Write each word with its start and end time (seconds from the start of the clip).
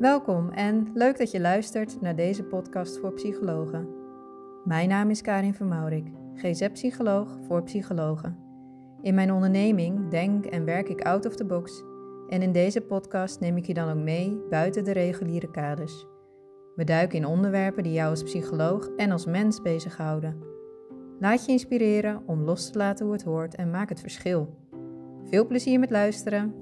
Welkom 0.00 0.50
en 0.50 0.90
leuk 0.94 1.18
dat 1.18 1.30
je 1.30 1.40
luistert 1.40 2.00
naar 2.00 2.16
deze 2.16 2.42
podcast 2.42 2.98
voor 2.98 3.12
psychologen. 3.12 3.88
Mijn 4.64 4.88
naam 4.88 5.10
is 5.10 5.20
Karin 5.20 5.54
van 5.54 5.68
Maurik, 5.68 6.06
GZ-psycholoog 6.34 7.38
voor 7.46 7.62
psychologen. 7.62 8.38
In 9.02 9.14
mijn 9.14 9.32
onderneming 9.32 10.08
denk 10.10 10.46
en 10.46 10.64
werk 10.64 10.88
ik 10.88 11.02
out 11.02 11.26
of 11.26 11.36
the 11.36 11.44
box 11.44 11.82
en 12.28 12.42
in 12.42 12.52
deze 12.52 12.80
podcast 12.80 13.40
neem 13.40 13.56
ik 13.56 13.66
je 13.66 13.74
dan 13.74 13.90
ook 13.90 14.04
mee 14.04 14.40
buiten 14.50 14.84
de 14.84 14.92
reguliere 14.92 15.50
kaders. 15.50 16.06
We 16.74 16.84
duiken 16.84 17.18
in 17.18 17.26
onderwerpen 17.26 17.82
die 17.82 17.92
jou 17.92 18.10
als 18.10 18.22
psycholoog 18.22 18.88
en 18.96 19.10
als 19.10 19.26
mens 19.26 19.62
bezighouden. 19.62 20.36
Laat 21.18 21.46
je 21.46 21.52
inspireren 21.52 22.22
om 22.26 22.42
los 22.42 22.70
te 22.70 22.78
laten 22.78 23.04
hoe 23.04 23.14
het 23.14 23.24
hoort 23.24 23.54
en 23.54 23.70
maak 23.70 23.88
het 23.88 24.00
verschil. 24.00 24.56
Veel 25.24 25.46
plezier 25.46 25.78
met 25.78 25.90
luisteren. 25.90 26.59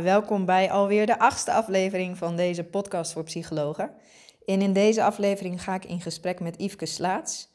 Ah, 0.00 0.06
welkom 0.06 0.44
bij 0.44 0.70
alweer 0.70 1.06
de 1.06 1.18
achtste 1.18 1.52
aflevering 1.52 2.18
van 2.18 2.36
deze 2.36 2.64
podcast 2.64 3.12
voor 3.12 3.24
psychologen. 3.24 3.90
En 4.46 4.62
in 4.62 4.72
deze 4.72 5.02
aflevering 5.02 5.62
ga 5.62 5.74
ik 5.74 5.84
in 5.84 6.00
gesprek 6.00 6.40
met 6.40 6.60
Yveske 6.60 6.86
Slaats. 6.86 7.48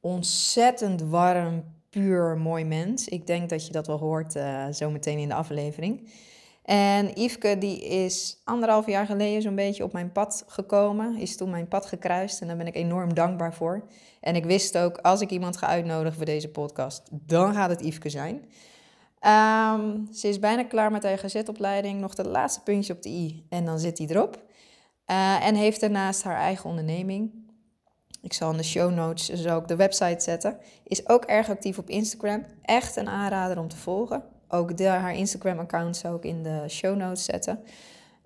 Ontzettend 0.00 1.02
warm, 1.02 1.64
puur, 1.90 2.36
mooi 2.38 2.64
mens. 2.64 3.08
Ik 3.08 3.26
denk 3.26 3.48
dat 3.48 3.66
je 3.66 3.72
dat 3.72 3.86
wel 3.86 3.98
hoort 3.98 4.36
uh, 4.36 4.66
zometeen 4.70 5.18
in 5.18 5.28
de 5.28 5.34
aflevering. 5.34 6.08
En 6.64 7.10
Yveske 7.14 7.58
die 7.58 7.84
is 7.84 8.40
anderhalf 8.44 8.86
jaar 8.86 9.06
geleden 9.06 9.42
zo'n 9.42 9.54
beetje 9.54 9.84
op 9.84 9.92
mijn 9.92 10.12
pad 10.12 10.44
gekomen. 10.46 11.16
Is 11.16 11.36
toen 11.36 11.50
mijn 11.50 11.68
pad 11.68 11.86
gekruist 11.86 12.40
en 12.40 12.46
daar 12.46 12.56
ben 12.56 12.66
ik 12.66 12.76
enorm 12.76 13.14
dankbaar 13.14 13.54
voor. 13.54 13.84
En 14.20 14.36
ik 14.36 14.44
wist 14.44 14.78
ook, 14.78 14.98
als 14.98 15.20
ik 15.20 15.30
iemand 15.30 15.56
ga 15.56 15.66
uitnodigen 15.66 16.16
voor 16.16 16.26
deze 16.26 16.48
podcast, 16.48 17.02
dan 17.10 17.54
gaat 17.54 17.70
het 17.70 17.80
Yveske 17.80 18.08
zijn. 18.08 18.44
Um, 19.26 20.08
ze 20.12 20.28
is 20.28 20.38
bijna 20.38 20.64
klaar 20.64 20.90
met 20.90 21.02
haar 21.02 21.18
GZ-opleiding. 21.18 22.00
Nog 22.00 22.16
het 22.16 22.26
laatste 22.26 22.62
puntje 22.62 22.92
op 22.92 23.02
de 23.02 23.08
i 23.08 23.46
en 23.48 23.64
dan 23.64 23.78
zit 23.78 23.98
hij 23.98 24.06
erop. 24.06 24.42
Uh, 25.06 25.46
en 25.46 25.54
heeft 25.54 25.80
daarnaast 25.80 26.22
haar 26.22 26.36
eigen 26.36 26.70
onderneming. 26.70 27.30
Ik 28.22 28.32
zal 28.32 28.50
in 28.50 28.56
de 28.56 28.62
show 28.62 28.92
notes 28.94 29.26
dus 29.26 29.46
ook 29.46 29.68
de 29.68 29.76
website 29.76 30.20
zetten. 30.22 30.58
Is 30.84 31.08
ook 31.08 31.24
erg 31.24 31.50
actief 31.50 31.78
op 31.78 31.88
Instagram. 31.88 32.44
Echt 32.62 32.96
een 32.96 33.08
aanrader 33.08 33.58
om 33.58 33.68
te 33.68 33.76
volgen. 33.76 34.24
Ook 34.48 34.80
haar 34.80 35.14
Instagram-account 35.14 35.96
zou 35.96 36.16
ik 36.16 36.24
in 36.24 36.42
de 36.42 36.64
show 36.68 36.96
notes 36.96 37.24
zetten. 37.24 37.58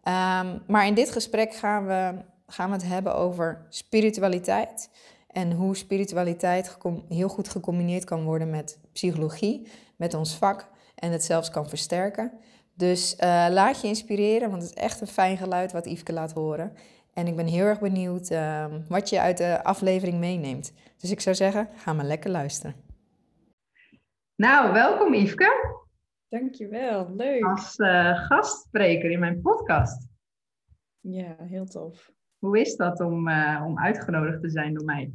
Um, 0.05 0.63
maar 0.67 0.87
in 0.87 0.95
dit 0.95 1.11
gesprek 1.11 1.55
gaan 1.55 1.87
we, 1.87 2.15
gaan 2.47 2.69
we 2.69 2.75
het 2.75 2.89
hebben 2.89 3.15
over 3.15 3.67
spiritualiteit. 3.69 4.91
En 5.31 5.53
hoe 5.53 5.77
spiritualiteit 5.77 6.77
heel 7.09 7.29
goed 7.29 7.49
gecombineerd 7.49 8.05
kan 8.05 8.25
worden 8.25 8.51
met 8.51 8.79
psychologie, 8.93 9.69
met 9.97 10.15
ons 10.15 10.35
vak 10.35 10.69
en 10.97 11.13
het 11.13 11.25
zelfs 11.25 11.51
kan 11.51 11.69
versterken. 11.69 12.33
Dus 12.75 13.15
uh, 13.15 13.47
laat 13.51 13.81
je 13.81 13.89
inspireren, 13.89 14.51
want 14.51 14.63
het 14.63 14.71
is 14.71 14.83
echt 14.83 15.01
een 15.01 15.07
fijn 15.07 15.37
geluid 15.37 15.73
wat 15.73 15.87
Yveske 15.87 16.13
laat 16.13 16.33
horen. 16.33 16.73
En 17.13 17.27
ik 17.27 17.37
ben 17.37 17.47
heel 17.47 17.65
erg 17.65 17.81
benieuwd 17.81 18.31
uh, 18.31 18.67
wat 18.89 19.09
je 19.09 19.21
uit 19.21 19.37
de 19.37 19.65
aflevering 19.65 20.19
meeneemt. 20.19 20.73
Dus 20.97 21.11
ik 21.11 21.21
zou 21.21 21.37
zeggen, 21.37 21.69
ga 21.75 21.93
maar 21.93 22.05
lekker 22.05 22.31
luisteren. 22.31 22.75
Nou, 24.35 24.73
welkom 24.73 25.15
Yveske. 25.15 25.75
Dankjewel, 26.29 27.15
leuk. 27.15 27.45
Als 27.45 27.79
uh, 27.79 28.27
gastspreker 28.27 29.11
in 29.11 29.19
mijn 29.19 29.41
podcast. 29.41 30.09
Ja, 31.01 31.37
heel 31.39 31.67
tof. 31.67 32.11
Hoe 32.39 32.61
is 32.61 32.77
dat 32.77 33.01
om, 33.01 33.31
om 33.65 33.79
uitgenodigd 33.79 34.41
te 34.41 34.51
zijn 34.51 34.75
door 34.75 34.85
mij? 34.85 35.13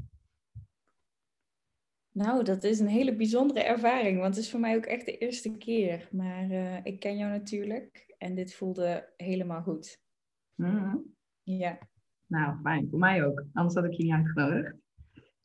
Nou, 2.14 2.44
dat 2.44 2.64
is 2.64 2.80
een 2.80 2.88
hele 2.88 3.16
bijzondere 3.16 3.64
ervaring, 3.64 4.20
want 4.20 4.36
het 4.36 4.44
is 4.44 4.52
voor 4.52 4.59
mij 4.59 4.76
ook 4.76 4.86
echt 4.86 5.06
de 5.06 5.17
eerste 5.17 5.58
keer. 5.58 6.08
Maar 6.12 6.50
uh, 6.50 6.86
ik 6.86 7.00
ken 7.00 7.17
jou 7.17 7.31
natuurlijk 7.31 8.14
en 8.17 8.36
dit 8.36 8.54
voelde 8.54 9.10
helemaal 9.17 9.61
goed. 9.61 9.99
Mm. 10.55 11.14
Ja. 11.44 11.77
Nou, 12.27 12.55
fijn. 12.64 12.88
Voor 12.89 12.99
mij 12.99 13.26
ook. 13.26 13.44
Anders 13.54 13.76
had 13.76 13.86
ik 13.86 13.92
je 13.92 14.04
niet 14.04 14.14
uitgenodigd. 14.14 14.76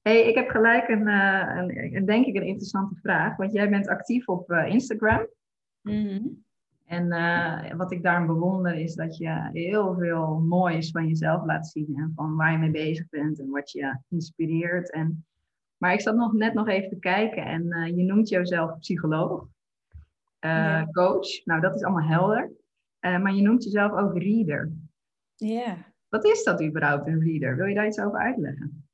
hey, 0.02 0.28
ik 0.28 0.34
heb 0.34 0.48
gelijk 0.48 0.88
een, 0.88 1.06
uh, 1.08 1.54
een, 1.56 1.94
een, 1.96 2.04
denk 2.04 2.26
ik, 2.26 2.36
een 2.36 2.46
interessante 2.46 2.94
vraag. 2.94 3.36
Want 3.36 3.52
jij 3.52 3.70
bent 3.70 3.88
actief 3.88 4.28
op 4.28 4.50
uh, 4.50 4.66
Instagram. 4.68 5.26
Mm-hmm. 5.82 6.44
En 6.84 7.76
wat 7.76 7.92
ik 7.92 8.02
daarin 8.02 8.26
bewonder 8.26 8.74
is 8.74 8.94
dat 8.94 9.16
je 9.16 9.48
heel 9.52 9.94
veel 9.94 10.38
moois 10.38 10.90
van 10.90 11.06
jezelf 11.06 11.44
laat 11.44 11.66
zien. 11.66 11.94
En 11.96 12.12
van 12.14 12.36
waar 12.36 12.52
je 12.52 12.58
mee 12.58 12.70
bezig 12.70 13.08
bent 13.08 13.40
en 13.40 13.50
wat 13.50 13.70
je 13.70 13.98
inspireert. 14.08 14.92
En 14.92 15.24
maar 15.86 15.94
ik 15.94 16.00
zat 16.00 16.16
nog 16.16 16.32
net 16.32 16.54
nog 16.54 16.68
even 16.68 16.88
te 16.88 16.98
kijken 16.98 17.44
en 17.44 17.66
uh, 17.66 17.86
je 17.86 18.02
noemt 18.02 18.28
jezelf 18.28 18.78
psycholoog, 18.78 19.40
uh, 19.40 20.50
ja. 20.50 20.88
coach. 20.90 21.44
Nou, 21.44 21.60
dat 21.60 21.74
is 21.74 21.82
allemaal 21.82 22.08
helder. 22.08 22.52
Uh, 23.00 23.22
maar 23.22 23.34
je 23.34 23.42
noemt 23.42 23.64
jezelf 23.64 23.92
ook 23.92 24.18
reader. 24.18 24.72
Ja. 25.34 25.92
Wat 26.08 26.24
is 26.24 26.44
dat 26.44 26.62
überhaupt, 26.62 27.06
een 27.06 27.20
reader? 27.20 27.56
Wil 27.56 27.66
je 27.66 27.74
daar 27.74 27.86
iets 27.86 28.00
over 28.00 28.18
uitleggen? 28.18 28.88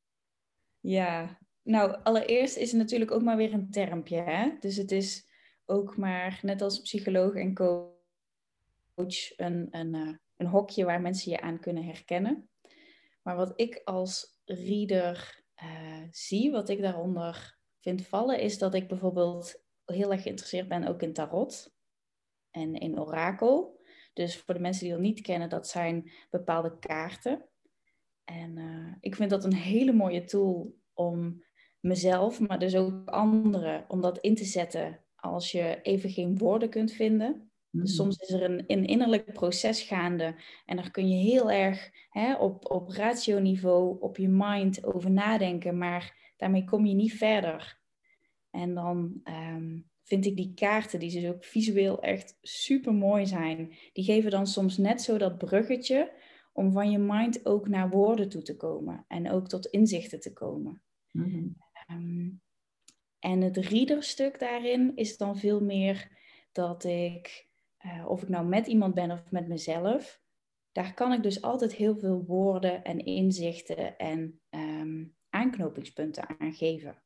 Ja, 0.81 1.39
nou, 1.63 1.97
allereerst 2.03 2.57
is 2.57 2.73
het 2.73 2.81
natuurlijk 2.81 3.11
ook 3.11 3.23
maar 3.23 3.37
weer 3.37 3.53
een 3.53 3.71
termpje. 3.71 4.21
Hè? 4.21 4.51
Dus 4.61 4.77
het 4.77 4.91
is 4.91 5.27
ook 5.67 5.97
maar, 5.97 6.39
net 6.43 6.63
als 6.63 6.81
psycholoog 6.81 7.35
en 7.35 7.55
coach, 7.55 9.37
een, 9.37 9.69
een, 9.71 10.21
een 10.37 10.47
hokje 10.47 10.85
waar 10.85 11.01
mensen 11.01 11.31
je 11.31 11.41
aan 11.41 11.61
kunnen 11.61 11.85
herkennen. 11.85 12.49
Maar 13.23 13.37
wat 13.37 13.53
ik 13.57 13.81
als 13.85 14.41
reader 14.45 15.42
uh, 15.63 16.03
zie, 16.11 16.51
wat 16.51 16.69
ik 16.69 16.81
daaronder 16.81 17.59
vind 17.81 18.07
vallen, 18.07 18.41
is 18.41 18.59
dat 18.59 18.75
ik 18.75 18.89
bijvoorbeeld 18.89 19.63
heel 19.85 20.13
erg 20.13 20.23
geïnteresseerd 20.23 20.69
ben 20.69 20.87
ook 20.87 21.03
in 21.03 21.13
tarot 21.13 21.75
en 22.51 22.75
in 22.75 23.01
orakel. 23.01 23.81
Dus 24.13 24.37
voor 24.37 24.55
de 24.55 24.61
mensen 24.61 24.85
die 24.85 24.93
dat 24.93 25.03
niet 25.03 25.21
kennen, 25.21 25.49
dat 25.49 25.69
zijn 25.69 26.11
bepaalde 26.31 26.79
kaarten. 26.79 27.49
En 28.25 28.57
uh, 28.57 28.95
ik 29.01 29.15
vind 29.15 29.31
dat 29.31 29.45
een 29.45 29.55
hele 29.55 29.93
mooie 29.93 30.25
tool 30.25 30.75
om 30.93 31.45
mezelf, 31.81 32.41
maar 32.41 32.59
dus 32.59 32.77
ook 32.77 33.09
anderen, 33.09 33.85
om 33.89 34.01
dat 34.01 34.19
in 34.19 34.35
te 34.35 34.45
zetten 34.45 35.05
als 35.17 35.53
je 35.53 35.81
even 35.83 36.11
geen 36.11 36.39
woorden 36.39 36.69
kunt 36.69 36.93
vinden. 36.93 37.52
Dus 37.73 37.91
mm. 37.91 37.97
soms 37.97 38.17
is 38.17 38.31
er 38.31 38.43
een, 38.43 38.65
een 38.67 38.85
innerlijk 38.85 39.33
proces 39.33 39.83
gaande 39.83 40.35
en 40.67 40.77
daar 40.77 40.91
kun 40.91 41.09
je 41.09 41.31
heel 41.31 41.51
erg 41.51 41.91
hè, 42.11 42.35
op, 42.35 42.71
op 42.71 42.89
ratio-niveau, 42.89 44.01
op 44.01 44.17
je 44.17 44.29
mind 44.29 44.85
over 44.85 45.11
nadenken, 45.11 45.79
maar 45.79 46.33
daarmee 46.37 46.65
kom 46.65 46.87
je 46.87 46.95
niet 46.95 47.13
verder. 47.13 47.81
En 48.51 48.75
dan 48.75 49.21
um, 49.25 49.91
vind 50.03 50.27
ik 50.27 50.37
die 50.37 50.55
kaarten, 50.55 50.99
die 50.99 51.21
dus 51.21 51.31
ook 51.31 51.45
visueel 51.45 52.03
echt 52.03 52.39
super 52.43 52.95
mooi 52.95 53.27
zijn, 53.27 53.75
die 53.93 54.05
geven 54.05 54.31
dan 54.31 54.47
soms 54.47 54.77
net 54.77 55.03
zo 55.03 55.19
dat 55.19 55.39
bruggetje 55.39 56.13
om 56.53 56.73
van 56.73 56.91
je 56.91 56.99
mind 56.99 57.47
ook 57.47 57.69
naar 57.69 57.91
woorden 57.91 58.29
toe 58.29 58.43
te 58.43 58.57
komen 58.57 59.05
en 59.09 59.31
ook 59.31 59.49
tot 59.49 59.67
inzichten 59.67 60.21
te 60.21 60.33
komen. 60.33 60.83
Mm. 61.11 61.57
Um, 61.91 62.41
en 63.19 63.41
het 63.41 63.57
readerstuk 63.57 64.39
daarin 64.39 64.97
is 64.97 65.17
dan 65.17 65.39
veel 65.39 65.61
meer 65.61 66.09
dat 66.53 66.85
ik 66.85 67.51
uh, 67.85 68.09
of 68.09 68.23
ik 68.23 68.29
nou 68.29 68.47
met 68.47 68.67
iemand 68.67 68.95
ben 68.95 69.11
of 69.11 69.31
met 69.31 69.49
mezelf, 69.49 70.21
daar 70.73 70.95
kan 70.95 71.13
ik 71.13 71.23
dus 71.23 71.43
altijd 71.43 71.75
heel 71.75 71.97
veel 71.97 72.25
woorden 72.25 72.85
en 72.85 72.99
inzichten 72.99 73.99
en 73.99 74.41
um, 74.51 75.15
aanknopingspunten 75.29 76.39
aan 76.39 76.53
geven. 76.53 77.03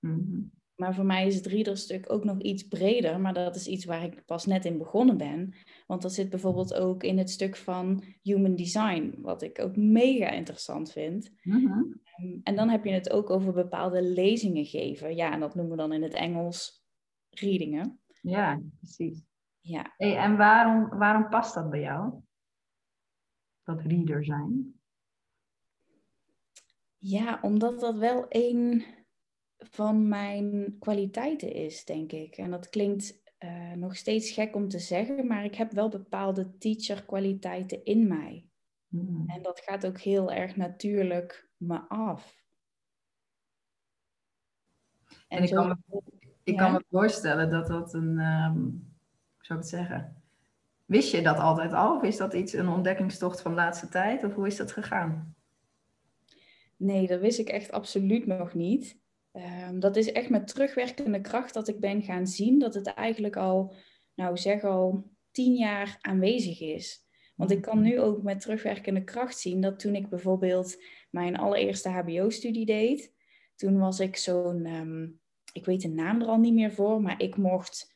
Mm-hmm. 0.00 0.50
Maar 0.74 0.94
voor 0.94 1.04
mij 1.04 1.26
is 1.26 1.34
het 1.34 1.46
readerstuk 1.46 2.12
ook 2.12 2.24
nog 2.24 2.40
iets 2.40 2.62
breder, 2.62 3.20
maar 3.20 3.34
dat 3.34 3.56
is 3.56 3.66
iets 3.66 3.84
waar 3.84 4.04
ik 4.04 4.24
pas 4.24 4.46
net 4.46 4.64
in 4.64 4.78
begonnen 4.78 5.16
ben. 5.16 5.54
Want 5.86 6.02
dat 6.02 6.12
zit 6.12 6.30
bijvoorbeeld 6.30 6.74
ook 6.74 7.02
in 7.02 7.18
het 7.18 7.30
stuk 7.30 7.56
van 7.56 8.04
human 8.22 8.56
design, 8.56 9.14
wat 9.20 9.42
ik 9.42 9.58
ook 9.58 9.76
mega 9.76 10.30
interessant 10.30 10.92
vind. 10.92 11.30
Mm-hmm. 11.42 12.00
Um, 12.22 12.40
en 12.42 12.56
dan 12.56 12.68
heb 12.68 12.84
je 12.84 12.90
het 12.90 13.10
ook 13.10 13.30
over 13.30 13.52
bepaalde 13.52 14.02
lezingen 14.02 14.64
geven. 14.64 15.16
Ja, 15.16 15.32
en 15.32 15.40
dat 15.40 15.54
noemen 15.54 15.76
we 15.76 15.82
dan 15.82 15.92
in 15.92 16.02
het 16.02 16.14
Engels 16.14 16.84
readingen. 17.30 18.00
Ja, 18.20 18.62
precies. 18.78 19.25
Ja. 19.66 19.94
Hey, 19.96 20.16
en 20.16 20.36
waarom, 20.36 20.88
waarom 20.88 21.28
past 21.28 21.54
dat 21.54 21.70
bij 21.70 21.80
jou? 21.80 22.14
Dat 23.62 23.80
reader 23.80 24.24
zijn? 24.24 24.80
Ja, 26.98 27.38
omdat 27.42 27.80
dat 27.80 27.96
wel 27.96 28.26
een 28.28 28.84
van 29.58 30.08
mijn 30.08 30.76
kwaliteiten 30.78 31.52
is, 31.52 31.84
denk 31.84 32.12
ik. 32.12 32.36
En 32.36 32.50
dat 32.50 32.68
klinkt 32.68 33.22
uh, 33.38 33.72
nog 33.72 33.96
steeds 33.96 34.30
gek 34.30 34.54
om 34.54 34.68
te 34.68 34.78
zeggen, 34.78 35.26
maar 35.26 35.44
ik 35.44 35.54
heb 35.54 35.72
wel 35.72 35.88
bepaalde 35.88 36.56
teacher-kwaliteiten 36.58 37.84
in 37.84 38.08
mij. 38.08 38.48
Hmm. 38.88 39.24
En 39.26 39.42
dat 39.42 39.60
gaat 39.60 39.86
ook 39.86 40.00
heel 40.00 40.32
erg 40.32 40.56
natuurlijk 40.56 41.50
me 41.56 41.88
af. 41.88 42.44
En, 45.06 45.36
en 45.36 45.42
ik, 45.42 45.48
zo... 45.48 45.54
kan 45.54 45.68
me, 45.68 46.02
ik 46.42 46.54
ja? 46.54 46.62
kan 46.62 46.72
me 46.72 46.84
voorstellen 46.88 47.50
dat 47.50 47.66
dat 47.66 47.94
een. 47.94 48.18
Um 48.18 48.94
zou 49.46 49.58
ik 49.58 49.64
het 49.64 49.74
zeggen? 49.74 50.22
Wist 50.84 51.10
je 51.10 51.22
dat 51.22 51.38
altijd 51.38 51.72
al? 51.72 51.96
Of 51.96 52.02
is 52.02 52.16
dat 52.16 52.34
iets, 52.34 52.52
een 52.52 52.68
ontdekkingstocht 52.68 53.40
van 53.40 53.50
de 53.50 53.56
laatste 53.56 53.88
tijd? 53.88 54.24
Of 54.24 54.34
hoe 54.34 54.46
is 54.46 54.56
dat 54.56 54.72
gegaan? 54.72 55.34
Nee, 56.76 57.06
dat 57.06 57.20
wist 57.20 57.38
ik 57.38 57.48
echt 57.48 57.72
absoluut 57.72 58.26
nog 58.26 58.54
niet. 58.54 58.98
Ehm, 59.32 59.78
dat 59.78 59.96
is 59.96 60.12
echt 60.12 60.30
met 60.30 60.48
terugwerkende 60.48 61.20
kracht 61.20 61.54
dat 61.54 61.68
ik 61.68 61.80
ben 61.80 62.02
gaan 62.02 62.26
zien 62.26 62.58
dat 62.58 62.74
het 62.74 62.86
eigenlijk 62.86 63.36
al, 63.36 63.74
nou 64.14 64.36
zeg 64.36 64.64
al, 64.64 65.10
tien 65.30 65.54
jaar 65.54 65.98
aanwezig 66.00 66.60
is. 66.60 67.04
Want 67.36 67.50
ik 67.50 67.62
kan 67.62 67.80
nu 67.80 68.00
ook 68.00 68.22
met 68.22 68.40
terugwerkende 68.40 69.04
kracht 69.04 69.38
zien 69.38 69.60
dat 69.60 69.78
toen 69.78 69.94
ik 69.94 70.08
bijvoorbeeld 70.08 70.82
mijn 71.10 71.36
allereerste 71.36 71.88
HBO-studie 71.88 72.66
deed, 72.66 73.12
toen 73.54 73.78
was 73.78 74.00
ik 74.00 74.16
zo'n, 74.16 74.64
ehm, 74.64 75.08
ik 75.52 75.64
weet 75.64 75.80
de 75.80 75.88
naam 75.88 76.20
er 76.20 76.28
al 76.28 76.38
niet 76.38 76.54
meer 76.54 76.72
voor, 76.72 77.02
maar 77.02 77.22
ik 77.22 77.36
mocht 77.36 77.95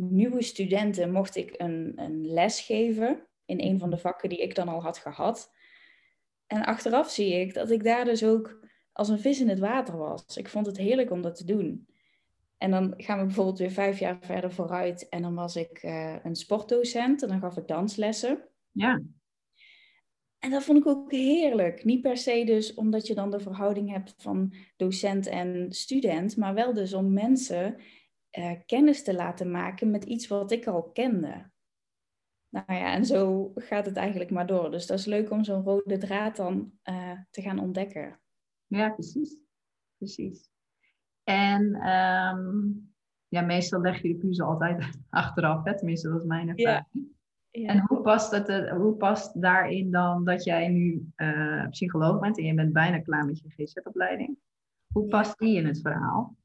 nieuwe 0.00 0.42
studenten 0.42 1.12
mocht 1.12 1.36
ik 1.36 1.54
een, 1.56 1.92
een 1.96 2.26
les 2.26 2.60
geven 2.60 3.26
in 3.44 3.60
een 3.60 3.78
van 3.78 3.90
de 3.90 3.98
vakken 3.98 4.28
die 4.28 4.42
ik 4.42 4.54
dan 4.54 4.68
al 4.68 4.82
had 4.82 4.98
gehad. 4.98 5.52
En 6.46 6.64
achteraf 6.64 7.10
zie 7.10 7.40
ik 7.40 7.54
dat 7.54 7.70
ik 7.70 7.84
daar 7.84 8.04
dus 8.04 8.24
ook 8.24 8.66
als 8.92 9.08
een 9.08 9.18
vis 9.18 9.40
in 9.40 9.48
het 9.48 9.58
water 9.58 9.96
was. 9.96 10.36
Ik 10.36 10.48
vond 10.48 10.66
het 10.66 10.76
heerlijk 10.76 11.10
om 11.10 11.22
dat 11.22 11.36
te 11.36 11.44
doen. 11.44 11.88
En 12.58 12.70
dan 12.70 12.94
gaan 12.96 13.18
we 13.18 13.24
bijvoorbeeld 13.24 13.58
weer 13.58 13.70
vijf 13.70 13.98
jaar 13.98 14.18
verder 14.20 14.52
vooruit. 14.52 15.08
En 15.08 15.22
dan 15.22 15.34
was 15.34 15.56
ik 15.56 15.82
uh, 15.82 16.16
een 16.22 16.36
sportdocent 16.36 17.22
en 17.22 17.28
dan 17.28 17.40
gaf 17.40 17.56
ik 17.56 17.66
danslessen. 17.66 18.48
Ja. 18.70 19.02
En 20.38 20.50
dat 20.50 20.62
vond 20.62 20.78
ik 20.78 20.86
ook 20.86 21.12
heerlijk. 21.12 21.84
Niet 21.84 22.00
per 22.00 22.16
se 22.16 22.44
dus 22.44 22.74
omdat 22.74 23.06
je 23.06 23.14
dan 23.14 23.30
de 23.30 23.40
verhouding 23.40 23.90
hebt 23.90 24.14
van 24.16 24.54
docent 24.76 25.26
en 25.26 25.72
student, 25.72 26.36
maar 26.36 26.54
wel 26.54 26.74
dus 26.74 26.94
om 26.94 27.12
mensen 27.12 27.76
uh, 28.38 28.52
kennis 28.66 29.02
te 29.02 29.14
laten 29.14 29.50
maken 29.50 29.90
met 29.90 30.04
iets 30.04 30.28
wat 30.28 30.50
ik 30.50 30.66
al 30.66 30.82
kende. 30.82 31.50
Nou 32.48 32.72
ja, 32.72 32.92
en 32.92 33.04
zo 33.04 33.52
gaat 33.54 33.86
het 33.86 33.96
eigenlijk 33.96 34.30
maar 34.30 34.46
door. 34.46 34.70
Dus 34.70 34.86
dat 34.86 34.98
is 34.98 35.04
leuk 35.04 35.30
om 35.30 35.44
zo'n 35.44 35.62
rode 35.62 35.98
draad 35.98 36.36
dan 36.36 36.72
uh, 36.84 37.18
te 37.30 37.42
gaan 37.42 37.58
ontdekken. 37.58 38.20
Ja, 38.66 38.90
precies. 38.90 39.36
Precies. 39.96 40.50
En 41.24 41.88
um, 41.88 42.92
ja, 43.28 43.40
meestal 43.40 43.80
leg 43.80 44.02
je 44.02 44.08
de 44.08 44.18
puzzel 44.18 44.46
altijd 44.46 44.98
achteraf, 45.10 45.64
hè? 45.64 45.76
tenminste 45.76 46.08
dat 46.08 46.20
is 46.20 46.26
mijn 46.26 46.48
ervaring. 46.48 46.86
Ja. 46.90 47.02
Ja. 47.50 47.68
En 47.68 47.84
hoe 47.86 48.00
past, 48.00 48.30
het, 48.30 48.48
eh, 48.48 48.72
hoe 48.72 48.94
past 48.94 49.40
daarin 49.40 49.90
dan 49.90 50.24
dat 50.24 50.44
jij 50.44 50.68
nu 50.68 51.12
uh, 51.16 51.68
psycholoog 51.68 52.20
bent 52.20 52.38
en 52.38 52.44
je 52.44 52.54
bent 52.54 52.72
bijna 52.72 53.00
klaar 53.00 53.24
met 53.24 53.38
je 53.38 53.48
GZ-opleiding? 53.48 54.38
Hoe 54.92 55.08
past 55.08 55.38
die 55.38 55.56
in 55.56 55.66
het 55.66 55.80
verhaal? 55.80 56.36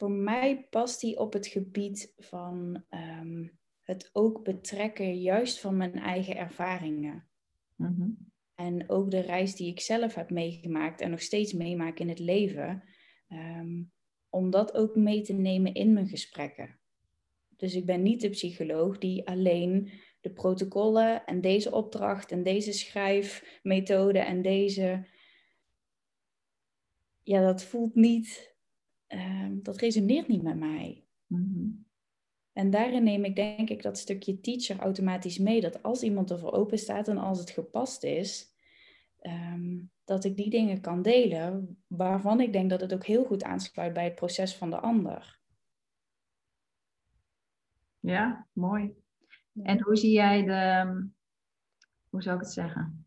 Voor 0.00 0.10
mij 0.10 0.66
past 0.70 1.00
die 1.00 1.18
op 1.18 1.32
het 1.32 1.46
gebied 1.46 2.12
van 2.18 2.84
um, 2.90 3.58
het 3.80 4.10
ook 4.12 4.44
betrekken 4.44 5.20
juist 5.20 5.60
van 5.60 5.76
mijn 5.76 5.94
eigen 5.98 6.36
ervaringen. 6.36 7.28
Mm 7.76 7.94
-hmm. 7.96 8.32
En 8.54 8.90
ook 8.90 9.10
de 9.10 9.20
reis 9.20 9.56
die 9.56 9.70
ik 9.70 9.80
zelf 9.80 10.14
heb 10.14 10.30
meegemaakt 10.30 11.00
en 11.00 11.10
nog 11.10 11.20
steeds 11.20 11.52
meemaak 11.52 11.98
in 11.98 12.08
het 12.08 12.18
leven, 12.18 12.82
um, 13.28 13.92
om 14.28 14.50
dat 14.50 14.74
ook 14.74 14.96
mee 14.96 15.22
te 15.22 15.32
nemen 15.32 15.74
in 15.74 15.92
mijn 15.92 16.08
gesprekken. 16.08 16.78
Dus 17.56 17.74
ik 17.74 17.86
ben 17.86 18.02
niet 18.02 18.20
de 18.20 18.30
psycholoog 18.30 18.98
die 18.98 19.26
alleen 19.26 19.90
de 20.20 20.30
protocollen 20.30 21.24
en 21.24 21.40
deze 21.40 21.72
opdracht 21.72 22.32
en 22.32 22.42
deze 22.42 22.72
schrijfmethode 22.72 24.18
en 24.18 24.42
deze. 24.42 25.06
Ja, 27.22 27.42
dat 27.42 27.62
voelt 27.62 27.94
niet, 27.94 28.49
um, 29.12 29.62
dat 29.62 29.76
resoneert 29.76 30.28
niet 30.28 30.42
met 30.42 30.58
mij. 30.58 31.04
Mm-hmm. 31.26 31.88
En 32.52 32.70
daarin 32.70 33.02
neem 33.02 33.24
ik 33.24 33.36
denk 33.36 33.70
ik 33.70 33.82
dat 33.82 33.98
stukje 33.98 34.40
teacher 34.40 34.78
automatisch 34.78 35.38
mee. 35.38 35.60
Dat 35.60 35.82
als 35.82 36.02
iemand 36.02 36.30
ervoor 36.30 36.52
open 36.52 36.78
staat 36.78 37.08
en 37.08 37.18
als 37.18 37.38
het 37.38 37.50
gepast 37.50 38.04
is, 38.04 38.54
um, 39.20 39.90
dat 40.04 40.24
ik 40.24 40.36
die 40.36 40.50
dingen 40.50 40.80
kan 40.80 41.02
delen 41.02 41.82
waarvan 41.86 42.40
ik 42.40 42.52
denk 42.52 42.70
dat 42.70 42.80
het 42.80 42.94
ook 42.94 43.04
heel 43.04 43.24
goed 43.24 43.42
aansluit 43.42 43.92
bij 43.92 44.04
het 44.04 44.14
proces 44.14 44.56
van 44.56 44.70
de 44.70 44.80
ander. 44.80 45.40
Ja, 47.98 48.48
mooi. 48.52 48.94
En 49.62 49.82
hoe 49.82 49.96
zie 49.96 50.12
jij 50.12 50.44
de, 50.44 50.84
hoe 52.08 52.22
zou 52.22 52.36
ik 52.36 52.42
het 52.42 52.52
zeggen? 52.52 53.06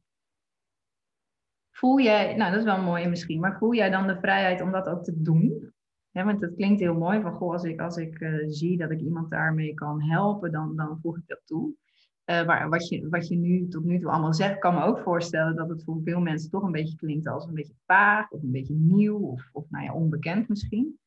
Voel 1.72 2.00
jij, 2.00 2.36
nou 2.36 2.52
dat 2.52 2.60
is 2.60 2.66
wel 2.66 2.82
mooi 2.82 3.08
misschien, 3.08 3.40
maar 3.40 3.58
voel 3.58 3.74
jij 3.74 3.90
dan 3.90 4.08
de 4.08 4.20
vrijheid 4.20 4.62
om 4.62 4.72
dat 4.72 4.88
ook 4.88 5.04
te 5.04 5.22
doen? 5.22 5.73
Ja, 6.14 6.26
want 6.26 6.42
het 6.42 6.56
klinkt 6.56 6.80
heel 6.80 6.98
mooi 6.98 7.22
van, 7.22 7.34
goh, 7.34 7.52
als 7.52 7.64
ik, 7.64 7.82
als 7.82 7.98
ik 7.98 8.20
uh, 8.20 8.46
zie 8.48 8.78
dat 8.78 8.92
ik 8.92 9.00
iemand 9.00 9.30
daarmee 9.30 9.74
kan 9.74 10.02
helpen, 10.02 10.52
dan, 10.52 10.76
dan 10.76 11.00
voeg 11.02 11.18
ik 11.18 11.28
dat 11.28 11.42
toe. 11.46 11.74
Uh, 12.26 12.46
maar 12.46 12.70
wat 12.70 12.88
je, 12.88 13.10
wat 13.10 13.28
je 13.28 13.36
nu 13.36 13.68
tot 13.68 13.84
nu 13.84 14.00
toe 14.00 14.12
allemaal 14.12 14.34
zegt, 14.34 14.60
kan 14.60 14.74
me 14.76 14.84
ook 14.84 15.00
voorstellen 15.00 15.56
dat 15.56 15.70
het 15.70 15.84
voor 15.84 16.02
veel 16.04 16.20
mensen 16.20 16.50
toch 16.50 16.64
een 16.64 16.72
beetje 16.72 16.96
klinkt 16.96 17.28
als 17.28 17.46
een 17.46 17.54
beetje 17.54 17.76
vaag 17.86 18.30
of 18.30 18.42
een 18.44 18.52
beetje 18.52 18.74
nieuw 18.74 19.18
of, 19.18 19.50
of 19.52 19.70
nou 19.70 19.86
ja, 19.86 19.94
onbekend 19.94 20.48
misschien. 20.48 21.00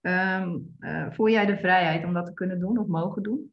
Um, 0.00 0.74
uh, 0.80 1.10
voel 1.10 1.28
jij 1.28 1.46
de 1.46 1.56
vrijheid 1.56 2.04
om 2.04 2.12
dat 2.12 2.26
te 2.26 2.34
kunnen 2.34 2.58
doen 2.58 2.78
of 2.78 2.86
mogen 2.86 3.22
doen? 3.22 3.52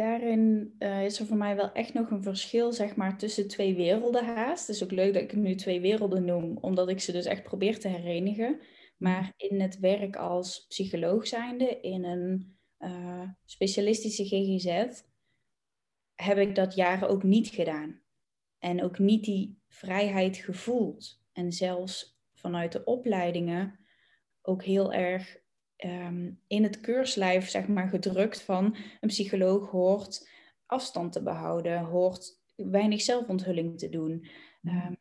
Daarin 0.00 0.74
uh, 0.78 1.04
is 1.04 1.20
er 1.20 1.26
voor 1.26 1.36
mij 1.36 1.56
wel 1.56 1.72
echt 1.72 1.94
nog 1.94 2.10
een 2.10 2.22
verschil, 2.22 2.72
zeg 2.72 2.96
maar, 2.96 3.18
tussen 3.18 3.48
twee 3.48 3.74
werelden 3.74 4.24
haast. 4.24 4.66
Het 4.66 4.76
is 4.76 4.82
ook 4.82 4.90
leuk 4.90 5.12
dat 5.12 5.22
ik 5.22 5.30
het 5.30 5.40
nu 5.40 5.54
twee 5.54 5.80
werelden 5.80 6.24
noem, 6.24 6.58
omdat 6.60 6.88
ik 6.88 7.00
ze 7.00 7.12
dus 7.12 7.24
echt 7.24 7.42
probeer 7.42 7.78
te 7.78 7.88
herenigen. 7.88 8.60
Maar 8.96 9.32
in 9.36 9.60
het 9.60 9.78
werk 9.78 10.16
als 10.16 10.66
psycholoog 10.68 11.26
zijnde, 11.26 11.80
in 11.80 12.04
een 12.04 12.58
uh, 12.78 13.28
specialistische 13.44 14.24
GGZ, 14.24 15.02
heb 16.14 16.38
ik 16.38 16.54
dat 16.54 16.74
jaren 16.74 17.08
ook 17.08 17.22
niet 17.22 17.48
gedaan. 17.48 18.00
En 18.58 18.82
ook 18.82 18.98
niet 18.98 19.24
die 19.24 19.62
vrijheid 19.68 20.36
gevoeld. 20.36 21.22
En 21.32 21.52
zelfs 21.52 22.20
vanuit 22.34 22.72
de 22.72 22.84
opleidingen 22.84 23.78
ook 24.42 24.64
heel 24.64 24.92
erg 24.92 25.39
um, 25.84 26.40
in 26.46 26.62
het 26.62 26.80
keurslijf 26.80 27.48
zeg 27.48 27.68
maar, 27.68 27.88
gedrukt 27.88 28.42
van 28.42 28.76
een 29.00 29.08
psycholoog 29.08 29.70
hoort 29.70 30.28
afstand 30.66 31.12
te 31.12 31.22
behouden, 31.22 31.78
hoort 31.78 32.40
weinig 32.56 33.00
zelfonthulling 33.00 33.78
te 33.78 33.88
doen. 33.88 34.28
Um, 34.62 34.96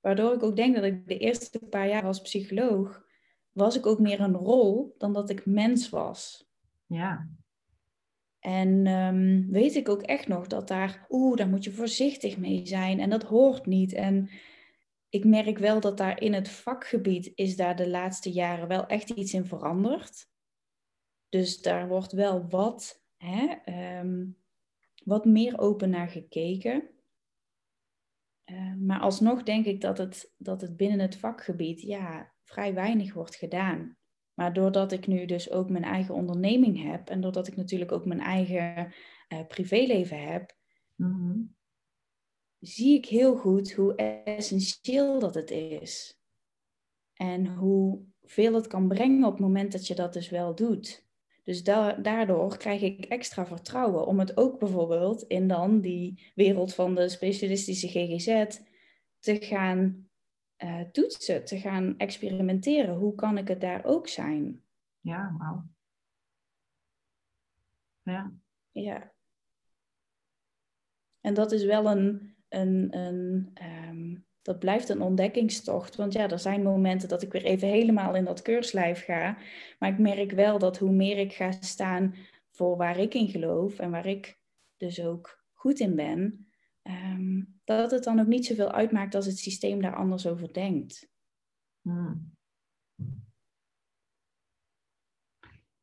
waardoor 0.00 0.34
ik 0.34 0.42
ook 0.42 0.56
denk 0.56 0.74
dat 0.74 0.84
ik 0.84 1.08
de 1.08 1.18
eerste 1.18 1.58
paar 1.58 1.88
jaar 1.88 2.04
als 2.04 2.20
psycholoog 2.20 3.04
was 3.52 3.76
ik 3.76 3.86
ook 3.86 3.98
meer 3.98 4.20
een 4.20 4.34
rol 4.34 4.94
dan 4.98 5.12
dat 5.12 5.30
ik 5.30 5.46
mens 5.46 5.88
was. 5.88 6.48
Ja. 6.86 7.28
En 8.38 8.86
um, 8.86 9.50
weet 9.50 9.74
ik 9.74 9.88
ook 9.88 10.02
echt 10.02 10.28
nog 10.28 10.46
dat 10.46 10.68
daar, 10.68 11.06
oeh, 11.08 11.36
daar 11.36 11.48
moet 11.48 11.64
je 11.64 11.72
voorzichtig 11.72 12.38
mee 12.38 12.66
zijn 12.66 13.00
en 13.00 13.10
dat 13.10 13.22
hoort 13.22 13.66
niet. 13.66 13.92
En 13.92 14.30
ik 15.08 15.24
merk 15.24 15.58
wel 15.58 15.80
dat 15.80 15.96
daar 15.96 16.20
in 16.20 16.32
het 16.32 16.48
vakgebied 16.48 17.32
is 17.34 17.56
daar 17.56 17.76
de 17.76 17.88
laatste 17.88 18.30
jaren 18.30 18.68
wel 18.68 18.86
echt 18.86 19.10
iets 19.10 19.34
in 19.34 19.44
veranderd. 19.44 20.29
Dus 21.30 21.60
daar 21.60 21.88
wordt 21.88 22.12
wel 22.12 22.48
wat, 22.48 23.04
hè, 23.16 23.56
um, 24.00 24.36
wat 25.04 25.24
meer 25.24 25.58
open 25.58 25.90
naar 25.90 26.08
gekeken. 26.08 26.90
Uh, 28.44 28.74
maar 28.74 29.00
alsnog 29.00 29.42
denk 29.42 29.66
ik 29.66 29.80
dat 29.80 29.98
het, 29.98 30.34
dat 30.36 30.60
het 30.60 30.76
binnen 30.76 30.98
het 30.98 31.16
vakgebied 31.16 31.80
ja, 31.80 32.32
vrij 32.44 32.74
weinig 32.74 33.14
wordt 33.14 33.36
gedaan. 33.36 33.96
Maar 34.34 34.52
doordat 34.52 34.92
ik 34.92 35.06
nu 35.06 35.26
dus 35.26 35.50
ook 35.50 35.70
mijn 35.70 35.84
eigen 35.84 36.14
onderneming 36.14 36.82
heb 36.82 37.08
en 37.08 37.20
doordat 37.20 37.46
ik 37.46 37.56
natuurlijk 37.56 37.92
ook 37.92 38.04
mijn 38.04 38.20
eigen 38.20 38.94
uh, 39.28 39.46
privéleven 39.46 40.22
heb, 40.26 40.56
mm 40.96 41.12
-hmm 41.12 41.58
zie 42.60 42.96
ik 42.96 43.06
heel 43.06 43.36
goed 43.36 43.72
hoe 43.72 43.94
essentieel 44.24 45.18
dat 45.18 45.34
het 45.34 45.50
is. 45.50 46.20
En 47.12 47.46
hoe 47.46 48.04
veel 48.22 48.54
het 48.54 48.66
kan 48.66 48.88
brengen 48.88 49.24
op 49.24 49.32
het 49.32 49.40
moment 49.40 49.72
dat 49.72 49.86
je 49.86 49.94
dat 49.94 50.12
dus 50.12 50.28
wel 50.28 50.54
doet. 50.54 51.08
Dus 51.50 51.62
da 51.62 51.92
daardoor 51.92 52.56
krijg 52.56 52.82
ik 52.82 53.04
extra 53.04 53.46
vertrouwen 53.46 54.06
om 54.06 54.18
het 54.18 54.36
ook 54.36 54.58
bijvoorbeeld 54.58 55.22
in 55.22 55.48
dan 55.48 55.80
die 55.80 56.32
wereld 56.34 56.74
van 56.74 56.94
de 56.94 57.08
specialistische 57.08 57.88
GGZ 57.88 58.60
te 59.18 59.40
gaan 59.40 60.08
uh, 60.58 60.80
toetsen, 60.80 61.44
te 61.44 61.60
gaan 61.60 61.98
experimenteren. 61.98 62.94
Hoe 62.94 63.14
kan 63.14 63.38
ik 63.38 63.48
het 63.48 63.60
daar 63.60 63.84
ook 63.84 64.08
zijn? 64.08 64.62
Ja, 65.00 65.34
wauw. 65.38 65.64
Ja. 68.02 68.32
Ja. 68.70 69.12
En 71.20 71.34
dat 71.34 71.52
is 71.52 71.64
wel 71.64 71.86
een, 71.86 72.36
een, 72.48 72.96
een 72.98 73.52
um, 73.62 74.26
dat 74.42 74.58
blijft 74.58 74.88
een 74.88 75.02
ontdekkingstocht. 75.02 75.96
Want 75.96 76.12
ja, 76.12 76.28
er 76.28 76.38
zijn 76.38 76.62
momenten 76.62 77.08
dat 77.08 77.22
ik 77.22 77.32
weer 77.32 77.44
even 77.44 77.68
helemaal 77.68 78.14
in 78.14 78.24
dat 78.24 78.42
keurslijf 78.42 79.04
ga. 79.04 79.36
Maar 79.78 79.90
ik 79.90 79.98
merk 79.98 80.32
wel 80.32 80.58
dat 80.58 80.78
hoe 80.78 80.92
meer 80.92 81.18
ik 81.18 81.32
ga 81.32 81.50
staan 81.50 82.14
voor 82.50 82.76
waar 82.76 82.98
ik 82.98 83.14
in 83.14 83.28
geloof 83.28 83.78
en 83.78 83.90
waar 83.90 84.06
ik 84.06 84.38
dus 84.76 85.04
ook 85.04 85.44
goed 85.52 85.78
in 85.78 85.96
ben, 85.96 86.48
um, 86.82 87.60
dat 87.64 87.90
het 87.90 88.04
dan 88.04 88.20
ook 88.20 88.26
niet 88.26 88.46
zoveel 88.46 88.72
uitmaakt 88.72 89.14
als 89.14 89.26
het 89.26 89.38
systeem 89.38 89.82
daar 89.82 89.96
anders 89.96 90.26
over 90.26 90.52
denkt. 90.52 91.08
Hmm. 91.80 92.38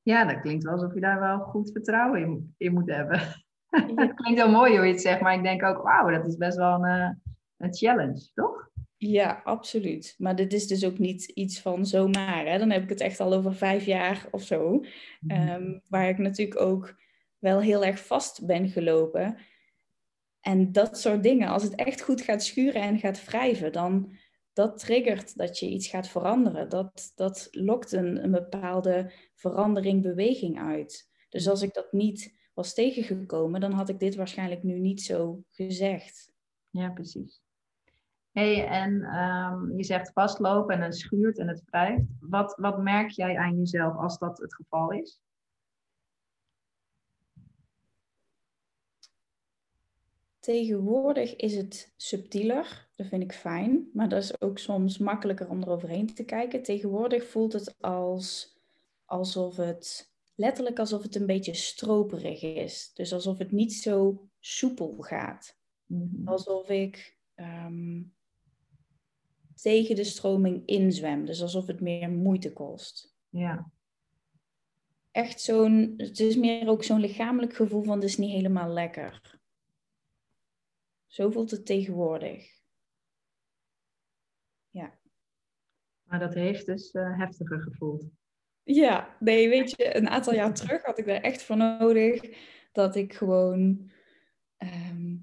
Ja, 0.01 0.25
dat 0.25 0.41
klinkt 0.41 0.63
wel 0.63 0.73
alsof 0.73 0.93
je 0.93 0.99
daar 0.99 1.19
wel 1.19 1.39
goed 1.39 1.71
vertrouwen 1.71 2.21
in, 2.21 2.53
in 2.57 2.73
moet 2.73 2.89
hebben. 2.89 3.19
het 3.95 4.13
klinkt 4.13 4.41
heel 4.41 4.51
mooi 4.51 4.77
hoe 4.77 4.85
je 4.85 4.91
het 4.91 5.01
zegt, 5.01 5.21
maar 5.21 5.33
ik 5.33 5.43
denk 5.43 5.63
ook, 5.63 5.81
wauw, 5.81 6.09
dat 6.09 6.25
is 6.25 6.37
best 6.37 6.57
wel 6.57 6.73
een, 6.73 6.85
eh, 6.85 7.09
een 7.57 7.73
challenge, 7.73 8.29
toch? 8.33 8.69
Ja, 8.97 9.41
absoluut. 9.43 10.15
Maar 10.17 10.35
dit 10.35 10.53
is 10.53 10.67
dus 10.67 10.85
ook 10.85 10.97
niet 10.97 11.23
iets 11.23 11.61
van 11.61 11.85
zomaar. 11.85 12.45
Hè? 12.45 12.57
Dan 12.57 12.69
heb 12.69 12.83
ik 12.83 12.89
het 12.89 13.01
echt 13.01 13.19
al 13.19 13.33
over 13.33 13.55
vijf 13.55 13.85
jaar 13.85 14.27
of 14.31 14.43
zo. 14.43 14.85
Mhm. 15.19 15.31
Ehm, 15.41 15.79
waar 15.89 16.09
ik 16.09 16.17
natuurlijk 16.17 16.59
ook 16.59 16.95
wel 17.39 17.59
heel 17.59 17.85
erg 17.85 18.05
vast 18.05 18.45
ben 18.45 18.69
gelopen. 18.69 19.37
En 20.41 20.71
dat 20.71 20.99
soort 20.99 21.23
dingen, 21.23 21.47
als 21.47 21.63
het 21.63 21.75
echt 21.75 22.01
goed 22.01 22.21
gaat 22.21 22.43
schuren 22.43 22.81
en 22.81 22.99
gaat 22.99 23.25
wrijven, 23.25 23.71
dan 23.71 24.15
dat 24.53 24.79
triggert 24.79 25.37
dat 25.37 25.59
je 25.59 25.69
iets 25.69 25.87
gaat 25.87 26.07
veranderen. 26.07 26.69
Dat, 26.69 27.11
dat 27.15 27.47
lokt 27.51 27.91
een, 27.91 28.23
een 28.23 28.31
bepaalde 28.31 29.11
verandering, 29.35 30.01
beweging 30.01 30.59
uit. 30.59 31.09
Dus 31.29 31.47
als 31.47 31.61
ik 31.61 31.73
dat 31.73 31.91
niet 31.91 32.35
was 32.53 32.73
tegengekomen, 32.73 33.59
dan 33.59 33.71
had 33.71 33.89
ik 33.89 33.99
dit 33.99 34.15
waarschijnlijk 34.15 34.63
nu 34.63 34.79
niet 34.79 35.01
zo 35.01 35.43
gezegd. 35.49 36.31
Ja, 36.69 36.89
precies. 36.89 37.41
Hey, 38.39 38.67
en 38.67 39.03
ehm, 39.03 39.77
je 39.77 39.83
zegt 39.83 40.11
vastlopen 40.13 40.75
en 40.75 40.81
het 40.81 40.97
schuurt 40.97 41.37
en 41.37 41.47
het 41.47 41.63
wrijft. 41.65 42.03
Wat, 42.19 42.55
wat 42.55 42.81
merk 42.81 43.09
jij 43.09 43.37
aan 43.37 43.57
jezelf 43.57 43.97
als 43.97 44.17
dat 44.17 44.37
het 44.37 44.55
geval 44.55 44.91
is? 44.91 45.19
Tegenwoordig 50.39 51.35
is 51.35 51.55
het 51.55 51.93
subtieler, 51.95 52.89
dat 52.95 53.07
vind 53.07 53.23
ik 53.23 53.33
fijn, 53.33 53.89
maar 53.93 54.09
dat 54.09 54.23
is 54.23 54.41
ook 54.41 54.57
soms 54.57 54.97
makkelijker 54.97 55.49
om 55.49 55.61
eroverheen 55.61 56.13
te 56.13 56.23
kijken. 56.23 56.63
Tegenwoordig 56.63 57.27
voelt 57.27 57.53
het 57.53 57.75
als, 57.79 58.57
alsof 59.05 59.55
het, 59.55 60.11
letterlijk 60.35 60.79
alsof 60.79 61.03
het 61.03 61.15
een 61.15 61.25
beetje 61.25 61.53
stroperig 61.53 62.41
is. 62.41 62.91
Dus 62.93 63.13
alsof 63.13 63.37
het 63.37 63.51
niet 63.51 63.73
zo 63.73 64.27
soepel 64.39 64.95
gaat. 64.99 65.57
Mhm. 65.85 66.27
Alsof 66.27 66.69
ik 66.69 67.17
ehm, 67.35 68.01
tegen 69.61 69.95
de 69.95 70.03
stroming 70.03 70.65
inzwem. 70.65 71.25
Dus 71.25 71.41
alsof 71.41 71.67
het 71.67 71.81
meer 71.81 72.09
moeite 72.09 72.53
kost. 72.53 73.15
Ja. 73.29 73.71
Echt 75.11 75.41
zo'n, 75.41 75.93
het 75.97 76.19
is 76.19 76.35
meer 76.35 76.67
ook 76.67 76.83
zo'n 76.83 76.99
lichamelijk 76.99 77.55
gevoel 77.55 77.83
van 77.83 77.95
het 77.95 78.03
is 78.03 78.17
niet 78.17 78.31
helemaal 78.31 78.69
lekker. 78.69 79.39
Zo 81.07 81.29
voelt 81.29 81.51
het 81.51 81.65
tegenwoordig. 81.65 82.55
Ja. 84.69 84.99
Maar 86.03 86.19
dat 86.19 86.33
heeft 86.33 86.65
dus 86.65 86.91
eh, 86.91 87.17
heftiger 87.17 87.61
gevoeld. 87.61 88.05
Ja, 88.63 89.15
nee, 89.19 89.49
weet 89.49 89.69
je, 89.69 89.95
een 89.95 90.09
aantal 90.09 90.33
jaar 90.33 90.53
terug 90.53 90.83
had 90.83 90.97
ik 90.97 91.05
daar 91.05 91.21
echt 91.21 91.43
voor 91.43 91.57
nodig 91.57 92.21
dat 92.71 92.95
ik 92.95 93.13
gewoon 93.13 93.91
ehm, 94.57 95.15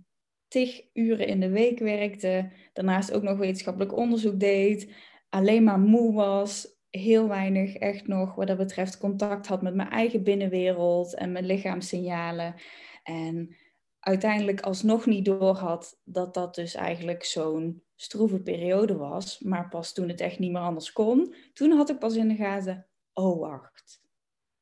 tig 0.55 0.83
uren 0.93 1.27
in 1.27 1.41
de 1.41 1.49
week 1.49 1.79
werkte, 1.79 2.51
daarnaast 2.73 3.13
ook 3.13 3.23
nog 3.23 3.39
wetenschappelijk 3.39 3.97
onderzoek 3.97 4.41
deed, 4.41 4.93
alleen 5.29 5.65
maar 5.65 5.79
moe 5.79 6.15
was, 6.15 6.79
heel 6.91 7.29
weinig 7.29 7.75
echt 7.75 8.07
nog 8.07 8.35
wat 8.35 8.47
dat 8.47 8.57
betreft 8.57 8.99
contact 8.99 9.47
had 9.47 9.63
met 9.63 9.75
mijn 9.75 9.91
eigen 9.91 10.23
binnenwereld 10.23 11.15
en 11.15 11.33
mijn 11.33 11.47
lichaamssignalen. 11.47 12.55
En 13.03 13.57
uiteindelijk 14.01 14.61
alsnog 14.61 15.07
niet 15.07 15.25
doorhad 15.25 16.01
dat 16.05 16.35
dat 16.35 16.55
dus 16.55 16.75
eigenlijk 16.75 17.25
zo'n 17.25 17.83
stroeve 17.95 18.43
periode 18.43 18.97
was. 18.97 19.39
Maar 19.39 19.69
pas 19.69 19.93
toen 19.93 20.09
het 20.09 20.21
echt 20.21 20.39
niet 20.39 20.53
meer 20.53 20.61
anders 20.61 20.93
kon, 20.93 21.35
toen 21.53 21.71
had 21.71 21.91
ik 21.91 21.99
pas 21.99 22.17
in 22.17 22.29
de 22.29 22.35
gaten, 22.35 22.87
oh 23.13 23.41
wacht, 23.41 24.03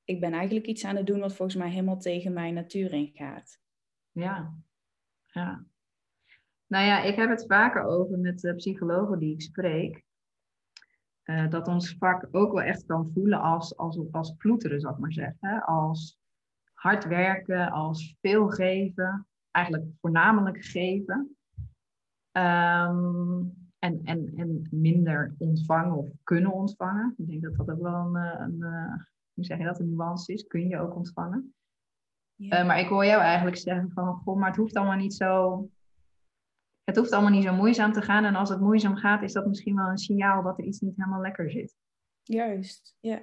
ik 0.05 0.21
ben 0.21 0.33
eigenlijk 0.33 0.67
iets 0.67 0.85
aan 0.85 0.97
het 0.97 1.07
doen 1.07 1.21
wat 1.21 1.35
volgens 1.35 1.59
mij 1.59 1.71
helemaal 1.71 1.99
tegen 1.99 2.33
mijn 2.33 2.55
natuur 2.55 2.93
ingaat. 2.93 3.61
Ja, 4.13 4.55
ja. 5.27 5.71
Nou 6.73 6.85
ja, 6.85 7.03
ik 7.03 7.15
heb 7.17 7.31
het 7.31 7.45
vaker 7.47 7.83
over 7.83 8.19
met 8.19 8.41
de 8.41 8.55
psychologen 8.55 9.19
die 9.19 9.33
ik 9.33 9.43
spreek. 9.43 10.05
eh, 11.23 11.51
dat 11.51 11.69
ons 11.69 11.97
vak 11.99 12.29
ook 12.31 12.53
wel 12.53 12.63
echt 12.63 12.87
kan 12.87 13.11
voelen 13.15 13.41
als, 13.41 13.77
als, 13.77 14.01
als 14.11 14.35
ploeteren, 14.37 14.81
zou 14.81 14.95
ik 14.95 15.01
maar 15.01 15.13
zeggen. 15.13 15.65
Als 15.65 16.19
hard 16.75 17.05
werken, 17.05 17.71
als 17.71 18.17
veel 18.21 18.49
geven. 18.49 19.27
Eigenlijk 19.51 19.87
voornamelijk 20.01 20.65
geven. 20.65 21.37
Ehm, 22.31 23.41
en, 23.79 24.01
en, 24.05 24.33
en 24.37 24.67
minder 24.71 25.35
ontvangen 25.39 25.97
of 25.97 26.09
kunnen 26.23 26.53
ontvangen. 26.53 27.15
Ik 27.17 27.27
denk 27.29 27.43
dat 27.43 27.57
dat 27.57 27.71
ook 27.71 27.83
wel 27.83 27.95
een, 27.95 28.17
eh, 28.17 28.41
een, 28.41 28.63
eh, 28.63 28.95
hoe 29.35 29.45
zeg 29.45 29.59
je 29.59 29.65
dat, 29.65 29.81
een 29.81 29.91
nuance 29.91 30.33
is. 30.33 30.47
Kun 30.47 30.69
je 30.69 30.79
ook 30.79 30.97
ontvangen. 30.97 31.55
Eh, 32.37 32.67
maar 32.67 32.79
ik 32.79 32.89
hoor 32.89 33.05
jou 33.05 33.21
eigenlijk 33.23 33.57
zeggen 33.57 33.91
van, 33.91 34.15
goh, 34.15 34.37
maar 34.39 34.49
het 34.49 34.59
hoeft 34.59 34.77
allemaal 34.77 34.97
niet 34.97 35.15
zo... 35.15 35.69
Het 36.85 36.97
hoeft 36.97 37.13
allemaal 37.13 37.31
niet 37.31 37.45
zo 37.45 37.55
moeizaam 37.55 37.93
te 37.93 38.03
gaan. 38.03 38.25
En 38.25 38.35
als 38.35 38.49
het 38.49 38.61
moeizaam 38.61 38.97
gaat, 38.97 39.23
is 39.23 39.33
dat 39.33 39.47
misschien 39.47 39.77
wel 39.77 39.89
een 39.89 39.99
signaal 39.99 40.43
dat 40.43 40.59
er 40.59 40.65
iets 40.65 40.81
niet 40.81 40.97
helemaal 40.97 41.21
lekker 41.21 41.51
zit. 41.51 41.77
Juist, 42.23 42.97
ja. 43.01 43.23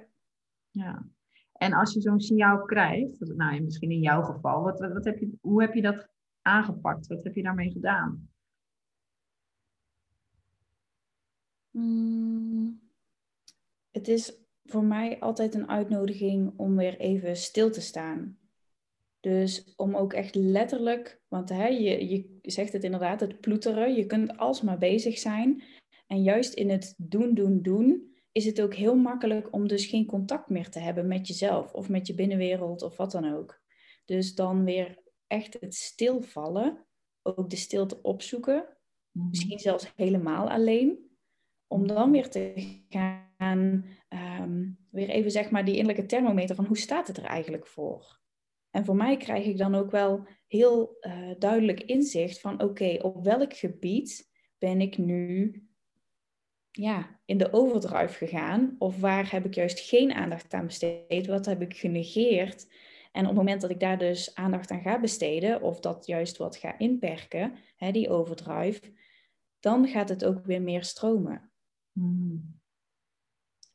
Ja. 0.70 1.06
En 1.52 1.72
als 1.72 1.94
je 1.94 2.00
zo'n 2.00 2.20
signaal 2.20 2.64
krijgt, 2.64 3.20
nou 3.20 3.62
misschien 3.62 3.90
in 3.90 4.00
jouw 4.00 4.22
geval, 4.22 4.62
wat, 4.62 4.80
wat, 4.80 4.92
wat 4.92 5.04
heb 5.04 5.18
je, 5.18 5.38
hoe 5.40 5.60
heb 5.60 5.74
je 5.74 5.82
dat 5.82 6.08
aangepakt? 6.42 7.06
Wat 7.06 7.24
heb 7.24 7.34
je 7.34 7.42
daarmee 7.42 7.70
gedaan? 7.70 8.28
Mm, 11.70 12.80
Het 13.90 14.08
is 14.08 14.34
voor 14.64 14.84
mij 14.84 15.20
altijd 15.20 15.54
een 15.54 15.68
uitnodiging 15.68 16.52
om 16.56 16.76
weer 16.76 16.98
even 16.98 17.36
stil 17.36 17.70
te 17.70 17.80
staan. 17.80 18.39
Dus 19.20 19.74
om 19.76 19.96
ook 19.96 20.12
echt 20.12 20.34
letterlijk, 20.34 21.20
want 21.28 21.48
hè, 21.48 21.66
je, 21.66 22.08
je 22.08 22.38
zegt 22.42 22.72
het 22.72 22.84
inderdaad, 22.84 23.20
het 23.20 23.40
ploeteren, 23.40 23.94
je 23.94 24.06
kunt 24.06 24.36
alsmaar 24.36 24.78
bezig 24.78 25.18
zijn. 25.18 25.62
En 26.06 26.22
juist 26.22 26.54
in 26.54 26.70
het 26.70 26.94
doen, 26.96 27.34
doen, 27.34 27.62
doen, 27.62 28.14
is 28.32 28.44
het 28.44 28.60
ook 28.60 28.74
heel 28.74 28.94
makkelijk 28.94 29.52
om 29.52 29.68
dus 29.68 29.86
geen 29.86 30.06
contact 30.06 30.48
meer 30.48 30.70
te 30.70 30.78
hebben 30.78 31.08
met 31.08 31.26
jezelf 31.26 31.72
of 31.72 31.88
met 31.88 32.06
je 32.06 32.14
binnenwereld 32.14 32.82
of 32.82 32.96
wat 32.96 33.10
dan 33.10 33.34
ook. 33.34 33.60
Dus 34.04 34.34
dan 34.34 34.64
weer 34.64 34.98
echt 35.26 35.56
het 35.60 35.74
stilvallen, 35.74 36.86
ook 37.22 37.50
de 37.50 37.56
stilte 37.56 38.02
opzoeken, 38.02 38.76
misschien 39.10 39.58
zelfs 39.58 39.92
helemaal 39.96 40.50
alleen, 40.50 41.10
om 41.66 41.86
dan 41.86 42.10
weer 42.10 42.30
te 42.30 42.52
gaan, 42.88 43.84
ehm, 44.08 44.68
weer 44.90 45.08
even 45.08 45.30
zeg 45.30 45.50
maar 45.50 45.64
die 45.64 45.76
innerlijke 45.76 46.06
thermometer 46.06 46.54
van 46.54 46.66
hoe 46.66 46.78
staat 46.78 47.06
het 47.06 47.16
er 47.16 47.24
eigenlijk 47.24 47.66
voor? 47.66 48.20
En 48.70 48.84
voor 48.84 48.96
mij 48.96 49.16
krijg 49.16 49.44
ik 49.44 49.58
dan 49.58 49.74
ook 49.74 49.90
wel 49.90 50.26
heel 50.46 50.96
eh, 51.00 51.30
duidelijk 51.38 51.82
inzicht 51.82 52.40
van 52.40 52.62
oké, 52.62 52.98
op 53.02 53.24
welk 53.24 53.54
gebied 53.54 54.30
ben 54.58 54.80
ik 54.80 54.98
nu 54.98 55.54
ja, 56.70 57.20
in 57.24 57.38
de 57.38 57.52
overdrive 57.52 58.26
gegaan? 58.26 58.76
Of 58.78 59.00
waar 59.00 59.30
heb 59.30 59.44
ik 59.44 59.54
juist 59.54 59.80
geen 59.80 60.12
aandacht 60.12 60.54
aan 60.54 60.66
besteed? 60.66 61.26
Wat 61.26 61.46
heb 61.46 61.62
ik 61.62 61.76
genegeerd? 61.76 62.66
En 63.12 63.20
op 63.20 63.28
het 63.28 63.36
moment 63.36 63.60
dat 63.60 63.70
ik 63.70 63.80
daar 63.80 63.98
dus 63.98 64.34
aandacht 64.34 64.70
aan 64.70 64.82
ga 64.82 65.00
besteden, 65.00 65.62
of 65.62 65.80
dat 65.80 66.06
juist 66.06 66.36
wat 66.36 66.56
ga 66.56 66.78
inperken, 66.78 67.54
hè, 67.76 67.92
die 67.92 68.10
overdrive, 68.10 68.92
dan 69.60 69.88
gaat 69.88 70.08
het 70.08 70.24
ook 70.24 70.44
weer 70.44 70.62
meer 70.62 70.84
stromen. 70.84 71.50
Mhm. 71.92 72.36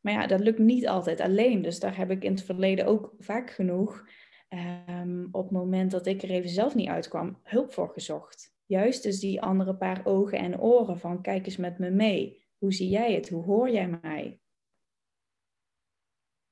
Maar 0.02 0.14
ja, 0.14 0.28
dat 0.28 0.40
lukt 0.40 0.60
niet 0.60 0.88
altijd 0.88 1.20
alleen. 1.20 1.62
Dus 1.62 1.80
daar 1.80 1.98
heb 1.98 2.12
ik 2.12 2.24
in 2.24 2.32
het 2.32 2.44
verleden 2.44 2.86
ook 2.86 3.14
vaak 3.20 3.50
genoeg, 3.52 4.08
ehm, 4.48 5.28
op 5.32 5.44
het 5.44 5.52
moment 5.52 5.92
dat 5.92 6.06
ik 6.06 6.22
er 6.22 6.30
even 6.30 6.50
zelf 6.50 6.75
niet 6.75 6.88
uitkwam, 6.88 7.40
hulp 7.44 7.74
voor 7.74 7.90
gezocht. 7.90 8.56
Juist 8.66 9.04
dus 9.04 9.20
die 9.20 9.42
andere 9.42 9.75
paar 9.75 10.06
ogen 10.06 10.40
en 10.40 10.60
oren 10.60 11.00
van 11.00 11.22
kijk 11.22 11.46
eens 11.46 11.58
met 11.58 11.80
me 11.80 11.90
mee. 11.90 12.46
Hoe 12.58 12.74
zie 12.74 12.90
jij 12.90 13.14
het? 13.14 13.30
Hoe 13.30 13.44
hoor 13.44 13.70
jij 13.70 14.00
mij? 14.02 14.40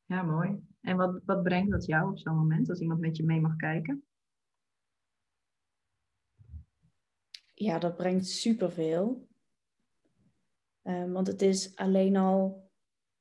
Ja, 0.05 0.21
mooi. 0.21 0.59
En 0.81 0.97
wat, 0.97 1.21
wat 1.25 1.43
brengt 1.43 1.71
dat 1.71 1.85
jou 1.85 2.09
op 2.09 2.17
zo'n 2.17 2.35
moment, 2.35 2.69
als 2.69 2.79
iemand 2.79 2.99
met 2.99 3.17
je 3.17 3.23
mee 3.23 3.41
mag 3.41 3.55
kijken? 3.55 4.03
Ja, 7.53 7.79
dat 7.79 7.95
brengt 7.97 8.27
superveel. 8.27 9.27
Ehm, 10.81 11.11
want 11.11 11.27
het 11.27 11.41
is 11.41 11.75
alleen 11.75 12.15
al, 12.15 12.62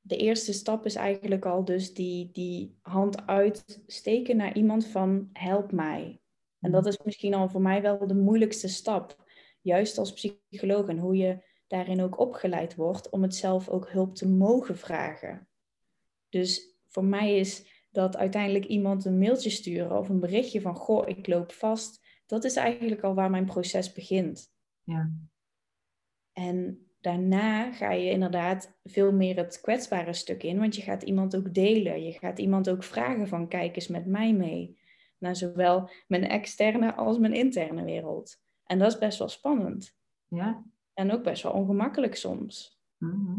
de 0.02 0.16
eerste 0.16 0.52
stap 0.52 0.86
is 0.86 0.94
eigenlijk 0.94 1.46
al 1.46 1.64
dus 1.64 1.94
die, 1.94 2.30
die 2.32 2.78
hand 2.80 3.26
uitsteken 3.26 4.36
naar 4.36 4.56
iemand 4.56 4.86
van 4.86 5.28
help 5.32 5.72
mij. 5.72 6.20
En 6.60 6.70
dat 6.70 6.86
is 6.86 6.98
misschien 7.04 7.34
al 7.34 7.48
voor 7.48 7.60
mij 7.60 7.82
wel 7.82 8.06
de 8.06 8.14
moeilijkste 8.14 8.68
stap. 8.68 9.24
Juist 9.60 9.98
als 9.98 10.12
psycholoog 10.12 10.88
en 10.88 10.98
hoe 10.98 11.16
je 11.16 11.42
daarin 11.66 12.02
ook 12.02 12.18
opgeleid 12.18 12.74
wordt 12.74 13.10
om 13.10 13.22
het 13.22 13.34
zelf 13.34 13.68
ook 13.68 13.90
hulp 13.90 14.14
te 14.14 14.28
mogen 14.28 14.78
vragen. 14.78 15.48
Dus 16.28 16.76
voor 16.86 17.04
mij 17.04 17.36
is 17.36 17.86
dat 17.90 18.16
uiteindelijk 18.16 18.64
iemand 18.64 19.04
een 19.04 19.18
mailtje 19.18 19.50
sturen 19.50 19.98
of 19.98 20.08
een 20.08 20.20
berichtje 20.20 20.60
van 20.60 20.76
goh, 20.76 21.08
ik 21.08 21.26
loop 21.26 21.52
vast. 21.52 22.06
Dat 22.26 22.44
is 22.44 22.56
eigenlijk 22.56 23.02
al 23.02 23.14
waar 23.14 23.30
mijn 23.30 23.44
proces 23.44 23.92
begint. 23.92 24.52
Ja. 24.82 25.12
En 26.32 26.86
daarna 27.02 27.72
ga 27.72 27.92
je 27.92 28.10
inderdaad 28.10 28.78
veel 28.84 29.12
meer 29.12 29.36
het 29.36 29.60
kwetsbare 29.60 30.12
stuk 30.12 30.42
in, 30.42 30.58
want 30.58 30.76
je 30.76 30.82
gaat 30.82 31.02
iemand 31.02 31.36
ook 31.36 31.54
delen. 31.54 32.04
Je 32.04 32.12
gaat 32.12 32.38
iemand 32.38 32.68
ook 32.68 32.84
vragen 32.84 33.28
van 33.28 33.48
kijk 33.48 33.76
eens 33.76 33.88
met 33.88 34.06
mij 34.06 34.32
mee. 34.32 34.78
Naar 35.18 35.36
zowel 35.36 35.90
mijn 36.06 36.28
externe 36.28 36.94
als 36.94 37.18
mijn 37.18 37.32
interne 37.32 37.84
wereld. 37.84 38.40
En 38.64 38.78
dat 38.78 38.92
is 38.92 38.98
best 38.98 39.18
wel 39.18 39.28
spannend. 39.28 39.96
Ja, 40.28 40.64
En 40.94 41.12
ook 41.12 41.22
best 41.22 41.42
wel 41.42 41.52
ongemakkelijk 41.52 42.16
soms. 42.16 42.80
Mhm. 42.96 43.38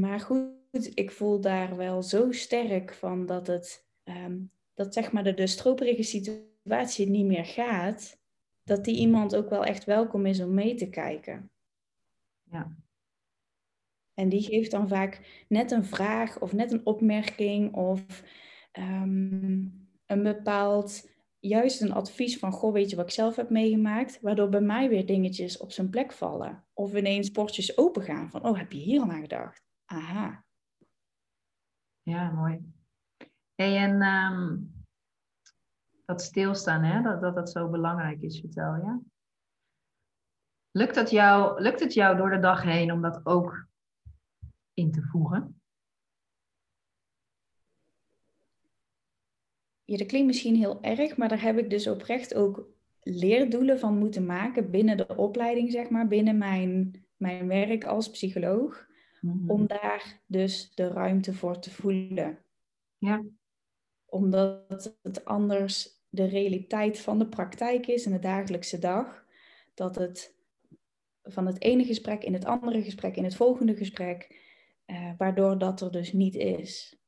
Maar 0.00 0.20
goed, 0.20 0.90
ik 0.94 1.10
voel 1.10 1.40
daar 1.40 1.76
wel 1.76 2.02
zo 2.02 2.32
sterk 2.32 2.94
van 2.94 3.26
dat 3.26 3.46
het, 3.46 3.86
ehm, 4.02 4.38
dat 4.74 4.94
zeg 4.94 5.12
maar 5.12 5.24
de, 5.24 5.34
de 5.34 5.46
stroperige 5.46 6.02
situatie 6.02 7.10
niet 7.10 7.26
meer 7.26 7.44
gaat, 7.44 8.22
dat 8.64 8.84
die 8.84 8.96
iemand 8.96 9.36
ook 9.36 9.50
wel 9.50 9.64
echt 9.64 9.84
welkom 9.84 10.26
is 10.26 10.40
om 10.40 10.54
mee 10.54 10.74
te 10.74 10.90
kijken. 10.90 11.50
Ja. 12.54 12.76
En 14.14 14.28
die 14.28 14.42
geeft 14.42 14.70
dan 14.70 14.88
vaak 14.88 15.44
net 15.48 15.70
een 15.70 15.84
vraag 15.84 16.40
of 16.40 16.52
net 16.52 16.72
een 16.72 16.86
opmerking 16.86 17.74
of 17.74 18.22
ehm, 18.72 19.68
een 20.06 20.22
bepaald, 20.22 21.10
juist 21.38 21.80
een 21.80 21.92
advies 21.92 22.38
van, 22.38 22.52
goh, 22.52 22.72
weet 22.72 22.90
je 22.90 22.96
wat 22.96 23.04
ik 23.04 23.10
zelf 23.12 23.36
heb 23.36 23.50
meegemaakt, 23.50 24.20
waardoor 24.20 24.48
bij 24.48 24.60
mij 24.60 24.88
weer 24.88 25.06
dingetjes 25.06 25.56
op 25.56 25.72
zijn 25.72 25.90
plek 25.90 26.12
vallen. 26.12 26.64
Of 26.72 26.94
ineens 26.94 27.30
bordjes 27.30 27.78
open 27.78 28.02
gaan 28.02 28.30
van, 28.30 28.44
oh, 28.44 28.58
heb 28.58 28.72
je 28.72 28.78
hier 28.78 29.00
al 29.00 29.10
aan 29.10 29.20
gedacht? 29.20 29.62
Aha. 29.84 30.44
Ja, 32.02 32.30
mooi. 32.30 32.72
Hey, 33.54 33.76
en 33.76 34.00
ehm, 34.02 34.58
dat 36.04 36.22
stilstaan, 36.22 36.82
hè, 36.82 37.02
dat, 37.02 37.20
dat 37.20 37.34
dat 37.34 37.50
zo 37.50 37.68
belangrijk 37.68 38.22
is, 38.22 38.40
vertel 38.40 38.74
je. 38.74 39.12
Lukt, 40.76 40.94
dat 40.94 41.10
jou, 41.10 41.62
lukt 41.62 41.80
het 41.80 41.94
jou 41.94 42.16
door 42.16 42.30
de 42.30 42.38
dag 42.38 42.62
heen 42.62 42.92
om 42.92 43.02
dat 43.02 43.20
ook 43.26 43.66
in 44.72 44.92
te 44.92 45.02
voegen? 45.02 45.60
Ja, 49.84 49.96
dat 49.96 50.06
klinkt 50.06 50.26
misschien 50.26 50.56
heel 50.56 50.82
erg, 50.82 51.16
maar 51.16 51.28
daar 51.28 51.42
heb 51.42 51.58
ik 51.58 51.70
dus 51.70 51.86
oprecht 51.86 52.34
ook 52.34 52.68
leerdoelen 53.00 53.78
van 53.78 53.98
moeten 53.98 54.26
maken 54.26 54.70
binnen 54.70 54.96
de 54.96 55.16
opleiding, 55.16 55.72
zeg 55.72 55.90
maar, 55.90 56.06
binnen 56.06 56.38
mijn, 56.38 57.04
mijn 57.16 57.46
werk 57.46 57.84
als 57.84 58.10
psycholoog. 58.10 58.86
Mhm. 59.20 59.50
Om 59.50 59.66
daar 59.66 60.20
dus 60.26 60.74
de 60.74 60.88
ruimte 60.88 61.32
voor 61.32 61.58
te 61.58 61.70
voelen. 61.70 62.38
Ja. 62.98 63.24
Omdat 64.04 64.96
het 65.02 65.24
anders 65.24 65.88
de 66.08 66.24
realiteit 66.24 66.98
van 66.98 67.18
de 67.18 67.26
praktijk 67.26 67.86
is 67.86 68.06
in 68.06 68.12
de 68.12 68.18
dagelijkse 68.18 68.78
dag. 68.78 69.24
Dat 69.74 69.94
het 69.94 70.33
van 71.24 71.46
het 71.46 71.60
ene 71.60 71.84
gesprek 71.84 72.24
in 72.24 72.32
het 72.32 72.44
andere 72.44 72.82
gesprek, 72.82 73.16
in 73.16 73.24
het 73.24 73.36
volgende 73.36 73.76
gesprek, 73.76 74.42
eh, 74.84 75.10
waardoor 75.18 75.58
dat 75.58 75.80
er 75.80 75.90
dus 75.90 76.12
niet 76.12 76.34
is. 76.34 76.98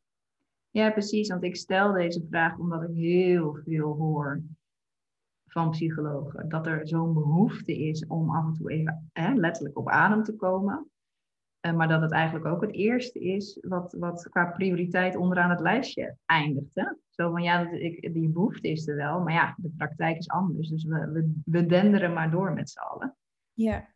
Ja, 0.71 0.91
precies. 0.91 1.29
Want 1.29 1.45
ik 1.45 1.57
stel 1.57 1.93
deze 1.93 2.27
vraag 2.29 2.59
omdat 2.59 2.83
ik 2.83 2.95
heel 2.95 3.59
veel 3.65 3.95
hoor 3.95 4.43
van 5.45 5.71
psychologen. 5.71 6.49
Dat 6.49 6.67
er 6.67 6.89
zo'n 6.89 7.15
behoefte 7.15 7.79
is 7.79 8.07
om 8.07 8.31
af 8.31 8.47
en 8.47 8.53
toe 8.53 8.71
even 8.71 9.11
hè, 9.13 9.35
letterlijk 9.35 9.79
op 9.79 9.89
adem 9.89 10.23
te 10.23 10.37
komen. 10.37 10.91
Uh, 11.67 11.73
maar 11.73 11.89
dat 11.89 12.01
het 12.01 12.13
eigenlijk 12.13 12.47
ook 12.47 12.61
het 12.61 12.73
eerste 12.73 13.19
is 13.19 13.59
wat, 13.61 13.93
wat 13.99 14.29
qua 14.29 14.47
prioriteit 14.47 15.17
onderaan 15.17 15.51
het 15.51 15.61
lijstje 15.61 16.17
eindigt. 16.25 16.75
Hè? 16.75 16.93
Zo 17.11 17.31
van 17.31 17.43
ja, 17.43 17.65
dat, 17.65 17.73
ik, 17.73 18.13
die 18.15 18.29
behoefte 18.29 18.69
is 18.69 18.89
er 18.89 18.97
wel, 18.97 19.21
maar 19.21 19.33
ja, 19.33 19.55
de 19.59 19.73
praktijk 19.77 20.19
is 20.19 20.29
anders. 20.29 20.69
Dus 20.69 20.85
we, 20.85 21.11
we, 21.11 21.33
we 21.45 21.67
denderen 21.67 22.13
maar 22.13 22.31
door 22.31 22.53
met 22.53 22.71
z'n 22.71 22.79
allen. 22.79 23.17
Ja. 23.53 23.95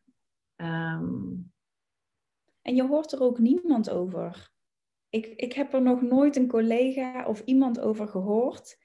Um, 0.60 1.52
en 2.62 2.74
je 2.74 2.86
hoort 2.86 3.12
er 3.12 3.20
ook 3.20 3.38
niemand 3.38 3.90
over. 3.90 4.52
Ik, 5.08 5.26
ik 5.26 5.52
heb 5.52 5.72
er 5.72 5.82
nog 5.82 6.02
nooit 6.02 6.36
een 6.36 6.48
collega 6.48 7.26
of 7.26 7.42
iemand 7.44 7.80
over 7.80 8.08
gehoord 8.08 8.78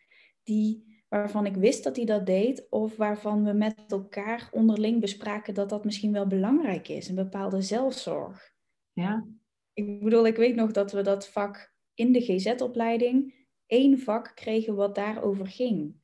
die, 0.44 1.04
waarvan 1.10 1.46
ik 1.46 1.56
wist 1.56 1.84
dat 1.84 1.96
hij 1.96 2.06
dat 2.06 2.26
deed, 2.26 2.68
of 2.70 2.96
waarvan 2.96 3.44
we 3.44 3.54
met 3.54 3.84
elkaar 3.88 4.50
onderling 4.52 5.00
bespraken 5.00 5.54
dat 5.54 5.70
dat 5.70 5.86
misschien 5.86 6.12
wel 6.12 6.28
belangrijk 6.28 6.88
is, 6.88 7.08
een 7.08 7.16
bepaalde 7.16 7.62
zelfzorg. 7.62 8.54
Ja. 8.92 9.28
Ik 9.74 10.04
bedoel, 10.04 10.28
ik 10.28 10.36
weet 10.36 10.56
nog 10.56 10.72
dat 10.72 10.92
we 10.92 11.02
dat 11.02 11.28
vak 11.28 11.74
in 11.94 12.12
de 12.12 12.22
GZ-opleiding 12.22 13.48
één 13.66 14.00
vak 14.00 14.32
kregen 14.36 14.76
wat 14.76 14.96
daarover 14.96 15.48
ging. 15.48 15.96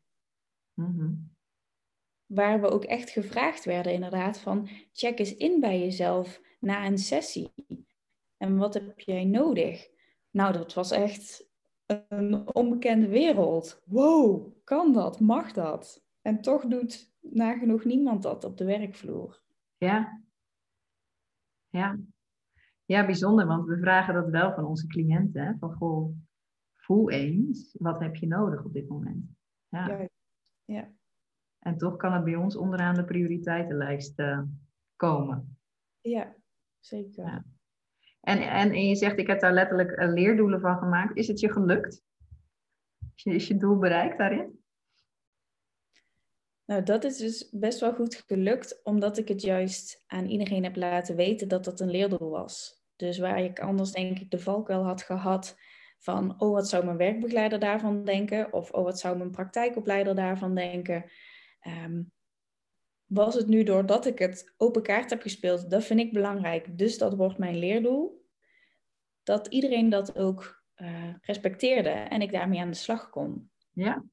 Mm 0.74 1.31
Waar 2.34 2.62
we 2.62 2.68
ook 2.68 2.84
echt 2.84 3.10
gevraagd 3.10 3.66
werden, 3.66 3.94
inderdaad, 3.94 4.40
van 4.40 4.70
check 4.92 5.20
eens 5.20 5.36
in 5.36 5.60
bij 5.60 5.80
jezelf 5.80 6.42
na 6.60 6.86
een 6.86 6.98
sessie. 6.98 7.52
En 8.38 8.58
wat 8.58 8.74
heb 8.74 9.00
jij 9.00 9.26
nodig? 9.26 9.90
Nou, 10.30 10.54
dat 10.54 10.74
was 10.74 10.92
echt 10.92 11.50
een 12.08 12.56
onbekende 12.56 13.08
wereld. 13.08 13.82
Wow, 13.86 14.54
kan 14.64 14.94
dat? 14.94 15.20
Mag 15.20 15.52
dat? 15.52 16.06
En 16.22 16.42
toch 16.42 16.66
doet 16.66 17.14
nagenoeg 17.20 17.84
niemand 17.84 18.24
dat 18.24 18.44
op 18.44 18.58
de 18.58 18.66
werkvloer. 18.66 19.42
Ja. 19.78 20.24
Ja. 21.70 22.00
Ja, 22.86 23.06
bijzonder, 23.06 23.48
want 23.48 23.68
we 23.68 23.78
vragen 23.78 24.14
dat 24.14 24.30
wel 24.30 24.54
van 24.54 24.66
onze 24.66 24.88
cliënten. 24.88 25.46
Hè? 25.46 25.54
Van, 25.60 25.74
goh, 25.74 26.16
voel 26.76 27.10
eens, 27.10 27.76
wat 27.80 28.00
heb 28.00 28.16
je 28.16 28.28
nodig 28.28 28.66
op 28.66 28.74
dit 28.74 28.88
moment? 28.88 29.26
Ja. 29.70 29.88
Ja. 29.88 30.08
ja. 30.66 30.92
En 31.62 31.78
toch 31.78 31.96
kan 31.96 32.14
het 32.14 32.24
bij 32.24 32.36
ons 32.36 32.56
onderaan 32.56 32.96
de 32.96 33.06
prioriteitenlijst 33.06 34.20
uh, 34.20 34.42
komen. 34.96 35.58
Ja, 36.00 36.36
zeker. 36.80 37.26
Ja. 37.26 37.44
En, 38.22 38.42
en, 38.42 38.72
en 38.72 38.88
je 38.88 38.96
zegt, 38.96 39.18
ik 39.18 39.28
heb 39.28 39.40
daar 39.40 39.54
letterlijk 39.54 39.90
uh, 39.92 40.14
leerdoelen 40.14 40.60
van 40.60 40.78
gemaakt. 40.78 41.18
Is 41.18 41.28
het 41.28 41.40
je 41.40 41.52
gelukt? 41.52 42.04
Is 43.16 43.24
je, 43.24 43.34
is 43.34 43.48
je 43.48 43.58
doel 43.58 43.78
bereikt 43.78 44.18
daarin? 44.18 44.60
Nou, 46.66 46.84
dat 46.84 47.04
is 47.04 47.18
dus 47.18 47.50
best 47.52 47.80
wel 47.80 47.94
goed 47.94 48.16
gelukt, 48.16 48.80
omdat 48.84 49.18
ik 49.18 49.28
het 49.28 49.42
juist 49.42 50.04
aan 50.08 50.26
iedereen 50.26 50.64
heb 50.64 50.76
laten 50.76 51.16
weten 51.16 51.48
dat 51.48 51.64
dat 51.64 51.80
een 51.80 51.92
leerdoel 51.92 52.30
was. 52.30 52.84
Dus 52.96 53.18
waar 53.18 53.40
ik 53.40 53.60
anders 53.60 53.92
denk 53.92 54.20
ik 54.20 54.32
de 54.32 54.40
valkuil 54.40 54.84
had 54.84 55.02
gehad 55.02 55.58
van, 56.00 56.42
oh 56.42 56.52
wat 56.52 56.70
zou 56.70 56.86
mijn 56.86 56.98
werkbegeleider 56.98 57.60
daarvan 57.60 58.06
denken? 58.06 58.54
Of 58.54 58.72
oh 58.72 58.84
wat 58.84 59.00
zou 59.00 59.18
mijn 59.18 59.32
praktijkopleider 59.32 60.16
daarvan 60.16 60.56
denken? 60.56 61.12
Um, 61.68 62.12
was 63.06 63.36
het 63.36 63.48
nu 63.48 63.64
doordat 63.64 64.06
ik 64.06 64.20
het 64.20 64.54
open 64.58 64.84
kaart 64.84 65.10
heb 65.10 65.22
gespeeld, 65.22 65.70
dat 65.70 65.84
vind 65.84 66.00
ik 66.00 66.14
belangrijk, 66.14 66.78
dus 66.78 66.98
dat 66.98 67.16
wordt 67.16 67.38
mijn 67.38 67.58
leerdoel, 67.58 68.26
dat 69.24 69.48
iedereen 69.48 69.90
dat 69.90 70.18
ook 70.18 70.64
uh, 70.76 71.14
respecteerde 71.22 71.90
en 71.90 72.22
ik 72.22 72.32
daarmee 72.32 72.60
aan 72.60 72.70
de 72.70 72.76
slag 72.76 73.10
kon. 73.10 73.52
Ja. 73.72 74.04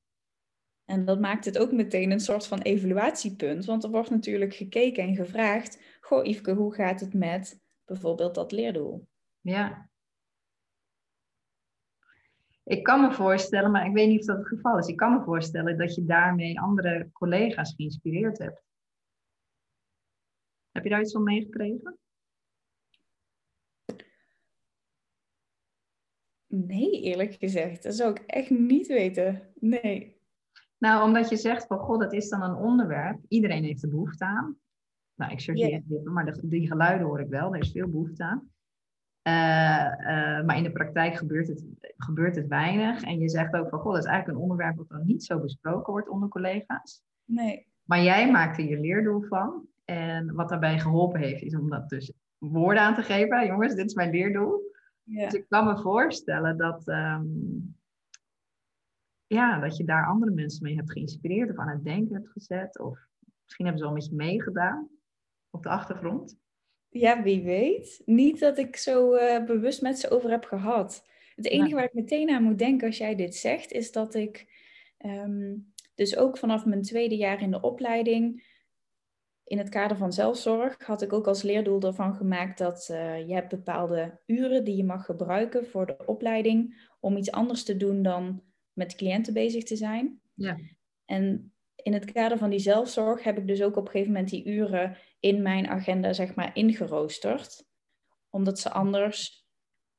En 0.85 1.05
dat 1.05 1.21
maakt 1.21 1.45
het 1.45 1.59
ook 1.59 1.73
meteen 1.73 2.11
een 2.11 2.21
soort 2.21 2.47
van 2.47 2.61
evaluatiepunt, 2.61 3.65
want 3.65 3.85
er 3.85 3.91
wordt 3.91 4.11
natuurlijk 4.11 4.55
gekeken 4.55 5.03
en 5.03 5.15
gevraagd, 5.15 5.99
goh 6.01 6.25
Yveske, 6.25 6.53
hoe 6.53 6.75
gaat 6.75 7.01
het 7.01 7.15
met 7.15 7.61
bijvoorbeeld 7.85 8.35
dat 8.35 8.53
leerdoel? 8.53 9.09
Ja. 9.41 9.91
Ik 12.69 12.83
kan 12.83 13.01
me 13.01 13.13
voorstellen, 13.13 13.71
maar 13.71 13.87
ik 13.87 13.93
weet 13.93 14.09
niet 14.09 14.21
of 14.21 14.27
dat 14.27 14.37
het 14.37 14.47
geval 14.47 14.79
is. 14.79 14.87
Ik 14.87 14.97
kan 14.97 15.13
me 15.13 15.25
voorstellen 15.25 15.79
dat 15.79 15.95
je 15.95 16.05
daarmee 16.05 16.61
andere 16.61 17.11
collega's 17.13 17.75
geïnspireerd 17.75 18.39
hebt. 18.39 18.63
Heb 20.71 20.85
je 20.85 20.91
daar 20.91 21.01
iets 21.01 21.13
van 21.13 21.23
meegekregen? 21.23 21.99
Nee, 26.47 27.01
eerlijk 27.01 27.35
gezegd. 27.35 27.83
Dat 27.83 27.95
zou 27.95 28.11
ik 28.11 28.19
echt 28.19 28.51
niet 28.51 28.87
weten. 28.87 29.53
Nee. 29.55 30.21
Nou, 30.79 31.05
omdat 31.05 31.29
je 31.29 31.37
zegt 31.37 31.67
van, 31.67 31.79
god, 31.79 32.01
dat 32.01 32.13
is 32.13 32.29
dan 32.29 32.43
een 32.43 32.57
onderwerp. 32.57 33.21
Iedereen 33.29 33.65
heeft 33.65 33.83
er 33.83 33.89
behoefte 33.89 34.25
aan. 34.25 34.59
Nou, 35.15 35.33
ik 35.33 35.41
chargeer 35.41 35.73
even, 35.89 36.13
maar 36.13 36.25
de, 36.25 36.49
die 36.49 36.67
geluiden 36.67 37.07
hoor 37.07 37.21
ik 37.21 37.29
wel. 37.29 37.55
Er 37.55 37.61
is 37.61 37.73
veel 37.73 37.89
behoefte 37.89 38.25
aan. 38.25 38.53
Eh, 39.29 40.39
eh, 40.39 40.45
maar 40.45 40.57
in 40.57 40.63
de 40.63 40.73
praktijk 40.73 41.17
gebeurt 41.17 41.49
het, 41.49 41.65
gebeurt 41.97 42.37
het 42.37 42.49
weinig. 42.49 43.03
En 43.03 43.19
je 43.19 43.29
zegt 43.29 43.55
ook 43.55 43.69
van, 43.69 43.79
god, 43.79 43.93
dat 43.93 44.03
is 44.03 44.09
eigenlijk 44.09 44.39
een 44.39 44.45
onderwerp 44.45 44.77
wat 44.77 44.89
dan 44.89 45.07
niet 45.07 45.25
zo 45.25 45.41
besproken 45.41 45.93
wordt 45.93 46.09
onder 46.09 46.29
collega's. 46.29 47.03
Nee. 47.25 47.67
Maar 47.85 48.03
jij 48.03 48.31
maakt 48.31 48.59
er 48.59 48.65
je 48.65 48.81
leerdoel 48.81 49.23
van. 49.23 49.67
En 49.85 50.35
wat 50.35 50.49
daarbij 50.49 50.79
geholpen 50.79 51.21
heeft, 51.21 51.43
is 51.43 51.57
om 51.57 51.71
dat 51.71 51.89
dus 51.89 52.13
woorden 52.39 52.83
aan 52.83 52.95
te 52.95 53.03
geven. 53.03 53.47
Jongens, 53.47 53.75
dit 53.75 53.87
is 53.87 53.95
mijn 53.95 54.11
leerdoel. 54.11 54.73
Ja. 55.03 55.25
Dus 55.25 55.35
ik 55.35 55.47
kan 55.49 55.65
me 55.65 55.79
voorstellen 55.79 56.57
dat, 56.57 56.89
ehm, 56.89 57.27
ja, 59.27 59.61
dat 59.61 59.77
je 59.77 59.85
daar 59.85 60.07
andere 60.07 60.33
mensen 60.33 60.63
mee 60.63 60.77
hebt 60.77 60.93
geïnspireerd 60.93 61.51
of 61.51 61.57
aan 61.57 61.69
het 61.69 61.85
denken 61.85 62.15
hebt 62.15 62.31
gezet. 62.31 62.79
Of 62.79 62.99
misschien 63.45 63.67
hebben 63.67 63.85
ze 63.85 63.91
al 63.91 63.97
je 63.97 64.15
meegedaan 64.15 64.89
op 65.51 65.63
de 65.63 65.69
achtergrond. 65.69 66.37
Ja, 66.99 67.23
wie 67.23 67.43
weet. 67.43 68.03
Niet 68.05 68.41
dat 68.41 68.59
ik 68.59 68.77
zo 68.77 69.15
eh, 69.15 69.45
bewust 69.45 69.83
met 69.83 69.99
ze 69.99 70.11
over 70.11 70.31
heb 70.31 70.45
gehad. 70.45 71.07
Het 71.37 71.47
enige 71.47 71.75
waar 71.75 71.85
ik 71.85 71.95
meteen 71.95 72.31
aan 72.31 72.43
moet 72.43 72.59
denken 72.59 72.87
als 72.87 72.99
jij 72.99 73.15
dit 73.15 73.35
zegt, 73.35 73.73
is 73.73 73.93
dat 73.93 74.15
ik 74.15 74.47
ehm, 74.99 75.55
dus 75.95 76.17
ook 76.17 76.39
vanaf 76.39 76.65
mijn 76.65 76.83
tweede 76.83 77.17
jaar 77.17 77.43
in 77.43 77.51
de 77.51 77.61
opleiding, 77.61 78.47
in 79.45 79.59
het 79.59 79.69
kader 79.69 79.97
van 79.97 80.13
zelfzorg, 80.13 80.77
had 80.87 81.03
ik 81.03 81.13
ook 81.13 81.27
als 81.27 81.43
leerdoel 81.43 81.81
ervan 81.81 82.15
gemaakt 82.15 82.59
dat 82.59 82.89
eh, 82.91 83.29
je 83.29 83.35
hebt 83.35 83.49
bepaalde 83.49 84.21
uren 84.27 84.65
die 84.65 84.77
je 84.77 84.85
mag 84.85 85.05
gebruiken 85.05 85.67
voor 85.67 85.87
de 85.87 85.97
opleiding 86.07 86.89
om 87.01 87.17
iets 87.17 87.31
anders 87.31 87.65
te 87.65 87.77
doen 87.77 88.03
dan 88.03 88.43
met 88.73 88.95
cliënten 88.95 89.33
bezig 89.33 89.65
te 89.65 89.77
zijn. 89.77 90.21
Ja. 90.35 90.59
En 91.05 91.53
in 91.89 91.95
het 91.95 92.13
kader 92.13 92.39
van 92.39 92.51
die 92.51 92.59
zelfzorg 92.59 93.23
heb 93.23 93.39
ik 93.39 93.47
dus 93.47 93.63
ook 93.63 93.77
op 93.77 93.85
een 93.85 93.91
gegeven 93.91 94.13
moment 94.13 94.31
die 94.31 94.45
uren 94.45 94.97
in 95.21 95.43
mijn 95.43 95.69
agenda, 95.69 96.13
zeg 96.13 96.35
maar, 96.35 96.51
ingeroosterd. 96.57 97.65
Omdat 98.31 98.59
ze 98.59 98.71
anders, 98.71 99.47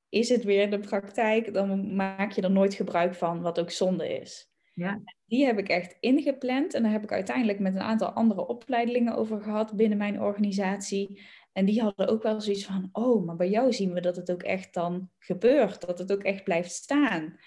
is 0.09 0.29
het 0.29 0.43
weer 0.43 0.69
de 0.69 0.79
praktijk, 0.79 1.53
dan 1.53 1.95
maak 1.95 2.31
je 2.31 2.41
er 2.41 2.51
nooit 2.51 2.73
gebruik 2.73 3.15
van, 3.15 3.41
wat 3.41 3.59
ook 3.59 3.71
zonde 3.71 4.19
is. 4.19 4.51
Ja. 4.73 5.01
Die 5.25 5.45
heb 5.45 5.57
ik 5.57 5.69
echt 5.69 5.97
ingepland 5.99 6.73
en 6.73 6.83
daar 6.83 6.91
heb 6.91 7.03
ik 7.03 7.11
uiteindelijk 7.11 7.59
met 7.59 7.75
een 7.75 7.81
aantal 7.81 8.09
andere 8.09 8.47
opleidingen 8.47 9.15
over 9.15 9.41
gehad 9.41 9.75
binnen 9.75 9.97
mijn 9.97 10.21
organisatie. 10.21 11.21
En 11.51 11.65
die 11.65 11.81
hadden 11.81 12.07
ook 12.07 12.23
wel 12.23 12.41
zoiets 12.41 12.65
van, 12.65 12.89
oh, 12.91 13.25
maar 13.25 13.35
bij 13.35 13.49
jou 13.49 13.73
zien 13.73 13.93
we 13.93 14.01
dat 14.01 14.15
het 14.15 14.31
ook 14.31 14.43
echt 14.43 14.73
dan 14.73 15.09
gebeurt, 15.19 15.85
dat 15.85 15.99
het 15.99 16.11
ook 16.11 16.23
echt 16.23 16.43
blijft 16.43 16.71
staan. 16.71 17.39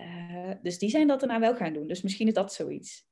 Uh, 0.00 0.52
dus 0.62 0.78
die 0.78 0.90
zijn 0.90 1.06
dat 1.06 1.20
daarna 1.20 1.40
wel 1.40 1.56
gaan 1.56 1.72
doen. 1.72 1.86
Dus 1.86 2.02
misschien 2.02 2.26
is 2.26 2.34
dat 2.34 2.52
zoiets 2.52 3.06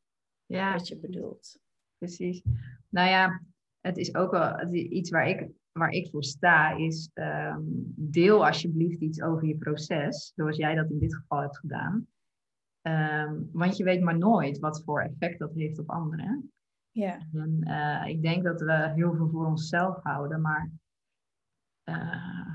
ja. 0.46 0.72
wat 0.72 0.88
je 0.88 0.98
bedoelt. 0.98 1.59
Precies. 1.98 2.42
Nou 2.88 3.09
ja, 3.09 3.42
het 3.80 3.96
is 3.96 4.14
ook 4.14 4.30
wel 4.30 4.72
iets 4.72 5.11
waar 5.11 5.28
ik, 5.28 5.48
waar 5.72 5.90
ik 5.90 6.11
voor 6.11 6.24
sta, 6.24 6.76
is 6.76 7.11
um, 7.14 7.92
deel 7.96 8.46
alsjeblieft 8.46 9.00
iets 9.00 9.22
over 9.22 9.46
je 9.46 9.57
proces, 9.57 10.33
zoals 10.35 10.57
jij 10.57 10.74
dat 10.74 10.90
in 10.90 10.98
dit 10.98 11.14
geval 11.14 11.40
hebt 11.40 11.59
gedaan. 11.59 12.07
Um, 12.83 13.48
want 13.52 13.76
je 13.76 13.85
weet 13.85 14.02
maar 14.02 14.18
nooit 14.18 14.59
wat 14.59 14.83
voor 14.85 15.02
effect 15.02 15.38
dat 15.38 15.54
heeft 15.54 15.78
op 15.78 15.90
anderen. 15.90 16.52
Ja. 16.90 17.18
En 17.33 17.61
uh, 17.61 18.04
ik 18.07 18.22
denk 18.22 18.44
dat 18.44 18.61
we 18.61 18.92
heel 18.94 19.14
veel 19.14 19.28
voor 19.28 19.46
onszelf 19.46 20.02
houden, 20.02 20.40
maar 20.40 20.70
uh, 21.85 22.53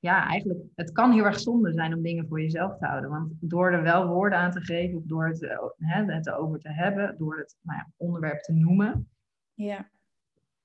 ja, 0.00 0.26
eigenlijk, 0.26 0.60
het 0.74 0.92
kan 0.92 1.12
heel 1.12 1.24
erg 1.24 1.40
zonde 1.40 1.72
zijn 1.72 1.94
om 1.94 2.02
dingen 2.02 2.28
voor 2.28 2.40
jezelf 2.40 2.78
te 2.78 2.86
houden. 2.86 3.10
Want 3.10 3.32
door 3.40 3.72
er 3.72 3.82
wel 3.82 4.06
woorden 4.06 4.38
aan 4.38 4.50
te 4.50 4.60
geven, 4.60 4.98
of 4.98 5.04
door 5.04 5.26
het, 5.26 5.40
hè, 5.76 6.04
het 6.04 6.26
erover 6.26 6.58
te 6.58 6.72
hebben, 6.72 7.14
door 7.18 7.38
het 7.38 7.56
nou 7.60 7.78
ja, 7.78 7.90
onderwerp 7.96 8.40
te 8.40 8.52
noemen. 8.52 9.08
Ja. 9.54 9.90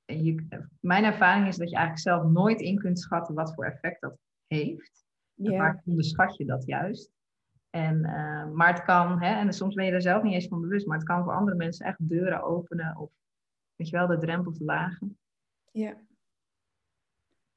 Je, 0.06 0.48
mijn 0.80 1.04
ervaring 1.04 1.48
is 1.48 1.58
dat 1.58 1.70
je 1.70 1.76
eigenlijk 1.76 2.08
zelf 2.08 2.32
nooit 2.32 2.62
in 2.62 2.78
kunt 2.78 3.00
schatten 3.00 3.36
wat 3.36 3.54
voor 3.54 3.66
effect 3.66 4.02
dat 4.02 4.18
heeft. 4.48 5.06
Ja. 5.34 5.58
Vaak 5.58 5.82
onderschat 5.86 6.38
je 6.38 6.46
dat 6.46 6.66
juist. 6.66 7.12
En, 7.70 7.96
uh, 7.96 8.52
maar 8.52 8.74
het 8.74 8.84
kan, 8.84 9.22
hè, 9.22 9.36
en 9.36 9.54
soms 9.54 9.76
ben 9.76 9.86
je 9.86 9.92
er 9.92 10.02
zelf 10.02 10.24
niet 10.24 10.34
eens 10.34 10.48
van 10.48 10.62
bewust, 10.62 10.88
maar 10.88 10.98
het 10.98 11.08
kan 11.08 11.24
voor 11.24 11.36
andere 11.36 11.58
mensen 11.58 11.86
echt 11.86 12.10
deuren 12.10 12.44
openen 12.44 12.98
of, 12.98 13.12
weet 13.76 13.90
je 13.90 13.98
wel, 13.98 14.08
de 14.08 14.18
drempel 14.18 14.54
verlagen. 14.54 15.18
Ja. 15.72 15.98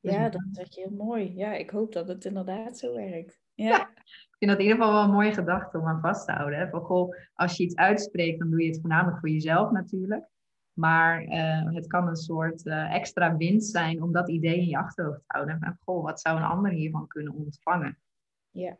Ja, 0.00 0.28
dat 0.28 0.42
zeg 0.50 0.74
je 0.74 0.80
heel 0.80 0.96
mooi. 1.06 1.32
Ja, 1.36 1.54
ik 1.54 1.70
hoop 1.70 1.92
dat 1.92 2.08
het 2.08 2.24
inderdaad 2.24 2.78
zo 2.78 2.94
werkt. 2.94 3.40
Ja. 3.54 3.88
Ik 3.88 4.36
vind 4.38 4.50
dat 4.50 4.60
in 4.60 4.66
ieder 4.66 4.78
geval 4.78 4.92
wel 4.92 5.04
een 5.04 5.14
mooie 5.14 5.34
gedachte 5.34 5.78
om 5.78 5.86
aan 5.86 6.00
vast 6.00 6.26
te 6.26 6.32
houden. 6.32 6.58
Hè? 6.58 6.68
Van, 6.68 6.80
goh, 6.80 7.14
als 7.34 7.56
je 7.56 7.62
iets 7.62 7.76
uitspreekt, 7.76 8.38
dan 8.38 8.50
doe 8.50 8.62
je 8.62 8.68
het 8.68 8.80
voornamelijk 8.80 9.18
voor 9.18 9.28
jezelf 9.28 9.70
natuurlijk. 9.70 10.24
Maar 10.72 11.22
uh, 11.22 11.74
het 11.74 11.86
kan 11.86 12.08
een 12.08 12.16
soort 12.16 12.66
uh, 12.66 12.94
extra 12.94 13.36
winst 13.36 13.70
zijn 13.70 14.02
om 14.02 14.12
dat 14.12 14.28
idee 14.28 14.56
in 14.56 14.68
je 14.68 14.78
achterhoofd 14.78 15.18
te 15.18 15.24
houden. 15.26 15.58
En 15.60 15.78
goh, 15.84 16.04
wat 16.04 16.20
zou 16.20 16.36
een 16.36 16.42
ander 16.42 16.70
hiervan 16.70 17.06
kunnen 17.06 17.34
ontvangen? 17.34 17.98
Ja. 18.50 18.76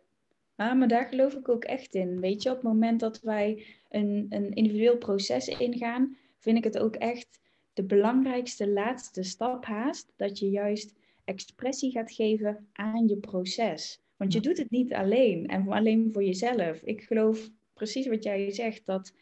Ah, 0.57 0.79
maar 0.79 0.89
daar 0.89 1.07
geloof 1.07 1.35
ik 1.35 1.49
ook 1.49 1.65
echt 1.65 1.95
in. 1.95 2.21
Weet 2.21 2.43
je, 2.43 2.49
op 2.49 2.55
het 2.55 2.65
moment 2.65 3.01
dat 3.01 3.21
wij 3.21 3.67
een, 3.89 4.27
een 4.29 4.53
individueel 4.53 4.97
proces 4.97 5.49
ingaan, 5.49 6.17
vind 6.39 6.59
ik 6.59 6.65
het 6.65 6.79
ook 6.79 6.97
echt 6.97 7.41
de 7.73 7.85
belangrijkste 7.85 8.69
laatste 8.69 9.23
stap 9.23 9.65
haast. 9.65 10.13
Dat 10.17 10.39
je 10.39 10.51
juist 10.51 10.97
expressie 11.29 11.91
gaat 11.91 12.13
geven 12.13 12.69
aan 12.73 13.09
je 13.09 13.17
proces. 13.17 14.01
Want 14.17 14.33
je 14.33 14.41
doet 14.41 14.59
het 14.59 14.71
niet 14.71 14.95
alleen 14.95 15.47
en 15.47 15.69
alleen 15.69 16.13
voor 16.13 16.25
jezelf. 16.25 16.83
Ik 16.83 17.03
geloof 17.03 17.49
precies 17.73 18.07
wat 18.07 18.23
jij 18.23 18.51
zegt, 18.51 18.87
dat 18.87 19.13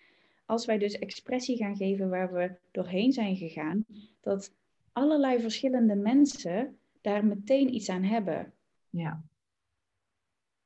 als 0.45 0.67
wij 0.67 0.79
dus 0.79 0.99
expressie 0.99 1.57
gaan 1.57 1.77
geven 1.77 2.09
waar 2.09 2.33
we 2.33 2.57
doorheen 2.71 3.13
zijn 3.13 3.37
gegaan, 3.37 3.85
dat 4.21 4.55
allerlei 4.93 5.41
verschillende 5.41 5.95
mensen 5.95 6.79
daar 7.01 7.25
meteen 7.25 7.75
iets 7.75 7.89
aan 7.89 8.03
hebben. 8.03 8.53
Ja. 8.91 9.25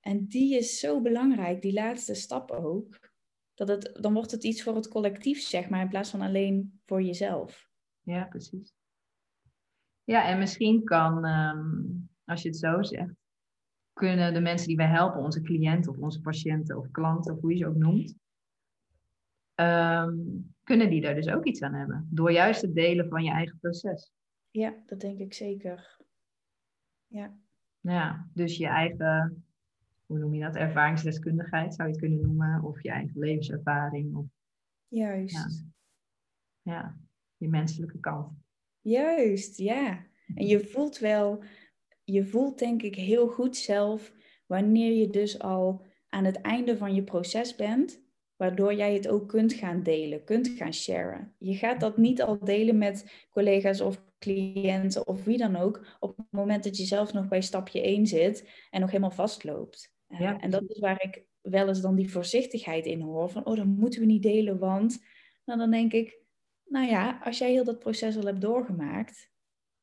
En 0.00 0.26
die 0.26 0.56
is 0.56 0.78
zo 0.78 1.00
belangrijk, 1.00 1.62
die 1.62 1.72
laatste 1.72 2.14
stap 2.14 2.50
ook. 2.50 3.10
Dat 3.54 3.68
het, 3.68 3.98
dan 4.00 4.12
wordt 4.14 4.30
het 4.30 4.44
iets 4.44 4.62
voor 4.62 4.74
het 4.74 4.88
collectief, 4.88 5.40
zeg 5.40 5.68
maar, 5.68 5.82
in 5.82 5.88
plaats 5.88 6.10
van 6.10 6.20
alleen 6.20 6.80
voor 6.84 7.02
jezelf. 7.02 7.68
Ja, 8.02 8.24
precies. 8.24 8.74
Ja, 10.10 10.28
en 10.28 10.38
misschien 10.38 10.84
kan, 10.84 11.24
um, 11.24 12.08
als 12.24 12.42
je 12.42 12.48
het 12.48 12.58
zo 12.58 12.82
zegt, 12.82 13.14
kunnen 13.92 14.34
de 14.34 14.40
mensen 14.40 14.68
die 14.68 14.76
wij 14.76 14.86
helpen, 14.86 15.20
onze 15.20 15.40
cliënten 15.40 15.92
of 15.92 15.98
onze 15.98 16.20
patiënten 16.20 16.78
of 16.78 16.90
klanten, 16.90 17.34
of 17.34 17.40
hoe 17.40 17.50
je 17.50 17.56
ze 17.56 17.66
ook 17.66 17.76
noemt, 17.76 18.14
um, 19.54 20.54
kunnen 20.62 20.90
die 20.90 21.00
daar 21.00 21.14
dus 21.14 21.28
ook 21.28 21.44
iets 21.44 21.62
aan 21.62 21.74
hebben. 21.74 22.08
Door 22.10 22.32
juist 22.32 22.62
het 22.62 22.74
delen 22.74 23.08
van 23.08 23.24
je 23.24 23.30
eigen 23.30 23.58
proces. 23.58 24.12
Ja, 24.50 24.74
dat 24.86 25.00
denk 25.00 25.18
ik 25.18 25.34
zeker. 25.34 25.96
Ja. 27.06 27.34
Ja, 27.80 28.28
dus 28.34 28.56
je 28.56 28.66
eigen, 28.66 29.44
hoe 30.06 30.18
noem 30.18 30.34
je 30.34 30.40
dat, 30.40 30.56
ervaringsdeskundigheid 30.56 31.74
zou 31.74 31.88
je 31.88 31.94
het 31.94 32.02
kunnen 32.02 32.20
noemen, 32.20 32.62
of 32.62 32.82
je 32.82 32.90
eigen 32.90 33.18
levenservaring. 33.18 34.16
Of, 34.16 34.26
Juist. 34.88 35.64
Ja, 36.62 36.72
ja 36.72 36.96
je 37.36 37.48
menselijke 37.48 37.98
kant. 37.98 38.38
Juist, 38.80 39.56
ja. 39.56 40.06
En 40.34 40.46
je 40.46 40.60
voelt 40.64 40.98
wel, 40.98 41.42
je 42.04 42.24
voelt 42.24 42.58
denk 42.58 42.82
ik 42.82 42.94
heel 42.94 43.28
goed 43.28 43.56
zelf 43.56 44.12
wanneer 44.46 44.92
je 44.92 45.08
dus 45.08 45.38
al 45.38 45.86
aan 46.08 46.24
het 46.24 46.40
einde 46.40 46.76
van 46.76 46.94
je 46.94 47.04
proces 47.04 47.54
bent, 47.54 48.02
waardoor 48.36 48.74
jij 48.74 48.94
het 48.94 49.08
ook 49.08 49.28
kunt 49.28 49.52
gaan 49.52 49.82
delen, 49.82 50.24
kunt 50.24 50.48
gaan 50.48 50.74
sharen. 50.74 51.34
Je 51.38 51.54
gaat 51.54 51.80
dat 51.80 51.96
niet 51.96 52.22
al 52.22 52.38
delen 52.38 52.78
met 52.78 53.26
collega's 53.30 53.80
of 53.80 54.02
cliënten 54.18 55.06
of 55.06 55.24
wie 55.24 55.38
dan 55.38 55.56
ook, 55.56 55.96
op 55.98 56.16
het 56.16 56.26
moment 56.30 56.64
dat 56.64 56.76
je 56.76 56.84
zelf 56.84 57.12
nog 57.12 57.28
bij 57.28 57.40
stapje 57.40 57.80
1 57.80 58.06
zit 58.06 58.48
en 58.70 58.80
nog 58.80 58.90
helemaal 58.90 59.10
vastloopt. 59.10 59.94
Ja. 60.18 60.40
en 60.40 60.50
dat 60.50 60.62
is 60.66 60.78
waar 60.78 61.02
ik 61.02 61.24
wel 61.40 61.68
eens 61.68 61.80
dan 61.80 61.94
die 61.94 62.10
voorzichtigheid 62.10 62.86
in 62.86 63.00
hoor, 63.00 63.30
van 63.30 63.46
oh, 63.46 63.56
dat 63.56 63.66
moeten 63.66 64.00
we 64.00 64.06
niet 64.06 64.22
delen, 64.22 64.58
want 64.58 65.04
nou, 65.44 65.58
dan 65.58 65.70
denk 65.70 65.92
ik, 65.92 66.19
nou 66.70 66.86
ja, 66.86 67.18
als 67.24 67.38
jij 67.38 67.50
heel 67.50 67.64
dat 67.64 67.78
proces 67.78 68.16
al 68.16 68.24
hebt 68.24 68.40
doorgemaakt, 68.40 69.30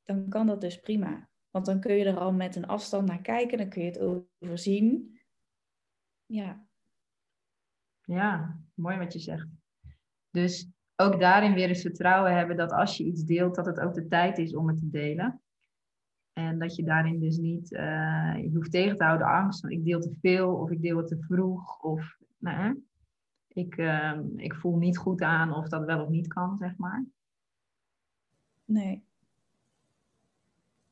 dan 0.03 0.29
kan 0.29 0.47
dat 0.47 0.61
dus 0.61 0.79
prima. 0.79 1.29
Want 1.49 1.65
dan 1.65 1.79
kun 1.79 1.95
je 1.95 2.05
er 2.05 2.17
al 2.17 2.33
met 2.33 2.55
een 2.55 2.67
afstand 2.67 3.07
naar 3.07 3.21
kijken, 3.21 3.57
dan 3.57 3.69
kun 3.69 3.81
je 3.81 3.87
het 3.87 3.99
overzien. 4.39 5.19
Ja. 6.25 6.65
Ja, 8.01 8.59
mooi 8.73 8.97
wat 8.97 9.13
je 9.13 9.19
zegt. 9.19 9.47
Dus 10.31 10.69
ook 10.95 11.19
daarin 11.19 11.53
weer 11.53 11.67
eens 11.67 11.81
vertrouwen 11.81 12.35
hebben 12.35 12.57
dat 12.57 12.71
als 12.71 12.97
je 12.97 13.03
iets 13.03 13.23
deelt, 13.23 13.55
dat 13.55 13.65
het 13.65 13.79
ook 13.79 13.93
de 13.93 14.07
tijd 14.07 14.37
is 14.37 14.55
om 14.55 14.67
het 14.67 14.77
te 14.77 14.89
delen. 14.89 15.41
En 16.33 16.59
dat 16.59 16.75
je 16.75 16.83
daarin 16.83 17.19
dus 17.19 17.37
niet, 17.37 17.71
uh, 17.71 18.33
je 18.41 18.49
hoeft 18.53 18.71
tegen 18.71 18.97
te 18.97 19.03
houden 19.03 19.27
angst 19.27 19.59
van 19.59 19.69
ik 19.69 19.85
deel 19.85 19.99
te 19.99 20.15
veel 20.21 20.55
of 20.55 20.69
ik 20.71 20.81
deel 20.81 20.97
het 20.97 21.07
te 21.07 21.19
vroeg. 21.19 21.83
Of, 21.83 22.17
nou, 22.37 22.86
ik, 23.57 23.77
uh, 23.77 24.19
ik 24.35 24.55
voel 24.55 24.77
niet 24.77 24.97
goed 24.97 25.21
aan 25.21 25.53
of 25.53 25.67
dat 25.67 25.85
wel 25.85 26.01
of 26.01 26.09
niet 26.09 26.27
kan, 26.27 26.57
zeg 26.57 26.77
maar. 26.77 27.05
Nee. 28.65 29.05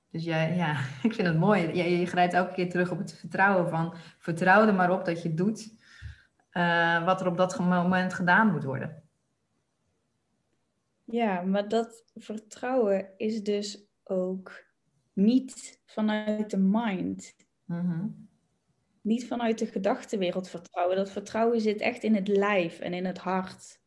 Dus 0.09 0.23
jij, 0.23 0.55
ja, 0.55 0.71
ik 1.07 1.13
vind 1.13 1.27
het 1.27 1.37
mooi. 1.37 1.61
Je, 1.61 1.97
je 1.97 2.05
grijpt 2.05 2.33
elke 2.33 2.53
keer 2.53 2.69
terug 2.69 2.91
op 2.91 2.97
het 2.97 3.13
vertrouwen 3.13 3.69
van 3.69 3.95
vertrouw 4.17 4.67
er 4.67 4.73
maar 4.73 4.91
op 4.91 5.05
dat 5.05 5.21
je 5.21 5.33
doet 5.33 5.77
uh, 6.51 7.05
wat 7.05 7.21
er 7.21 7.27
op 7.27 7.37
dat 7.37 7.59
moment 7.59 8.13
gedaan 8.13 8.51
moet 8.51 8.63
worden. 8.63 9.03
Ja, 11.03 11.41
maar 11.41 11.67
dat 11.67 12.03
vertrouwen 12.15 13.17
is 13.17 13.43
dus 13.43 13.85
ook 14.03 14.63
niet 15.13 15.81
vanuit 15.85 16.49
de 16.49 16.57
mind. 16.57 17.35
Mm 17.65 18.24
Niet 19.05 19.27
vanuit 19.27 19.59
de 19.59 19.65
gedachtenwereld 19.65 20.49
vertrouwen. 20.49 20.95
Dat 20.95 21.11
vertrouwen 21.11 21.61
zit 21.61 21.81
echt 21.81 22.03
in 22.03 22.15
het 22.15 22.27
lijf 22.27 22.79
en 22.79 22.93
in 22.93 23.05
het 23.05 23.17
hart. 23.17 23.79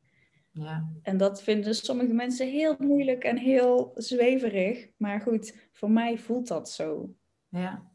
Ja. 0.51 0.89
En 1.03 1.17
dat 1.17 1.43
vinden 1.43 1.75
sommige 1.75 2.13
mensen 2.13 2.51
heel 2.51 2.77
moeilijk 2.79 3.25
en 3.25 3.37
heel 3.37 3.93
zweverig. 3.95 4.89
Maar 4.97 5.21
goed, 5.21 5.69
voor 5.73 5.91
mij 5.91 6.19
voelt 6.19 6.49
dat 6.49 6.71
zo. 6.71 7.15
Ja. 7.49 7.91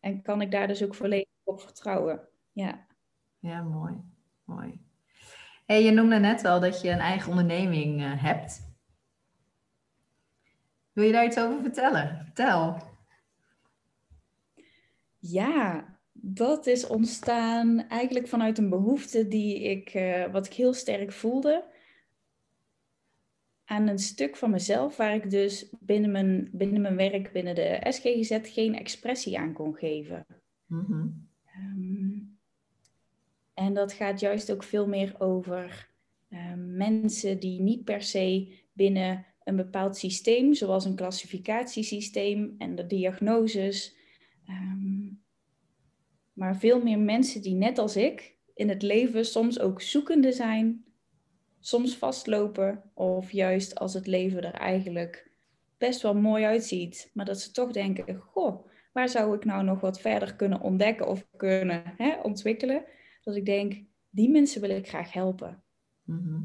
En 0.00 0.22
kan 0.22 0.40
ik 0.40 0.50
daar 0.50 0.66
dus 0.66 0.82
ook 0.82 0.94
volledig 0.94 1.28
op 1.42 1.60
vertrouwen. 1.60 2.28
Ja. 2.52 2.86
Ja, 3.38 3.62
mooi. 3.62 3.94
mooi. 4.44 4.80
Hey, 5.66 5.84
je 5.84 5.90
noemde 5.90 6.18
net 6.18 6.44
al 6.44 6.60
dat 6.60 6.80
je 6.80 6.90
een 6.90 6.98
eigen 6.98 7.30
onderneming 7.30 8.00
uh, 8.00 8.22
hebt. 8.22 8.72
Wil 10.92 11.04
je 11.04 11.12
daar 11.12 11.24
iets 11.24 11.38
over 11.38 11.60
vertellen? 11.60 12.20
Vertel. 12.24 12.76
Ja, 15.18 15.93
dat 16.16 16.66
is 16.66 16.86
ontstaan 16.86 17.88
eigenlijk 17.88 18.28
vanuit 18.28 18.58
een 18.58 18.68
behoefte 18.68 19.28
die 19.28 19.62
ik, 19.62 19.94
uh, 19.94 20.32
wat 20.32 20.46
ik 20.46 20.52
heel 20.52 20.72
sterk 20.72 21.12
voelde. 21.12 21.64
Aan 23.64 23.88
een 23.88 23.98
stuk 23.98 24.36
van 24.36 24.50
mezelf 24.50 24.96
waar 24.96 25.14
ik 25.14 25.30
dus 25.30 25.68
binnen 25.80 26.10
mijn, 26.10 26.48
binnen 26.52 26.80
mijn 26.80 26.96
werk, 26.96 27.32
binnen 27.32 27.54
de 27.54 27.86
SGGZ, 27.88 28.38
geen 28.42 28.74
expressie 28.74 29.38
aan 29.38 29.52
kon 29.52 29.74
geven. 29.74 30.26
Mm 30.66 30.84
-hmm. 30.86 31.28
um, 31.56 32.38
en 33.54 33.74
dat 33.74 33.92
gaat 33.92 34.20
juist 34.20 34.52
ook 34.52 34.62
veel 34.62 34.86
meer 34.86 35.14
over 35.20 35.92
Ehm, 36.34 36.76
mensen 36.76 37.40
die 37.40 37.60
niet 37.60 37.84
per 37.84 38.02
se 38.02 38.52
binnen 38.72 39.26
een 39.44 39.56
bepaald 39.56 39.96
systeem, 39.96 40.54
zoals 40.54 40.84
een 40.84 40.94
klassificatiesysteem 40.94 42.54
en 42.58 42.74
de 42.74 42.86
diagnoses, 42.86 43.96
ehm, 44.46 45.03
maar 46.34 46.56
veel 46.56 46.82
meer 46.82 46.98
mensen 46.98 47.42
die 47.42 47.54
net 47.54 47.78
als 47.78 47.96
ik 47.96 48.36
in 48.54 48.68
het 48.68 48.82
leven 48.82 49.24
soms 49.24 49.60
ook 49.60 49.82
zoekende 49.82 50.32
zijn, 50.32 50.84
soms 51.60 51.96
vastlopen 51.96 52.82
of 52.94 53.30
juist 53.30 53.74
als 53.74 53.94
het 53.94 54.06
leven 54.06 54.42
er 54.42 54.54
eigenlijk 54.54 55.30
best 55.78 56.02
wel 56.02 56.14
mooi 56.14 56.44
uitziet, 56.44 57.10
maar 57.14 57.24
dat 57.24 57.40
ze 57.40 57.50
toch 57.50 57.72
denken, 57.72 58.16
goh, 58.16 58.66
waar 58.92 59.08
zou 59.08 59.36
ik 59.36 59.44
nou 59.44 59.64
nog 59.64 59.80
wat 59.80 60.00
verder 60.00 60.34
kunnen 60.34 60.60
ontdekken 60.60 61.08
of 61.08 61.26
kunnen 61.36 61.82
hè, 61.96 62.20
ontwikkelen? 62.22 62.84
Dat 63.22 63.36
ik 63.36 63.46
denk, 63.46 63.82
die 64.10 64.30
mensen 64.30 64.60
wil 64.60 64.70
ik 64.70 64.88
graag 64.88 65.12
helpen. 65.12 65.62
Mhm. 66.02 66.42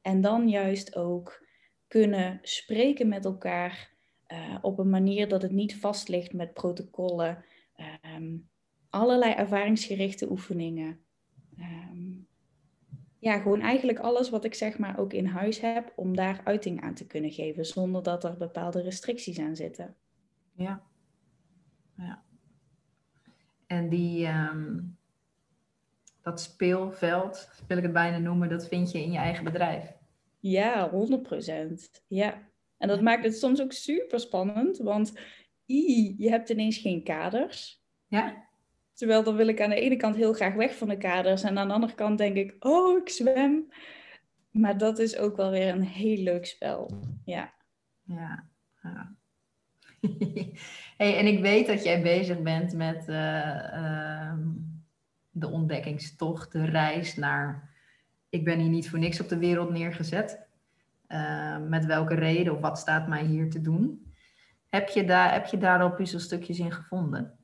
En 0.00 0.20
dan 0.20 0.48
juist 0.48 0.96
ook 0.96 1.46
kunnen 1.88 2.38
spreken 2.42 3.08
met 3.08 3.24
elkaar 3.24 3.94
uh, 4.28 4.58
op 4.60 4.78
een 4.78 4.90
manier 4.90 5.28
dat 5.28 5.42
het 5.42 5.52
niet 5.52 5.76
vast 5.76 6.08
ligt 6.08 6.32
met 6.32 6.54
protocollen, 6.54 7.44
um, 8.16 8.48
allerlei 8.96 9.32
ervaringsgerichte 9.32 10.30
oefeningen. 10.30 10.98
Um, 11.58 12.26
ja, 13.18 13.38
gewoon 13.38 13.60
eigenlijk 13.60 13.98
alles 13.98 14.30
wat 14.30 14.44
ik 14.44 14.54
zeg 14.54 14.78
maar 14.78 14.98
ook 14.98 15.12
in 15.12 15.26
huis 15.26 15.60
heb, 15.60 15.92
om 15.96 16.16
daar 16.16 16.40
uiting 16.44 16.82
aan 16.82 16.94
te 16.94 17.06
kunnen 17.06 17.30
geven, 17.30 17.66
zonder 17.66 18.02
dat 18.02 18.24
er 18.24 18.36
bepaalde 18.36 18.82
restricties 18.82 19.38
aan 19.38 19.56
zitten. 19.56 19.96
Ja. 20.54 20.82
ja. 21.96 22.22
En 23.66 23.88
die, 23.88 24.26
um, 24.26 24.98
dat 26.22 26.40
speelveld, 26.40 27.48
wil 27.66 27.76
ik 27.76 27.82
het 27.82 27.92
bijna 27.92 28.18
noemen, 28.18 28.48
dat 28.48 28.68
vind 28.68 28.90
je 28.90 29.02
in 29.02 29.12
je 29.12 29.18
eigen 29.18 29.44
bedrijf. 29.44 29.94
Ja, 30.40 30.90
100%. 30.90 30.92
Ja. 32.06 32.48
En 32.78 32.88
dat 32.88 33.00
maakt 33.00 33.24
het 33.24 33.38
soms 33.38 33.60
ook 33.62 33.72
super 33.72 34.20
spannend, 34.20 34.78
want 34.78 35.18
je 35.64 36.28
hebt 36.30 36.48
ineens 36.48 36.78
geen 36.78 37.02
kaders. 37.02 37.84
Ja. 38.06 38.45
Terwijl 38.96 39.22
dan 39.22 39.36
wil 39.36 39.48
ik 39.48 39.60
aan 39.60 39.70
de 39.70 39.80
ene 39.80 39.96
kant 39.96 40.16
heel 40.16 40.32
graag 40.32 40.54
weg 40.54 40.76
van 40.76 40.88
de 40.88 40.96
kaders 40.96 41.42
en 41.42 41.58
aan 41.58 41.68
de 41.68 41.74
andere 41.74 41.94
kant 41.94 42.18
denk 42.18 42.36
ik, 42.36 42.56
oh, 42.58 42.98
ik 42.98 43.08
zwem. 43.08 43.68
Maar 44.50 44.78
dat 44.78 44.98
is 44.98 45.16
ook 45.16 45.36
wel 45.36 45.50
weer 45.50 45.68
een 45.68 45.82
heel 45.82 46.22
leuk 46.22 46.46
spel. 46.46 46.90
Ja. 47.24 47.52
Ja. 48.02 48.44
hey, 50.96 51.18
en 51.18 51.26
ik 51.26 51.40
weet 51.40 51.66
dat 51.66 51.84
jij 51.84 52.02
bezig 52.02 52.42
bent 52.42 52.74
met 52.74 53.08
uh, 53.08 53.16
uh, 53.74 54.32
de 55.30 55.48
ontdekkingstocht, 55.48 56.52
de 56.52 56.64
reis 56.64 57.16
naar. 57.16 57.74
Ik 58.28 58.44
ben 58.44 58.58
hier 58.58 58.70
niet 58.70 58.90
voor 58.90 58.98
niks 58.98 59.20
op 59.20 59.28
de 59.28 59.38
wereld 59.38 59.70
neergezet. 59.70 60.46
Uh, 61.08 61.58
met 61.58 61.86
welke 61.86 62.14
reden 62.14 62.52
of 62.52 62.60
wat 62.60 62.78
staat 62.78 63.08
mij 63.08 63.24
hier 63.24 63.50
te 63.50 63.60
doen? 63.60 64.12
Heb 64.68 64.88
je 64.88 65.04
daar, 65.04 65.32
heb 65.32 65.46
je 65.46 65.58
daar 65.58 65.80
al 65.80 65.94
puzzelstukjes 65.94 66.58
in 66.58 66.72
gevonden? 66.72 67.38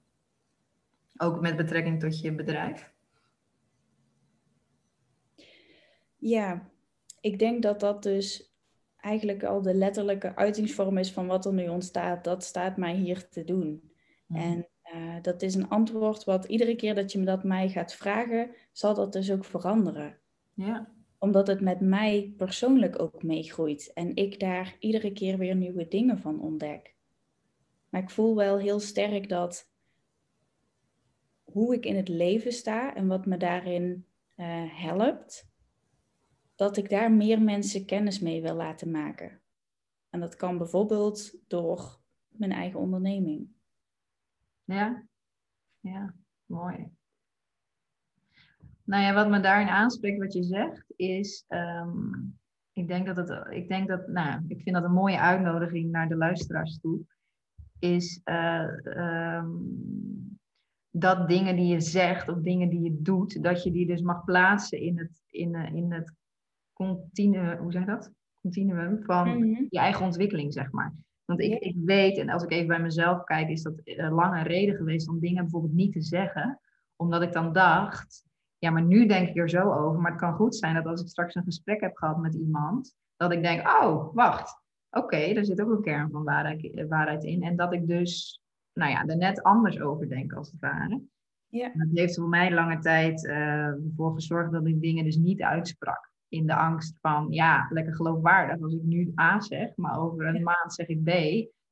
Ook 1.17 1.41
met 1.41 1.57
betrekking 1.57 2.01
tot 2.01 2.21
je 2.21 2.35
bedrijf? 2.35 2.93
Ja, 6.17 6.71
ik 7.21 7.39
denk 7.39 7.63
dat 7.63 7.81
dat 7.81 8.03
dus 8.03 8.55
eigenlijk 8.97 9.45
al 9.45 9.63
de 9.63 9.75
letterlijke 9.75 10.37
uitingsvorm 10.37 10.99
is 10.99 11.13
van 11.13 11.27
wat 11.27 11.47
er 11.47 11.53
nu 11.53 11.69
ontstaat. 11.69 12.25
Dat 12.25 12.45
staat 12.45 12.77
mij 12.77 12.95
hier 12.95 13.29
te 13.29 13.45
doen. 13.45 13.93
Mhm. 14.27 14.41
En 14.41 14.67
uh, 14.95 15.17
dat 15.23 15.43
is 15.43 15.55
een 15.55 15.69
antwoord 15.69 16.25
wat 16.25 16.45
iedere 16.45 16.77
keer 16.77 16.95
dat 16.95 17.13
je 17.13 17.19
me 17.19 17.25
dat 17.25 17.45
mij 17.45 17.69
gaat 17.69 17.95
vragen, 17.95 18.51
zal 18.73 18.95
dat 18.95 19.13
dus 19.13 19.33
ook 19.33 19.45
veranderen. 19.45 20.19
Ja. 20.55 20.93
Omdat 21.19 21.47
het 21.47 21.61
met 21.61 21.81
mij 21.81 22.35
persoonlijk 22.37 23.03
ook 23.03 23.23
meegroeit 23.23 23.93
en 23.95 24.17
ik 24.17 24.41
daar 24.41 24.77
iedere 24.79 25.13
keer 25.13 25.39
weer 25.39 25.57
nieuwe 25.57 25.89
dingen 25.89 26.19
van 26.19 26.41
ontdek. 26.41 26.95
Maar 27.89 28.03
ik 28.03 28.11
voel 28.11 28.35
wel 28.35 28.59
heel 28.59 28.81
sterk 28.81 29.29
dat 29.29 29.72
hoe 31.45 31.75
ik 31.75 31.85
in 31.85 31.97
het 31.97 32.09
leven 32.09 32.53
sta 32.53 32.95
en 32.95 33.07
wat 33.07 33.27
me 33.27 33.37
daarin 33.37 34.07
uh, 34.37 34.81
helpt, 34.81 35.51
dat 36.55 36.77
ik 36.77 36.91
daar 36.91 37.13
meer 37.13 37.43
mensen 37.43 37.87
kennis 37.87 38.21
mee 38.21 38.43
wil 38.43 38.55
laten 38.55 38.91
maken. 38.91 39.41
En 40.11 40.21
dat 40.21 40.37
kan 40.37 40.59
bijvoorbeeld 40.59 41.35
door 41.47 42.01
mijn 42.29 42.53
eigen 42.53 42.81
onderneming. 42.81 43.49
Ja, 44.65 45.07
ja, 45.81 46.15
mooi. 46.47 46.91
Nou 48.85 49.03
ja, 49.03 49.15
wat 49.15 49.29
me 49.29 49.41
daarin 49.41 49.69
aanspreekt, 49.69 50.19
wat 50.19 50.33
je 50.33 50.43
zegt, 50.43 50.93
is. 50.97 51.45
Um, 51.49 52.39
ik 52.73 52.89
denk 52.89 53.07
dat 53.07 53.17
het. 53.17 53.47
Ik 53.51 53.69
denk 53.69 53.89
dat. 53.89 54.09
Nou, 54.09 54.45
ik 54.49 54.63
vind 54.63 54.77
dat 54.77 54.85
een 54.85 54.93
mooie 54.93 55.19
uitnodiging 55.19 55.91
naar 55.91 56.09
de 56.09 56.17
luisteraars 56.17 56.79
toe. 56.81 57.01
Is. 57.79 58.21
Uh, 58.25 58.69
um, 58.85 60.41
dat 60.95 61.29
dingen 61.29 61.57
die 61.57 61.67
je 61.67 61.81
zegt 61.81 62.29
of 62.29 62.39
dingen 62.39 62.69
die 62.69 62.81
je 62.81 63.03
doet, 63.03 63.43
dat 63.43 63.63
je 63.63 63.71
die 63.71 63.87
dus 63.87 64.01
mag 64.01 64.25
plaatsen 64.25 64.81
in 64.81 64.99
het, 64.99 65.23
in, 65.27 65.55
eh, 65.55 65.75
in 65.75 65.93
het 65.93 66.13
continu, 66.73 67.57
hoe 67.57 67.73
zeg 67.73 67.85
je 67.85 67.91
dat? 67.91 68.13
continuum 68.43 69.03
van 69.05 69.29
mhm. 69.29 69.65
je 69.69 69.79
eigen 69.79 70.05
ontwikkeling, 70.05 70.53
zeg 70.53 70.71
maar. 70.71 70.95
Want 71.25 71.41
ik, 71.41 71.61
ik 71.61 71.77
weet, 71.85 72.19
en 72.19 72.29
als 72.29 72.43
ik 72.43 72.51
even 72.51 72.67
bij 72.67 72.81
mezelf 72.81 73.25
kijk, 73.25 73.49
is 73.49 73.63
dat 73.63 73.75
een 73.85 74.13
lange 74.13 74.43
reden 74.43 74.77
geweest 74.77 75.09
om 75.09 75.21
dingen 75.21 75.43
bijvoorbeeld 75.43 75.73
niet 75.73 75.93
te 75.93 76.03
zeggen. 76.03 76.61
Omdat 76.97 77.23
ik 77.23 77.33
dan 77.33 77.53
dacht, 77.53 78.25
ja, 78.59 78.71
maar 78.71 78.83
nu 78.83 79.07
denk 79.07 79.29
ik 79.29 79.37
er 79.37 79.49
zo 79.51 79.73
over. 79.73 80.01
Maar 80.01 80.11
het 80.11 80.21
kan 80.21 80.35
goed 80.35 80.57
zijn 80.57 80.75
dat 80.75 80.87
als 80.87 81.01
ik 81.01 81.09
straks 81.09 81.35
een 81.35 81.43
gesprek 81.43 81.81
heb 81.81 81.97
gehad 81.97 82.19
met 82.19 82.35
iemand, 82.35 82.95
dat 83.17 83.33
ik 83.33 83.43
denk, 83.43 83.69
oh, 83.69 84.15
wacht, 84.15 84.61
oké, 84.91 85.05
okay, 85.05 85.35
er 85.37 85.45
zit 85.45 85.61
ook 85.61 85.71
een 85.71 85.83
kern 85.83 86.11
van 86.11 86.25
waarheid, 86.25 86.85
waarheid 86.89 87.25
in. 87.25 87.43
En 87.43 87.57
dat 87.57 87.73
ik 87.73 87.87
dus 87.87 88.42
nou 88.75 88.91
ja, 88.91 89.05
er 89.05 89.17
net 89.17 89.43
anders 89.43 89.81
over 89.81 90.09
denken 90.09 90.37
als 90.37 90.51
het 90.51 90.61
ware. 90.61 91.03
Ja. 91.49 91.71
Dat 91.75 91.89
heeft 91.93 92.15
voor 92.15 92.29
mij 92.29 92.53
lange 92.53 92.79
tijd 92.79 93.25
uh, 93.25 93.73
voor 93.97 94.15
gezorgd 94.15 94.53
dat 94.53 94.67
ik 94.67 94.81
dingen 94.81 95.05
dus 95.05 95.17
niet 95.17 95.43
uitsprak. 95.43 96.11
In 96.29 96.47
de 96.47 96.55
angst 96.55 96.99
van, 97.01 97.27
ja, 97.31 97.67
lekker 97.71 97.95
geloofwaardig. 97.95 98.63
Als 98.63 98.75
ik 98.75 98.83
nu 98.83 99.13
A 99.21 99.41
zeg, 99.41 99.77
maar 99.77 100.01
over 100.01 100.27
een 100.27 100.43
maand 100.43 100.75
zeg 100.75 100.87
ik 100.87 101.05
B. 101.05 101.11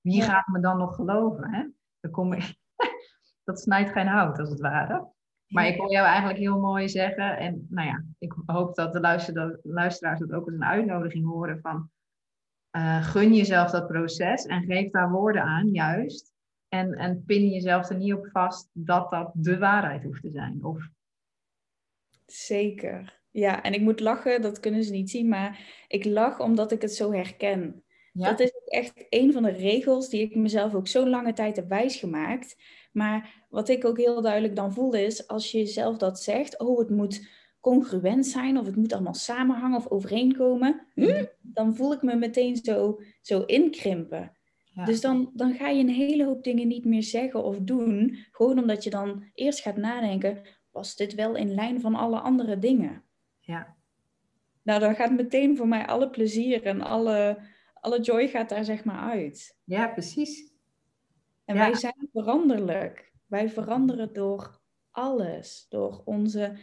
Wie 0.00 0.22
gaat 0.22 0.46
me 0.46 0.60
dan 0.60 0.78
nog 0.78 0.94
geloven? 0.94 1.54
Hè? 1.54 1.64
Dan 2.00 2.10
kom 2.10 2.32
ik... 2.32 2.54
dat 3.44 3.60
snijdt 3.60 3.90
geen 3.90 4.06
hout, 4.06 4.38
als 4.38 4.50
het 4.50 4.60
ware. 4.60 5.08
Maar 5.46 5.66
ik 5.66 5.76
wil 5.76 5.90
jou 5.90 6.06
eigenlijk 6.06 6.38
heel 6.38 6.60
mooi 6.60 6.88
zeggen. 6.88 7.38
En 7.38 7.66
nou 7.68 7.88
ja, 7.88 8.04
ik 8.18 8.34
hoop 8.46 8.74
dat 8.74 8.92
de 8.92 9.00
luisteraars 9.62 10.20
dat 10.20 10.32
ook 10.32 10.44
als 10.44 10.54
een 10.54 10.64
uitnodiging 10.64 11.26
horen 11.26 11.60
van... 11.60 11.90
Uh, 12.76 13.02
gun 13.02 13.34
jezelf 13.34 13.70
dat 13.70 13.86
proces 13.86 14.46
en 14.46 14.64
geef 14.64 14.90
daar 14.90 15.10
woorden 15.10 15.42
aan, 15.42 15.68
juist. 15.68 16.29
En, 16.70 16.92
en 16.92 17.24
pin 17.24 17.48
jezelf 17.48 17.88
er 17.88 17.96
niet 17.96 18.12
op 18.12 18.28
vast 18.32 18.70
dat 18.72 19.10
dat 19.10 19.30
de 19.34 19.58
waarheid 19.58 20.02
hoeft 20.02 20.22
te 20.22 20.30
zijn. 20.30 20.64
Of... 20.64 20.88
Zeker. 22.26 23.20
Ja, 23.30 23.62
en 23.62 23.72
ik 23.72 23.80
moet 23.80 24.00
lachen, 24.00 24.42
dat 24.42 24.60
kunnen 24.60 24.84
ze 24.84 24.92
niet 24.92 25.10
zien, 25.10 25.28
maar 25.28 25.58
ik 25.88 26.04
lach 26.04 26.40
omdat 26.40 26.72
ik 26.72 26.82
het 26.82 26.94
zo 26.94 27.12
herken. 27.12 27.84
Dat 28.12 28.40
is 28.40 28.52
echt 28.64 29.06
een 29.08 29.32
van 29.32 29.42
de 29.42 29.50
regels 29.50 30.08
die 30.08 30.22
ik 30.22 30.34
mezelf 30.34 30.74
ook 30.74 30.88
zo 30.88 31.08
lange 31.08 31.32
tijd 31.32 31.56
heb 31.56 31.68
wijsgemaakt. 31.68 32.56
Maar 32.92 33.46
wat 33.48 33.68
ik 33.68 33.84
ook 33.84 33.96
heel 33.96 34.22
duidelijk 34.22 34.56
dan 34.56 34.72
voel 34.72 34.94
is, 34.94 35.26
als 35.26 35.50
je 35.50 35.66
zelf 35.66 35.96
dat 35.96 36.20
zegt, 36.20 36.58
oh 36.58 36.78
het 36.78 36.90
moet 36.90 37.28
congruent 37.60 38.26
zijn 38.26 38.58
of 38.58 38.66
het 38.66 38.76
moet 38.76 38.92
allemaal 38.92 39.14
samenhangen 39.14 39.78
of 39.78 39.90
overeenkomen, 39.90 40.86
hm, 40.94 41.24
dan 41.40 41.76
voel 41.76 41.92
ik 41.92 42.02
me 42.02 42.16
meteen 42.16 42.56
zo, 42.56 43.00
zo 43.20 43.42
inkrimpen. 43.42 44.32
Dus 44.84 45.00
dan, 45.00 45.30
dan 45.34 45.54
ga 45.54 45.68
je 45.68 45.82
een 45.82 45.88
hele 45.88 46.24
hoop 46.24 46.44
dingen 46.44 46.68
niet 46.68 46.84
meer 46.84 47.02
zeggen 47.02 47.44
of 47.44 47.58
doen. 47.58 48.16
Gewoon 48.30 48.58
omdat 48.58 48.84
je 48.84 48.90
dan 48.90 49.24
eerst 49.34 49.60
gaat 49.60 49.76
nadenken, 49.76 50.42
was 50.70 50.96
dit 50.96 51.14
wel 51.14 51.36
in 51.36 51.54
lijn 51.54 51.80
van 51.80 51.94
alle 51.94 52.20
andere 52.20 52.58
dingen? 52.58 53.04
Ja. 53.40 53.76
Nou, 54.62 54.80
dan 54.80 54.94
gaat 54.94 55.10
meteen 55.10 55.56
voor 55.56 55.68
mij 55.68 55.86
alle 55.86 56.10
plezier 56.10 56.62
en 56.62 56.80
alle, 56.80 57.38
alle 57.74 58.00
joy 58.00 58.28
gaat 58.28 58.48
daar 58.48 58.64
zeg 58.64 58.84
maar 58.84 59.10
uit. 59.10 59.58
Ja, 59.64 59.88
precies. 59.88 60.52
En 61.44 61.56
wij 61.56 61.74
zijn 61.74 62.08
veranderlijk. 62.12 63.12
Wij 63.26 63.48
veranderen 63.50 64.12
door 64.12 64.60
alles. 64.90 65.66
Door 65.68 66.02
onze 66.04 66.56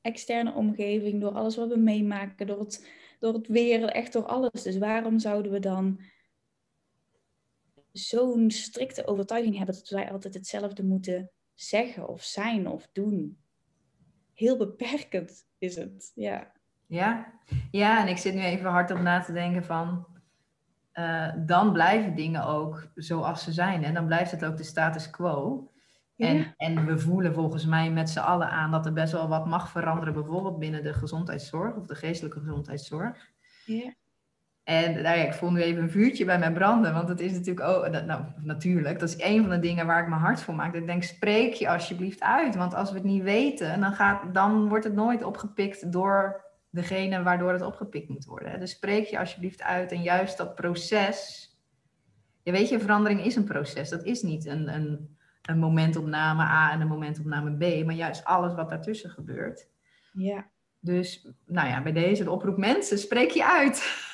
externe 0.00 0.52
omgeving, 0.52 1.20
door 1.20 1.32
alles 1.32 1.56
wat 1.56 1.68
we 1.68 1.76
meemaken, 1.76 2.46
door 2.46 2.58
het, 2.58 2.88
door 3.18 3.32
het 3.32 3.48
weer, 3.48 3.84
echt 3.84 4.12
door 4.12 4.26
alles. 4.26 4.62
Dus 4.62 4.78
waarom 4.78 5.18
zouden 5.18 5.52
we 5.52 5.58
dan 5.58 6.00
zo'n 7.92 8.50
strikte 8.50 9.06
overtuiging 9.06 9.56
hebben 9.56 9.74
dat 9.74 9.88
wij 9.88 10.10
altijd 10.10 10.34
hetzelfde 10.34 10.84
moeten 10.84 11.30
zeggen 11.54 12.08
of 12.08 12.22
zijn 12.22 12.68
of 12.68 12.88
doen. 12.92 13.38
Heel 14.34 14.56
beperkend 14.56 15.46
is 15.58 15.76
het, 15.76 16.12
ja. 16.14 16.52
Ja, 16.86 17.32
ja 17.70 18.00
en 18.00 18.08
ik 18.08 18.18
zit 18.18 18.34
nu 18.34 18.40
even 18.40 18.70
hard 18.70 18.90
op 18.90 18.98
na 18.98 19.20
te 19.20 19.32
denken 19.32 19.64
van... 19.64 20.06
Uh, 20.94 21.32
dan 21.46 21.72
blijven 21.72 22.14
dingen 22.14 22.44
ook 22.46 22.88
zoals 22.94 23.42
ze 23.42 23.52
zijn. 23.52 23.84
En 23.84 23.94
dan 23.94 24.06
blijft 24.06 24.30
het 24.30 24.44
ook 24.44 24.56
de 24.56 24.62
status 24.62 25.10
quo. 25.10 25.70
En, 26.16 26.54
en 26.56 26.86
we 26.86 26.98
voelen 26.98 27.34
volgens 27.34 27.66
mij 27.66 27.90
met 27.90 28.10
z'n 28.10 28.18
allen 28.18 28.50
aan 28.50 28.70
dat 28.70 28.86
er 28.86 28.92
best 28.92 29.12
wel 29.12 29.28
wat 29.28 29.46
mag 29.46 29.70
veranderen, 29.70 30.14
bijvoorbeeld 30.14 30.58
binnen 30.58 30.82
de 30.82 30.92
gezondheidszorg 30.92 31.76
of 31.76 31.86
de 31.86 31.94
geestelijke 31.94 32.38
gezondheidszorg. 32.38 33.30
Ja. 33.64 33.94
En 34.64 34.92
nou 34.92 35.18
ja, 35.18 35.24
ik 35.24 35.32
voel 35.32 35.50
nu 35.50 35.60
even 35.60 35.82
een 35.82 35.90
vuurtje 35.90 36.24
bij 36.24 36.38
mij 36.38 36.52
branden, 36.52 36.92
want 36.92 37.08
het 37.08 37.20
is 37.20 37.32
natuurlijk, 37.32 37.68
oh, 37.68 37.92
dat, 37.92 38.04
nou 38.04 38.24
natuurlijk, 38.36 38.98
dat 38.98 39.08
is 39.08 39.22
een 39.22 39.40
van 39.40 39.50
de 39.50 39.58
dingen 39.58 39.86
waar 39.86 40.02
ik 40.02 40.08
mijn 40.08 40.20
hart 40.20 40.40
voor 40.40 40.54
maak. 40.54 40.74
Ik 40.74 40.86
denk, 40.86 41.02
spreek 41.02 41.52
je 41.52 41.68
alsjeblieft 41.68 42.20
uit, 42.20 42.56
want 42.56 42.74
als 42.74 42.90
we 42.90 42.96
het 42.96 43.04
niet 43.04 43.22
weten, 43.22 43.80
dan, 43.80 43.92
gaat, 43.92 44.34
dan 44.34 44.68
wordt 44.68 44.84
het 44.84 44.94
nooit 44.94 45.22
opgepikt 45.22 45.92
door 45.92 46.44
degene 46.70 47.22
waardoor 47.22 47.52
het 47.52 47.62
opgepikt 47.62 48.08
moet 48.08 48.24
worden. 48.24 48.60
Dus 48.60 48.70
spreek 48.70 49.06
je 49.06 49.18
alsjeblieft 49.18 49.62
uit 49.62 49.92
en 49.92 50.02
juist 50.02 50.36
dat 50.36 50.54
proces, 50.54 51.50
je 52.42 52.52
weet 52.52 52.68
je, 52.68 52.80
verandering 52.80 53.24
is 53.24 53.36
een 53.36 53.44
proces, 53.44 53.88
dat 53.88 54.04
is 54.04 54.22
niet 54.22 54.46
een, 54.46 54.74
een, 54.74 55.16
een 55.42 55.58
momentopname 55.58 56.42
A 56.42 56.72
en 56.72 56.80
een 56.80 56.88
momentopname 56.88 57.56
B, 57.56 57.84
maar 57.84 57.94
juist 57.94 58.24
alles 58.24 58.54
wat 58.54 58.68
daartussen 58.68 59.10
gebeurt. 59.10 59.68
Ja. 60.12 60.46
Dus, 60.80 61.28
nou 61.46 61.68
ja, 61.68 61.82
bij 61.82 61.92
deze 61.92 62.24
de 62.24 62.30
oproep 62.30 62.56
mensen, 62.56 62.98
spreek 62.98 63.30
je 63.30 63.46
uit. 63.46 64.10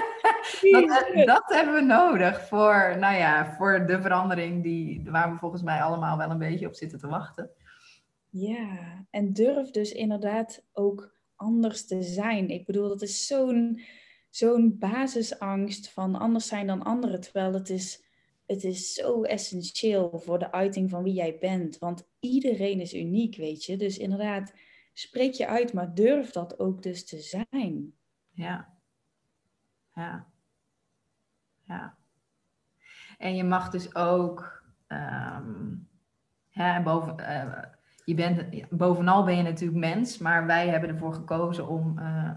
dat, 0.70 1.26
dat, 1.26 1.44
hebben 1.46 1.74
we 1.74 1.80
nodig 1.80 2.48
voor, 2.48 2.96
nou 2.98 3.16
ja, 3.16 3.54
voor 3.56 3.86
de 3.86 4.00
verandering 4.00 4.62
die, 4.62 5.02
waar 5.10 5.32
we 5.32 5.38
volgens 5.38 5.62
mij 5.62 5.80
allemaal 5.80 6.16
wel 6.16 6.30
een 6.30 6.38
beetje 6.38 6.66
op 6.66 6.74
zitten 6.74 6.98
te 6.98 7.08
wachten. 7.08 7.50
Ja, 8.28 9.06
en 9.10 9.32
durf 9.32 9.70
dus 9.70 9.92
inderdaad 9.92 10.64
ook 10.72 11.14
anders 11.36 11.86
te 11.86 12.02
zijn. 12.02 12.48
Ik 12.48 12.66
bedoel, 12.66 12.88
dat 12.88 13.02
is 13.02 13.26
zo'n 13.26 13.80
zo'n 14.36 14.78
basisangst 14.78 15.90
van 15.90 16.14
anders 16.14 16.46
zijn 16.46 16.66
dan 16.66 16.82
anderen. 16.82 17.20
Terwijl 17.20 17.52
het 17.52 17.70
is, 17.70 18.02
het 18.46 18.64
is 18.64 18.92
zo 18.92 19.22
essentieel 19.22 20.20
voor 20.24 20.38
de 20.38 20.52
uiting 20.52 20.90
van 20.90 21.02
wie 21.02 21.14
jij 21.14 21.38
bent. 21.40 21.78
Want 21.78 22.08
iedereen 22.20 22.80
is 22.80 22.94
uniek, 22.94 23.36
weet 23.36 23.64
je. 23.64 23.76
Dus 23.76 23.98
inderdaad, 23.98 24.52
spreek 24.92 25.32
je 25.32 25.46
uit, 25.46 25.72
maar 25.72 25.94
durf 25.94 26.30
dat 26.30 26.58
ook 26.58 26.82
dus 26.82 27.04
te 27.04 27.20
zijn. 27.20 27.94
Ja, 28.30 28.75
ja. 29.96 30.26
Ja. 31.62 31.96
En 33.18 33.36
je 33.36 33.44
mag 33.44 33.68
dus 33.68 33.94
ook, 33.94 34.62
um, 34.88 35.88
boven, 36.84 37.20
uh, 37.20 37.62
je 38.04 38.14
bent, 38.14 38.68
bovenal 38.70 39.24
ben 39.24 39.36
je 39.36 39.42
natuurlijk 39.42 39.78
mens, 39.78 40.18
maar 40.18 40.46
wij 40.46 40.68
hebben 40.68 40.90
ervoor 40.90 41.14
gekozen 41.14 41.68
om, 41.68 41.98
uh, 41.98 42.30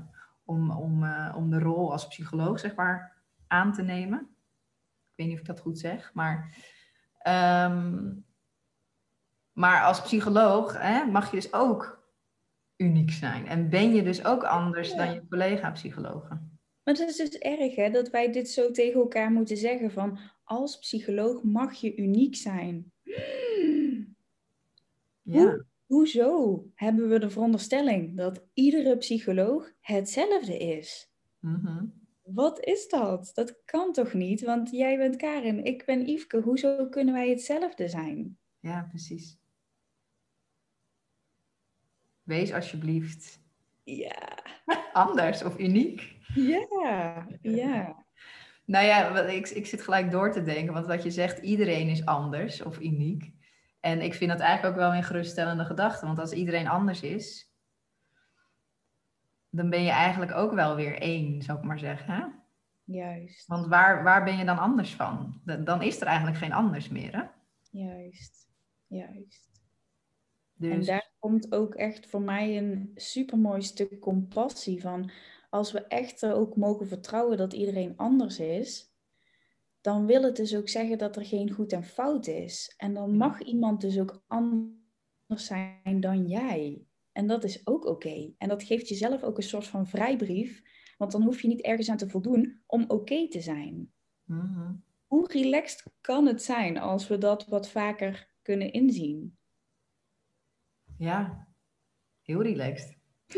om, 0.43 0.71
om, 0.71 1.03
uh, 1.03 1.33
om 1.35 1.49
de 1.49 1.59
rol 1.59 1.91
als 1.91 2.07
psycholoog, 2.07 2.59
zeg 2.59 2.75
maar, 2.75 3.17
aan 3.47 3.73
te 3.73 3.81
nemen. 3.81 4.19
Ik 4.19 5.15
weet 5.15 5.27
niet 5.27 5.35
of 5.35 5.41
ik 5.41 5.47
dat 5.47 5.59
goed 5.59 5.79
zeg, 5.79 6.13
maar, 6.13 6.55
um, 7.27 8.25
maar 9.51 9.83
als 9.83 10.01
psycholoog 10.01 10.81
hè, 10.81 11.05
mag 11.05 11.29
je 11.29 11.35
dus 11.35 11.53
ook 11.53 12.07
uniek 12.75 13.11
zijn. 13.11 13.47
En 13.47 13.69
ben 13.69 13.93
je 13.93 14.03
dus 14.03 14.25
ook 14.25 14.43
anders 14.43 14.91
ja. 14.91 14.97
dan 14.97 15.13
je 15.13 15.27
collega-psychologen. 15.27 16.58
Maar 16.89 16.97
het 16.97 17.09
is 17.09 17.15
dus 17.15 17.37
erg 17.37 17.75
hè, 17.75 17.89
dat 17.89 18.09
wij 18.09 18.31
dit 18.31 18.49
zo 18.49 18.71
tegen 18.71 18.99
elkaar 18.99 19.31
moeten 19.31 19.57
zeggen 19.57 19.91
van 19.91 20.19
als 20.43 20.77
psycholoog 20.79 21.43
mag 21.43 21.73
je 21.73 21.95
uniek 21.95 22.35
zijn. 22.35 22.91
Ja. 25.21 25.41
Hoe, 25.41 25.65
hoezo 25.85 26.65
hebben 26.75 27.09
we 27.09 27.19
de 27.19 27.29
veronderstelling 27.29 28.17
dat 28.17 28.43
iedere 28.53 28.97
psycholoog 28.97 29.71
hetzelfde 29.79 30.57
is? 30.57 31.11
Mm 31.39 31.93
Wat 32.23 32.65
is 32.65 32.87
dat? 32.87 33.31
Dat 33.33 33.61
kan 33.65 33.93
toch 33.93 34.13
niet? 34.13 34.41
Want 34.41 34.69
jij 34.71 34.97
bent 34.97 35.15
Karin, 35.15 35.63
ik 35.63 35.85
ben 35.85 36.09
Yveske. 36.09 36.37
Hoezo 36.37 36.87
kunnen 36.89 37.13
wij 37.13 37.29
hetzelfde 37.29 37.87
zijn? 37.87 38.37
Ja, 38.59 38.87
precies. 38.89 39.37
Wees 42.23 42.53
alsjeblieft 42.53 43.41
ja. 43.97 44.37
anders 44.93 45.43
of 45.43 45.59
uniek. 45.59 46.17
Ja, 46.35 47.27
ja. 47.41 48.05
Nou 48.65 48.85
ja, 48.85 49.19
ik, 49.19 49.49
ik 49.49 49.65
zit 49.65 49.81
gelijk 49.81 50.11
door 50.11 50.31
te 50.31 50.43
denken, 50.43 50.73
want 50.73 50.85
wat 50.85 51.03
je 51.03 51.11
zegt, 51.11 51.37
iedereen 51.37 51.87
is 51.87 52.05
anders 52.05 52.61
of 52.61 52.79
uniek. 52.79 53.33
En 53.79 54.01
ik 54.01 54.13
vind 54.13 54.31
dat 54.31 54.39
eigenlijk 54.39 54.75
ook 54.75 54.81
wel 54.81 54.93
een 54.93 55.03
geruststellende 55.03 55.65
gedachte, 55.65 56.05
want 56.05 56.19
als 56.19 56.31
iedereen 56.31 56.67
anders 56.67 57.01
is, 57.01 57.53
dan 59.49 59.69
ben 59.69 59.83
je 59.83 59.89
eigenlijk 59.89 60.31
ook 60.31 60.53
wel 60.53 60.75
weer 60.75 61.01
één, 61.01 61.41
zou 61.41 61.57
ik 61.57 61.63
maar 61.63 61.79
zeggen. 61.79 62.13
Hè? 62.13 62.23
Juist. 62.83 63.47
Want 63.47 63.67
waar, 63.67 64.03
waar 64.03 64.23
ben 64.23 64.37
je 64.37 64.45
dan 64.45 64.59
anders 64.59 64.95
van? 64.95 65.41
Dan 65.63 65.81
is 65.81 66.01
er 66.01 66.07
eigenlijk 66.07 66.37
geen 66.37 66.53
anders 66.53 66.89
meer, 66.89 67.15
hè? 67.15 67.23
Juist, 67.71 68.47
juist. 68.87 69.48
Dus... 70.59 70.71
En 70.71 70.83
daar 70.85 71.11
komt 71.19 71.51
ook 71.51 71.75
echt 71.75 72.09
voor 72.09 72.21
mij 72.21 72.57
een 72.57 72.91
supermooi 72.95 73.61
stuk 73.61 73.99
compassie 73.99 74.81
van 74.81 75.11
als 75.49 75.71
we 75.71 75.87
echt 75.87 76.25
ook 76.25 76.55
mogen 76.55 76.87
vertrouwen 76.87 77.37
dat 77.37 77.53
iedereen 77.53 77.97
anders 77.97 78.39
is, 78.39 78.93
dan 79.81 80.05
wil 80.05 80.23
het 80.23 80.35
dus 80.35 80.55
ook 80.55 80.69
zeggen 80.69 80.97
dat 80.97 81.15
er 81.15 81.25
geen 81.25 81.51
goed 81.51 81.73
en 81.73 81.83
fout 81.83 82.27
is. 82.27 82.73
En 82.77 82.93
dan 82.93 83.17
mag 83.17 83.41
iemand 83.41 83.81
dus 83.81 83.99
ook 83.99 84.23
anders 84.27 85.45
zijn 85.47 85.99
dan 85.99 86.27
jij. 86.27 86.85
En 87.11 87.27
dat 87.27 87.43
is 87.43 87.67
ook 87.67 87.85
oké. 87.85 88.33
En 88.37 88.47
dat 88.47 88.63
geeft 88.63 88.87
jezelf 88.87 89.23
ook 89.23 89.37
een 89.37 89.43
soort 89.43 89.67
van 89.67 89.87
vrijbrief, 89.87 90.61
want 90.97 91.11
dan 91.11 91.23
hoef 91.23 91.41
je 91.41 91.47
niet 91.47 91.61
ergens 91.61 91.89
aan 91.89 91.97
te 91.97 92.09
voldoen 92.09 92.61
om 92.65 92.85
oké 92.87 93.27
te 93.27 93.41
zijn. 93.41 93.93
Mm-hmm. 94.23 94.83
Hoe 95.07 95.27
relaxed 95.31 95.83
kan 96.01 96.25
het 96.25 96.43
zijn 96.43 96.77
als 96.77 97.07
we 97.07 97.17
dat 97.17 97.47
wat 97.47 97.69
vaker 97.69 98.29
kunnen 98.41 98.71
inzien? 98.71 99.38
Ja, 100.99 101.47
heel 102.21 102.41
relaxed. 102.41 102.97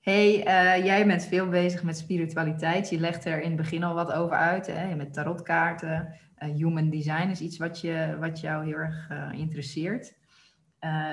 hey, 0.00 0.38
uh, 0.38 0.84
jij 0.84 1.06
bent 1.06 1.24
veel 1.24 1.48
bezig 1.48 1.82
met 1.82 1.98
spiritualiteit. 1.98 2.88
Je 2.88 3.00
legt 3.00 3.24
er 3.24 3.40
in 3.40 3.48
het 3.48 3.56
begin 3.56 3.82
al 3.82 3.94
wat 3.94 4.12
over 4.12 4.36
uit. 4.36 4.66
Hè? 4.66 4.94
Met 4.94 5.12
tarotkaarten. 5.12 6.14
Uh, 6.38 6.54
human 6.54 6.90
design 6.90 7.28
is 7.28 7.40
iets 7.40 7.58
wat, 7.58 7.80
je, 7.80 8.16
wat 8.20 8.40
jou 8.40 8.64
heel 8.64 8.76
erg 8.76 9.08
uh, 9.10 9.32
interesseert. 9.32 10.14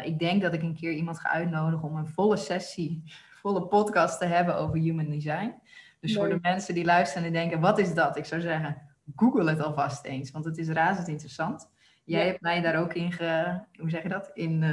ik 0.04 0.20
denk 0.20 0.42
dat 0.42 0.54
ik 0.54 0.62
een 0.62 0.76
keer 0.76 0.92
iemand 0.92 1.20
ga 1.20 1.30
uitnodigen 1.30 1.88
om 1.88 1.96
een 1.96 2.08
volle 2.08 2.38
sessie, 2.38 3.04
volle 3.42 3.68
podcast 3.68 4.20
te 4.20 4.26
hebben 4.26 4.58
over 4.58 4.78
human 4.78 5.10
design. 5.10 5.54
Dus 6.00 6.16
voor 6.16 6.30
de 6.30 6.40
mensen 6.42 6.74
die 6.74 6.86
luisteren 6.86 7.28
en 7.28 7.34
denken, 7.34 7.60
wat 7.60 7.80
is 7.80 7.94
dat? 7.94 8.18
Ik 8.18 8.26
zou 8.26 8.42
zeggen, 8.42 8.82
google 9.16 9.50
het 9.50 9.62
alvast 9.62 10.06
eens, 10.06 10.32
want 10.32 10.46
het 10.46 10.58
is 10.58 10.70
razend 10.70 11.08
interessant. 11.08 11.72
Jij 12.04 12.20
ja. 12.20 12.26
hebt 12.26 12.42
mij 12.42 12.62
daar 12.62 12.80
ook 12.80 12.94
in, 12.94 13.12
ge, 13.12 13.60
hoe 13.80 13.90
zeg 13.90 14.04
je 14.04 14.10
dat, 14.10 14.32
in 14.34 14.64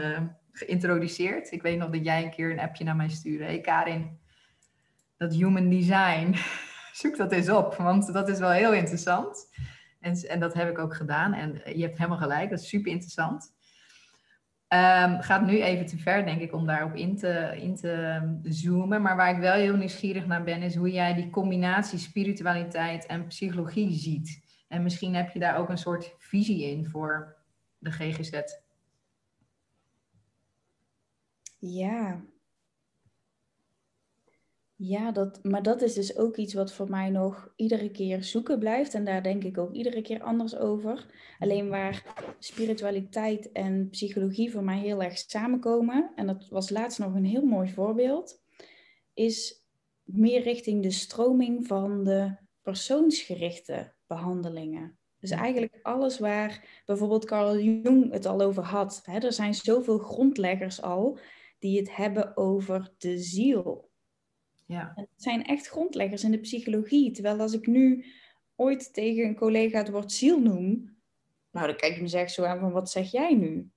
geïntroduceerd. 0.52 1.52
Ik 1.52 1.62
weet 1.62 1.78
nog 1.78 1.90
dat 1.90 2.04
jij 2.04 2.24
een 2.24 2.30
keer 2.30 2.50
een 2.50 2.60
appje 2.60 2.84
naar 2.84 2.96
mij 2.96 3.08
stuurde. 3.08 3.44
Hey 3.44 3.60
Karin, 3.60 4.18
dat 5.16 5.34
human 5.34 5.68
design, 5.68 6.34
zoek 7.00 7.16
dat 7.16 7.32
eens 7.32 7.50
op, 7.50 7.74
want 7.74 8.12
dat 8.12 8.28
is 8.28 8.38
wel 8.38 8.50
heel 8.50 8.72
interessant. 8.72 9.48
En, 10.00 10.14
en 10.14 10.40
dat 10.40 10.54
heb 10.54 10.70
ik 10.70 10.78
ook 10.78 10.94
gedaan 10.94 11.32
en 11.32 11.60
je 11.76 11.82
hebt 11.82 11.98
helemaal 11.98 12.18
gelijk, 12.18 12.50
dat 12.50 12.60
is 12.60 12.68
super 12.68 12.92
interessant. 12.92 13.58
Um, 14.72 15.20
gaat 15.20 15.46
nu 15.46 15.62
even 15.62 15.86
te 15.86 15.98
ver, 15.98 16.24
denk 16.24 16.40
ik, 16.40 16.52
om 16.54 16.66
daarop 16.66 16.94
in 16.94 17.16
te, 17.16 17.56
in 17.60 17.76
te 17.76 18.20
zoomen. 18.42 19.02
Maar 19.02 19.16
waar 19.16 19.34
ik 19.34 19.40
wel 19.40 19.54
heel 19.54 19.76
nieuwsgierig 19.76 20.26
naar 20.26 20.44
ben, 20.44 20.62
is 20.62 20.74
hoe 20.74 20.90
jij 20.90 21.14
die 21.14 21.30
combinatie 21.30 21.98
spiritualiteit 21.98 23.06
en 23.06 23.26
psychologie 23.26 23.92
ziet. 23.92 24.42
En 24.70 24.82
misschien 24.82 25.14
heb 25.14 25.30
je 25.30 25.38
daar 25.38 25.58
ook 25.58 25.68
een 25.68 25.78
soort 25.78 26.14
visie 26.18 26.62
in 26.64 26.86
voor 26.86 27.36
de 27.78 27.90
GGZ. 27.90 28.40
Ja. 31.58 32.24
Ja, 34.76 35.12
dat, 35.12 35.44
maar 35.44 35.62
dat 35.62 35.82
is 35.82 35.94
dus 35.94 36.16
ook 36.16 36.36
iets 36.36 36.54
wat 36.54 36.72
voor 36.72 36.90
mij 36.90 37.10
nog 37.10 37.52
iedere 37.56 37.90
keer 37.90 38.24
zoeken 38.24 38.58
blijft. 38.58 38.94
En 38.94 39.04
daar 39.04 39.22
denk 39.22 39.44
ik 39.44 39.58
ook 39.58 39.72
iedere 39.72 40.02
keer 40.02 40.22
anders 40.22 40.56
over. 40.56 41.06
Alleen 41.38 41.68
waar 41.68 42.14
spiritualiteit 42.38 43.52
en 43.52 43.88
psychologie 43.90 44.50
voor 44.50 44.64
mij 44.64 44.78
heel 44.78 45.02
erg 45.02 45.18
samenkomen. 45.18 46.12
En 46.16 46.26
dat 46.26 46.48
was 46.48 46.70
laatst 46.70 46.98
nog 46.98 47.14
een 47.14 47.24
heel 47.24 47.44
mooi 47.44 47.70
voorbeeld. 47.70 48.42
Is 49.14 49.64
meer 50.02 50.42
richting 50.42 50.82
de 50.82 50.90
stroming 50.90 51.66
van 51.66 52.04
de 52.04 52.36
persoonsgerichte 52.62 53.92
behandelingen. 54.10 54.98
Dus 55.20 55.30
eigenlijk 55.30 55.78
alles 55.82 56.18
waar 56.18 56.82
bijvoorbeeld 56.86 57.24
Carl 57.24 57.58
Jung 57.58 58.12
het 58.12 58.26
al 58.26 58.40
over 58.40 58.62
had. 58.62 59.02
Hè, 59.04 59.18
er 59.18 59.32
zijn 59.32 59.54
zoveel 59.54 59.98
grondleggers 59.98 60.82
al 60.82 61.18
die 61.58 61.78
het 61.78 61.96
hebben 61.96 62.36
over 62.36 62.92
de 62.98 63.18
ziel. 63.18 63.90
Ja. 64.66 64.92
Het 64.94 65.08
zijn 65.16 65.44
echt 65.44 65.66
grondleggers 65.66 66.24
in 66.24 66.30
de 66.30 66.38
psychologie. 66.38 67.10
Terwijl 67.10 67.40
als 67.40 67.52
ik 67.52 67.66
nu 67.66 68.04
ooit 68.56 68.94
tegen 68.94 69.24
een 69.24 69.36
collega 69.36 69.78
het 69.78 69.90
woord 69.90 70.12
ziel 70.12 70.40
noem, 70.40 70.96
nou 71.50 71.66
dan 71.66 71.76
kijk 71.76 71.94
ik 71.94 72.00
me 72.00 72.08
zeg 72.08 72.30
zo 72.30 72.44
aan 72.44 72.60
van 72.60 72.72
wat 72.72 72.90
zeg 72.90 73.10
jij 73.10 73.34
nu? 73.34 73.70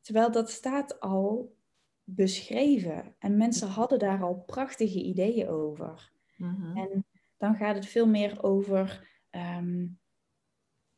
Terwijl 0.00 0.30
dat 0.30 0.50
staat 0.50 1.00
al 1.00 1.56
beschreven 2.04 3.14
en 3.18 3.36
mensen 3.36 3.68
hadden 3.68 3.98
daar 3.98 4.22
al 4.22 4.42
prachtige 4.46 5.02
ideeën 5.02 5.48
over. 5.48 6.10
Mm-hmm. 6.36 6.76
En 6.76 7.04
dan 7.36 7.54
gaat 7.54 7.74
het 7.74 7.86
veel 7.86 8.06
meer 8.06 8.42
over 8.42 9.07
um, 9.30 9.98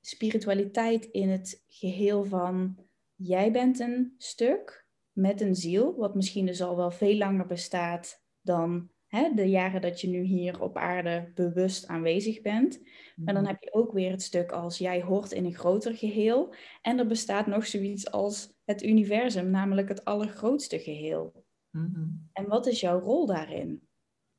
spiritualiteit 0.01 1.05
in 1.05 1.29
het 1.29 1.65
geheel 1.69 2.25
van 2.25 2.77
jij 3.15 3.53
bent 3.53 3.79
een 3.81 4.15
stuk 4.19 4.87
met 5.13 5.41
een 5.41 5.55
ziel, 5.55 5.97
wat 5.97 6.15
misschien 6.15 6.47
dus 6.47 6.63
al 6.63 6.77
wel 6.77 6.91
veel 6.91 7.17
langer 7.17 7.47
bestaat 7.47 8.23
dan 8.41 8.91
hè, 9.07 9.35
de 9.35 9.49
jaren 9.49 9.81
dat 9.81 10.01
je 10.01 10.09
nu 10.09 10.23
hier 10.23 10.61
op 10.61 10.77
aarde 10.77 11.33
bewust 11.35 11.87
aanwezig 11.87 12.41
bent. 12.41 12.81
Maar 13.25 13.35
dan 13.35 13.43
Mhm. 13.43 13.53
heb 13.53 13.63
je 13.63 13.73
ook 13.73 13.93
weer 13.93 14.11
het 14.11 14.23
stuk 14.23 14.53
als 14.53 14.79
jij 14.79 15.03
hoort 15.03 15.33
in 15.33 15.45
een 15.45 15.55
groter 15.55 15.95
geheel. 15.97 16.55
En 16.83 16.99
er 16.99 17.07
bestaat 17.07 17.47
nog 17.47 17.67
zoiets 17.67 18.11
als 18.11 18.53
het 18.65 18.83
universum, 18.83 19.51
namelijk 19.51 19.89
het 19.89 20.05
allergrootste 20.05 20.79
geheel. 20.79 21.45
Mhm. 21.71 22.09
En 22.33 22.47
wat 22.49 22.67
is 22.67 22.81
jouw 22.81 23.01
rol 23.01 23.27
daarin? 23.27 23.89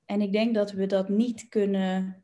En 0.06 0.22
ik 0.22 0.32
denk 0.32 0.56
dat 0.56 0.72
we 0.72 0.86
dat 0.86 1.10
niet 1.10 1.48
kunnen 1.50 2.24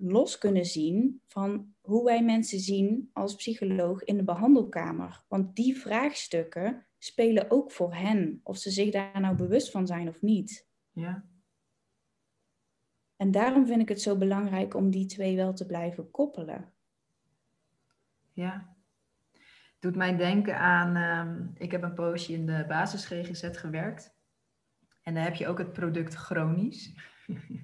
los 0.00 0.38
kunnen 0.38 0.64
zien 0.64 1.22
van 1.26 1.74
hoe 1.80 2.04
wij 2.04 2.24
mensen 2.24 2.58
zien 2.58 3.10
als 3.12 3.34
psycholoog 3.34 4.04
in 4.04 4.16
de 4.16 4.24
behandelkamer. 4.24 5.24
Want 5.28 5.56
die 5.56 5.76
vraagstukken 5.76 6.86
spelen 6.98 7.50
ook 7.50 7.72
voor 7.72 7.94
hen, 7.94 8.40
of 8.42 8.58
ze 8.58 8.70
zich 8.70 8.90
daar 8.90 9.20
nou 9.20 9.36
bewust 9.36 9.70
van 9.70 9.86
zijn 9.86 10.08
of 10.08 10.22
niet. 10.22 10.68
Ja. 10.92 11.24
En 13.16 13.30
daarom 13.30 13.66
vind 13.66 13.80
ik 13.80 13.88
het 13.88 14.00
zo 14.00 14.16
belangrijk 14.16 14.74
om 14.74 14.90
die 14.90 15.06
twee 15.06 15.36
wel 15.36 15.52
te 15.52 15.66
blijven 15.66 16.10
koppelen. 16.10 16.72
Ja. 18.32 18.76
Doet 19.78 19.96
mij 19.96 20.16
denken 20.16 20.58
aan, 20.58 20.96
ehm, 20.96 21.46
ik 21.54 21.70
heb 21.70 21.82
een 21.82 21.94
poosje 21.94 22.32
in 22.32 22.46
de 22.46 22.64
basis 22.68 23.04
GGZ 23.04 23.48
gewerkt. 23.52 24.18
En 25.02 25.14
daar 25.14 25.24
heb 25.24 25.34
je 25.34 25.46
ook 25.46 25.58
het 25.58 25.72
product 25.72 26.14
chronisch. 26.14 26.94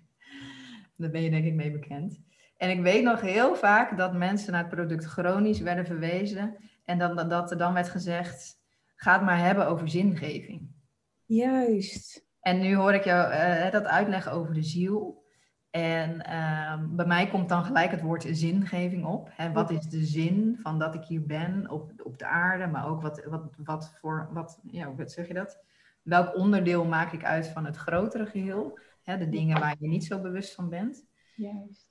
daar 0.96 1.10
ben 1.10 1.22
je 1.22 1.30
denk 1.30 1.44
ik 1.44 1.54
mee 1.54 1.70
bekend. 1.70 2.25
En 2.56 2.70
ik 2.70 2.80
weet 2.82 3.04
nog 3.04 3.20
heel 3.20 3.54
vaak 3.54 3.96
dat 3.96 4.12
mensen 4.14 4.52
naar 4.52 4.64
het 4.64 4.74
product 4.74 5.04
chronisch 5.04 5.60
werden 5.60 5.86
verwezen. 5.86 6.56
En 6.84 6.98
dan, 6.98 7.28
dat- 7.28 7.50
er 7.50 7.58
dan 7.58 7.72
werd 7.74 7.88
gezegd, 7.88 8.60
ga 8.96 9.12
het 9.12 9.22
maar 9.22 9.38
hebben 9.38 9.66
over 9.66 9.88
zingeving. 9.88 10.68
Juist. 11.24 12.24
En 12.40 12.60
nu 12.60 12.74
hoor 12.74 12.94
ik 12.94 13.04
jou 13.04 13.32
eh, 13.32 13.70
dat 13.72 13.84
uitleggen 13.84 14.32
over 14.32 14.54
de 14.54 14.62
ziel. 14.62 15.24
En 15.70 16.24
ehm, 16.24 16.96
bij 16.96 17.06
mij 17.06 17.28
komt 17.28 17.48
dan 17.48 17.64
gelijk 17.64 17.90
het 17.90 18.00
woord 18.00 18.26
zingeving 18.30 19.04
op. 19.04 19.28
Hè, 19.32 19.52
wat 19.52 19.70
is 19.70 19.86
de 19.86 20.04
zin 20.04 20.58
van 20.62 20.78
dat 20.78 20.94
ik 20.94 21.04
hier 21.04 21.26
ben 21.26 21.70
op, 21.70 21.92
op 22.02 22.18
de 22.18 22.26
aarde, 22.26 22.66
maar 22.66 22.86
ook 22.88 23.02
wat, 23.02 23.24
wat, 23.24 23.42
wat 23.56 23.94
voor, 24.00 24.28
wat, 24.32 24.60
ja, 24.70 24.86
hoe 24.86 25.08
zeg 25.08 25.28
je 25.28 25.34
dat? 25.34 25.58
Welk 26.02 26.36
onderdeel 26.36 26.84
maak 26.84 27.12
ik 27.12 27.24
uit 27.24 27.48
van 27.48 27.64
het 27.64 27.76
grotere 27.76 28.26
geheel? 28.26 28.78
Hè, 29.02 29.18
de 29.18 29.28
dingen 29.28 29.60
waar 29.60 29.76
je 29.78 29.88
niet 29.88 30.04
zo 30.04 30.20
bewust 30.20 30.54
van 30.54 30.68
bent. 30.68 31.04
Juist. 31.34 31.85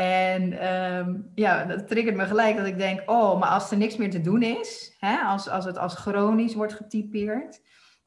En 0.00 0.52
ehm, 0.52 1.20
ja, 1.34 1.64
dat 1.64 1.88
triggert 1.88 2.16
me 2.16 2.26
gelijk 2.26 2.56
dat 2.56 2.66
ik 2.66 2.78
denk, 2.78 3.10
oh, 3.10 3.40
maar 3.40 3.48
als 3.48 3.70
er 3.70 3.76
niks 3.76 3.96
meer 3.96 4.10
te 4.10 4.20
doen 4.20 4.42
is, 4.42 4.96
hè, 4.98 5.18
als, 5.18 5.48
als 5.48 5.64
het 5.64 5.78
als 5.78 5.94
chronisch 5.94 6.54
wordt 6.54 6.72
getypeerd, 6.72 7.62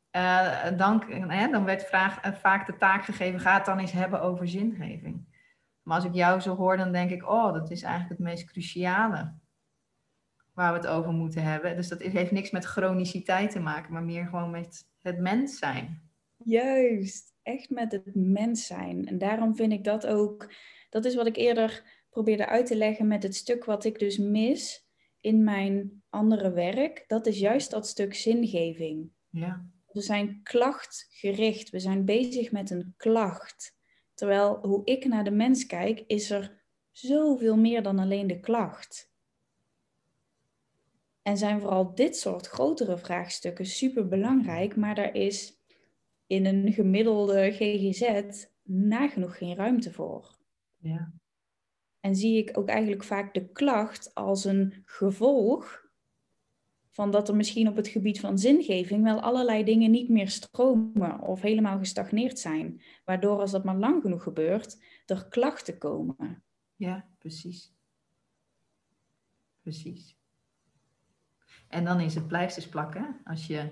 eh, 0.09 0.77
dan, 0.77 1.03
hè, 1.27 1.47
dan 1.47 1.63
werd 1.63 1.83
vraag, 1.83 2.19
eh, 2.21 2.33
vaak 2.33 2.65
de 2.65 2.77
taak 2.77 3.03
gegeven, 3.03 3.39
ga 3.39 3.53
het 3.53 3.65
dan 3.65 3.79
eens 3.79 3.91
hebben 3.91 4.21
over 4.21 4.47
zingeving. 4.47 5.25
Maar 5.81 5.95
als 5.95 6.05
ik 6.05 6.13
jou 6.13 6.39
zo 6.39 6.55
hoor, 6.55 6.77
dan 6.77 6.91
denk 6.91 7.09
ik, 7.09 7.29
oh, 7.29 7.53
dat 7.53 7.71
is 7.71 7.81
eigenlijk 7.81 8.19
het 8.19 8.27
meest 8.27 8.51
cruciale 8.51 9.33
waar 10.53 10.71
we 10.71 10.77
het 10.77 10.87
over 10.87 11.11
moeten 11.11 11.43
hebben. 11.43 11.75
Dus 11.75 11.87
dat 11.87 12.01
heeft 12.01 12.31
niks 12.31 12.51
met 12.51 12.65
chroniciteit 12.65 13.51
te 13.51 13.59
maken, 13.59 13.93
maar 13.93 14.03
meer 14.03 14.25
gewoon 14.25 14.51
met 14.51 14.87
het 15.01 15.19
mens 15.19 15.57
zijn. 15.57 16.09
Juist, 16.37 17.33
echt 17.43 17.69
met 17.69 17.91
het 17.91 18.15
mens 18.15 18.65
zijn. 18.65 19.07
En 19.07 19.17
daarom 19.17 19.55
vind 19.55 19.71
ik 19.71 19.83
dat 19.83 20.07
ook, 20.07 20.53
dat 20.93 21.05
is 21.05 21.15
wat 21.15 21.27
ik 21.27 21.35
eerder 21.35 21.83
probeerde 22.09 22.47
uit 22.47 22.65
te 22.65 22.75
leggen 22.75 23.07
met 23.07 23.23
het 23.23 23.35
stuk 23.35 23.65
wat 23.65 23.83
ik 23.83 23.99
dus 23.99 24.17
mis 24.17 24.87
in 25.19 25.43
mijn 25.43 26.03
andere 26.09 26.51
werk. 26.51 27.03
Dat 27.07 27.25
is 27.25 27.39
juist 27.39 27.71
dat 27.71 27.87
stuk 27.87 28.13
zingeving. 28.13 29.09
Ja, 29.29 29.65
We 29.91 30.01
zijn 30.01 30.43
klachtgericht, 30.43 31.69
we 31.69 31.79
zijn 31.79 32.05
bezig 32.05 32.51
met 32.51 32.69
een 32.69 32.93
klacht. 32.97 33.75
Terwijl 34.13 34.59
hoe 34.61 34.81
ik 34.85 35.05
naar 35.05 35.23
de 35.23 35.31
mens 35.31 35.65
kijk, 35.65 36.03
is 36.07 36.29
er 36.29 36.63
zoveel 36.91 37.57
meer 37.57 37.83
dan 37.83 37.99
alleen 37.99 38.27
de 38.27 38.39
klacht. 38.39 39.11
En 41.21 41.37
zijn 41.37 41.59
vooral 41.59 41.95
dit 41.95 42.17
soort 42.17 42.47
grotere 42.47 42.97
vraagstukken 42.97 43.65
super 43.65 44.07
belangrijk, 44.07 44.75
maar 44.75 44.95
daar 44.95 45.15
is 45.15 45.53
in 46.27 46.45
een 46.45 46.73
gemiddelde 46.73 47.51
GGZ 47.51 48.21
nagenoeg 48.63 49.37
geen 49.37 49.55
ruimte 49.55 49.91
voor. 49.91 50.41
Ja, 50.83 51.13
En 51.99 52.15
zie 52.15 52.37
ik 52.37 52.57
ook 52.57 52.67
eigenlijk 52.67 53.03
vaak 53.03 53.33
de 53.33 53.51
klacht 53.51 54.15
als 54.15 54.45
een 54.45 54.81
gevolg 54.85 55.81
van 56.89 57.11
dat 57.11 57.29
er 57.29 57.35
misschien 57.35 57.67
op 57.67 57.75
het 57.75 57.87
gebied 57.87 58.19
van 58.19 58.37
zingeving 58.37 59.03
wel 59.03 59.21
allerlei 59.21 59.63
dingen 59.63 59.91
niet 59.91 60.09
meer 60.09 60.29
stromen 60.29 61.19
of 61.19 61.41
helemaal 61.41 61.77
gestagneerd 61.77 62.39
zijn. 62.39 62.81
Waardoor 63.05 63.39
als 63.39 63.51
dat 63.51 63.63
maar 63.63 63.75
lang 63.77 64.01
genoeg 64.01 64.23
gebeurt, 64.23 64.83
er 65.05 65.27
klachten 65.27 65.77
komen. 65.77 66.43
ja, 66.75 67.07
precies. 67.17 67.73
Precies. 69.61 70.17
En 71.67 71.83
dan 71.85 71.99
is 71.99 72.15
het 72.15 72.27
pleisters 72.27 72.69
plakken 72.69 73.21
als 73.23 73.47
je 73.47 73.69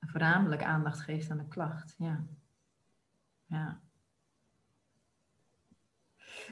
voornamelijk 0.00 0.62
aandacht 0.62 1.00
geeft 1.00 1.30
aan 1.30 1.38
de 1.38 1.48
klacht. 1.48 1.94
Ja. 1.98 2.26
Ja. 3.46 3.80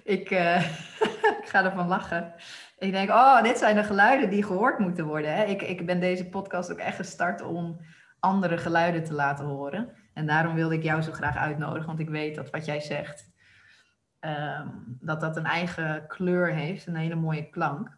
Ik, 0.03 0.31
eh, 0.31 0.65
ik 1.41 1.45
ga 1.45 1.65
ervan 1.65 1.89
lachen. 1.89 2.35
Ik 2.79 2.93
denk, 2.93 3.11
oh, 3.11 3.43
dit 3.43 3.59
zijn 3.59 3.77
de 3.77 3.85
geluiden 3.85 4.31
die 4.31 4.43
gehoord 4.43 4.79
moeten 4.79 5.07
worden. 5.07 5.35
Hè? 5.35 5.45
Ik, 5.45 5.63
ik 5.63 5.87
ben 5.87 6.01
deze 6.01 6.29
podcast 6.29 6.73
ook 6.73 6.79
echt 6.79 6.97
gestart 6.97 7.43
om 7.43 7.81
andere 8.21 8.59
geluiden 8.59 9.05
te 9.05 9.13
laten 9.13 9.45
horen. 9.45 9.93
En 10.15 10.27
daarom 10.27 10.55
wilde 10.55 10.75
ik 10.75 10.83
jou 10.83 11.03
zo 11.03 11.13
graag 11.13 11.37
uitnodigen, 11.37 11.87
want 11.87 12.01
ik 12.01 12.09
weet 12.09 12.35
dat 12.35 12.51
wat 12.51 12.65
jij 12.65 12.81
zegt, 12.81 13.31
ehm, 14.21 14.69
dat 14.87 15.21
dat 15.21 15.37
een 15.37 15.45
eigen 15.47 16.07
kleur 16.07 16.53
heeft, 16.55 16.87
een 16.87 16.97
hele 16.97 17.15
mooie 17.15 17.49
klank. 17.51 17.97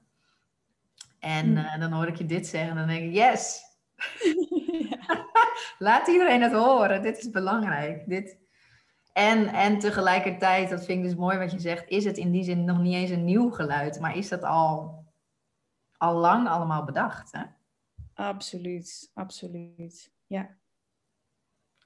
En 1.21 1.51
Mm. 1.51 1.57
eh, 1.57 1.81
dan 1.81 1.93
hoor 1.93 2.07
ik 2.07 2.17
je 2.17 2.27
dit 2.27 2.47
zeggen 2.47 2.71
en 2.71 2.77
dan 2.77 2.87
denk 2.87 3.03
ik, 3.05 3.13
yes, 3.13 3.61
laat 5.79 6.09
iedereen 6.09 6.43
het 6.43 6.53
horen. 6.53 7.03
Dit 7.03 7.19
is 7.19 7.31
belangrijk. 7.31 8.03
Dit... 8.07 8.37
En, 9.17 9.47
en 9.47 9.79
tegelijkertijd, 9.79 10.71
dat 10.71 10.85
vind 10.85 10.99
ik 10.99 11.05
dus 11.05 11.19
mooi 11.19 11.39
wat 11.39 11.53
je 11.53 11.59
zegt, 11.59 11.89
is 11.89 12.05
het 12.05 12.17
in 12.17 12.31
die 12.31 12.45
zin 12.45 12.65
nog 12.65 12.79
niet 12.79 12.95
eens 12.95 13.11
een 13.11 13.25
nieuw 13.25 13.51
geluid, 13.51 14.01
maar 14.01 14.17
is 14.17 14.29
dat 14.29 14.43
al, 14.43 15.05
al 15.97 16.15
lang 16.15 16.49
allemaal 16.49 16.85
bedacht. 16.85 17.33
Hè? 17.33 17.43
Absoluut, 18.15 19.11
absoluut. 19.15 20.13
Ja, 20.27 20.57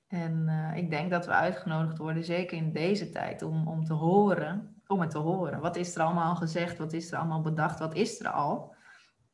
En 0.06 0.48
eh, 0.48 0.76
ik 0.76 0.90
denk 0.90 1.10
dat 1.10 1.26
we 1.26 1.32
uitgenodigd 1.32 1.98
worden, 1.98 2.24
zeker 2.24 2.56
in 2.56 2.72
deze 2.72 3.10
tijd, 3.10 3.42
om, 3.42 3.68
om 3.68 3.84
te 3.84 3.94
horen, 3.94 4.82
om 4.86 5.00
het 5.00 5.10
te 5.10 5.18
horen. 5.18 5.60
Wat 5.60 5.76
is 5.76 5.94
er 5.94 6.02
allemaal 6.02 6.36
gezegd? 6.36 6.78
Wat 6.78 6.92
is 6.92 7.12
er 7.12 7.18
allemaal 7.18 7.42
bedacht? 7.42 7.78
Wat 7.78 7.94
is 7.94 8.20
er 8.20 8.28
al? 8.28 8.74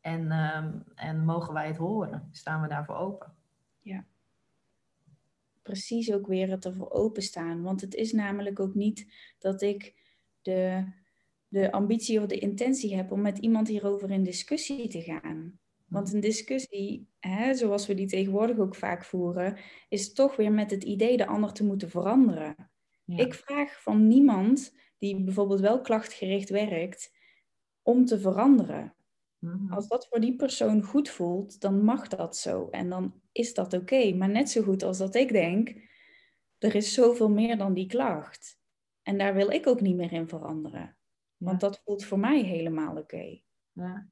En, 0.01 0.31
ehm, 0.31 0.79
en 0.95 1.25
mogen 1.25 1.55
wij 1.55 1.67
het 1.67 1.77
horen? 1.77 2.29
Staan 2.33 2.63
we 2.63 2.69
daarvoor 2.69 2.97
open? 2.97 3.36
Precies 5.67 6.13
ook 6.13 6.27
weer 6.27 6.51
het 6.51 6.65
ervoor 6.65 6.91
openstaan. 6.91 7.63
Want 7.63 7.81
het 7.81 7.95
is 7.95 8.13
namelijk 8.13 8.61
ook 8.61 8.75
niet 8.75 9.07
dat 9.39 9.63
ik 9.63 9.95
de, 10.43 10.85
de 11.49 11.73
ambitie 11.73 12.21
of 12.21 12.27
de 12.27 12.39
intentie 12.39 12.97
heb 12.97 13.13
om 13.13 13.21
met 13.21 13.39
iemand 13.39 13.69
hierover 13.69 14.11
in 14.11 14.23
discussie 14.23 14.89
te 14.89 15.03
gaan. 15.03 15.59
Want 15.87 16.13
een 16.13 16.21
discussie, 16.21 17.09
hè, 17.19 17.55
zoals 17.55 17.87
we 17.87 17.95
die 17.95 18.07
tegenwoordig 18.07 18.59
ook 18.59 18.75
vaak 18.75 19.05
voeren, 19.05 19.59
is 19.89 20.13
toch 20.13 20.37
weer 20.37 20.53
met 20.53 20.71
het 20.71 20.85
idee 20.85 21.17
de 21.17 21.27
ander 21.27 21.53
te 21.53 21.65
moeten 21.65 21.91
veranderen. 21.91 22.71
Ja. 23.05 23.19
Ik 23.19 23.35
vraag 23.35 23.83
van 23.83 24.07
niemand 24.07 24.75
die 24.99 25.25
bijvoorbeeld 25.25 25.61
wel 25.61 25.81
klachtgericht 25.81 26.49
werkt, 26.49 27.15
om 27.83 28.05
te 28.05 28.21
veranderen. 28.21 28.96
Mhm. 29.47 29.73
Als 29.73 29.89
dat 29.89 30.07
voor 30.09 30.21
die 30.21 30.37
persoon 30.37 30.83
goed 30.83 31.09
voelt, 31.09 31.61
dan 31.61 31.85
mag 31.85 32.09
dat 32.09 32.37
zo. 32.37 32.69
En 32.71 32.89
dan 32.89 33.21
is 33.33 33.55
dat 33.55 33.73
oké. 33.73 34.15
Maar 34.15 34.29
net 34.29 34.51
zo 34.51 34.63
goed 34.63 34.83
als 34.83 34.99
dat 34.99 35.15
ik 35.15 35.33
denk, 35.33 35.75
er 36.59 36.75
is 36.75 36.95
zoveel 36.95 37.31
meer 37.31 37.57
dan 37.57 37.75
die 37.75 37.87
klacht. 37.87 38.59
En 39.03 39.19
daar 39.19 39.35
wil 39.35 39.51
ik 39.51 39.67
ook 39.67 39.81
niet 39.81 39.97
meer 39.97 40.13
in 40.13 40.29
veranderen. 40.29 40.97
Want 41.37 41.61
dat 41.61 41.83
voelt 41.85 42.05
voor 42.05 42.19
mij 42.19 42.43
helemaal 42.43 42.97
oké. 42.97 43.41
Ja. 43.73 44.09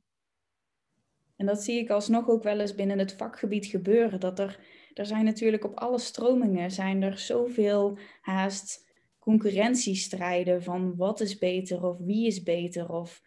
En 1.37 1.47
dat 1.47 1.63
zie 1.63 1.79
ik 1.79 1.91
alsnog 1.91 2.29
ook 2.29 2.43
wel 2.43 2.61
eens 2.61 2.75
binnen 2.75 2.99
het 2.99 3.13
vakgebied 3.13 3.67
gebeuren. 3.67 4.21
Dat 4.21 4.39
er, 4.39 4.61
er 4.95 5.07
zijn 5.07 5.25
natuurlijk 5.25 5.65
op 5.65 5.75
alle 5.75 5.99
stromingen 5.99 6.71
zijn 6.71 7.03
er 7.03 7.19
zoveel 7.19 7.99
haast 8.21 8.93
concurrentiestrijden 9.19 10.63
van 10.63 10.97
wat 10.97 11.21
is 11.21 11.39
beter 11.39 11.85
of 11.85 11.99
wie 11.99 12.27
is 12.27 12.43
beter. 12.43 12.93
Of 12.93 13.23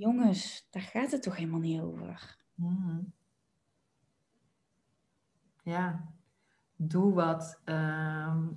jongens, 0.00 0.66
daar 0.70 0.82
gaat 0.82 1.10
het 1.10 1.22
toch 1.22 1.36
helemaal 1.36 1.60
niet 1.60 1.80
over. 1.80 2.36
Mhm. 2.54 3.00
Ja, 5.62 6.14
doe 6.76 7.14
wat, 7.14 7.60
ehm, 7.64 8.48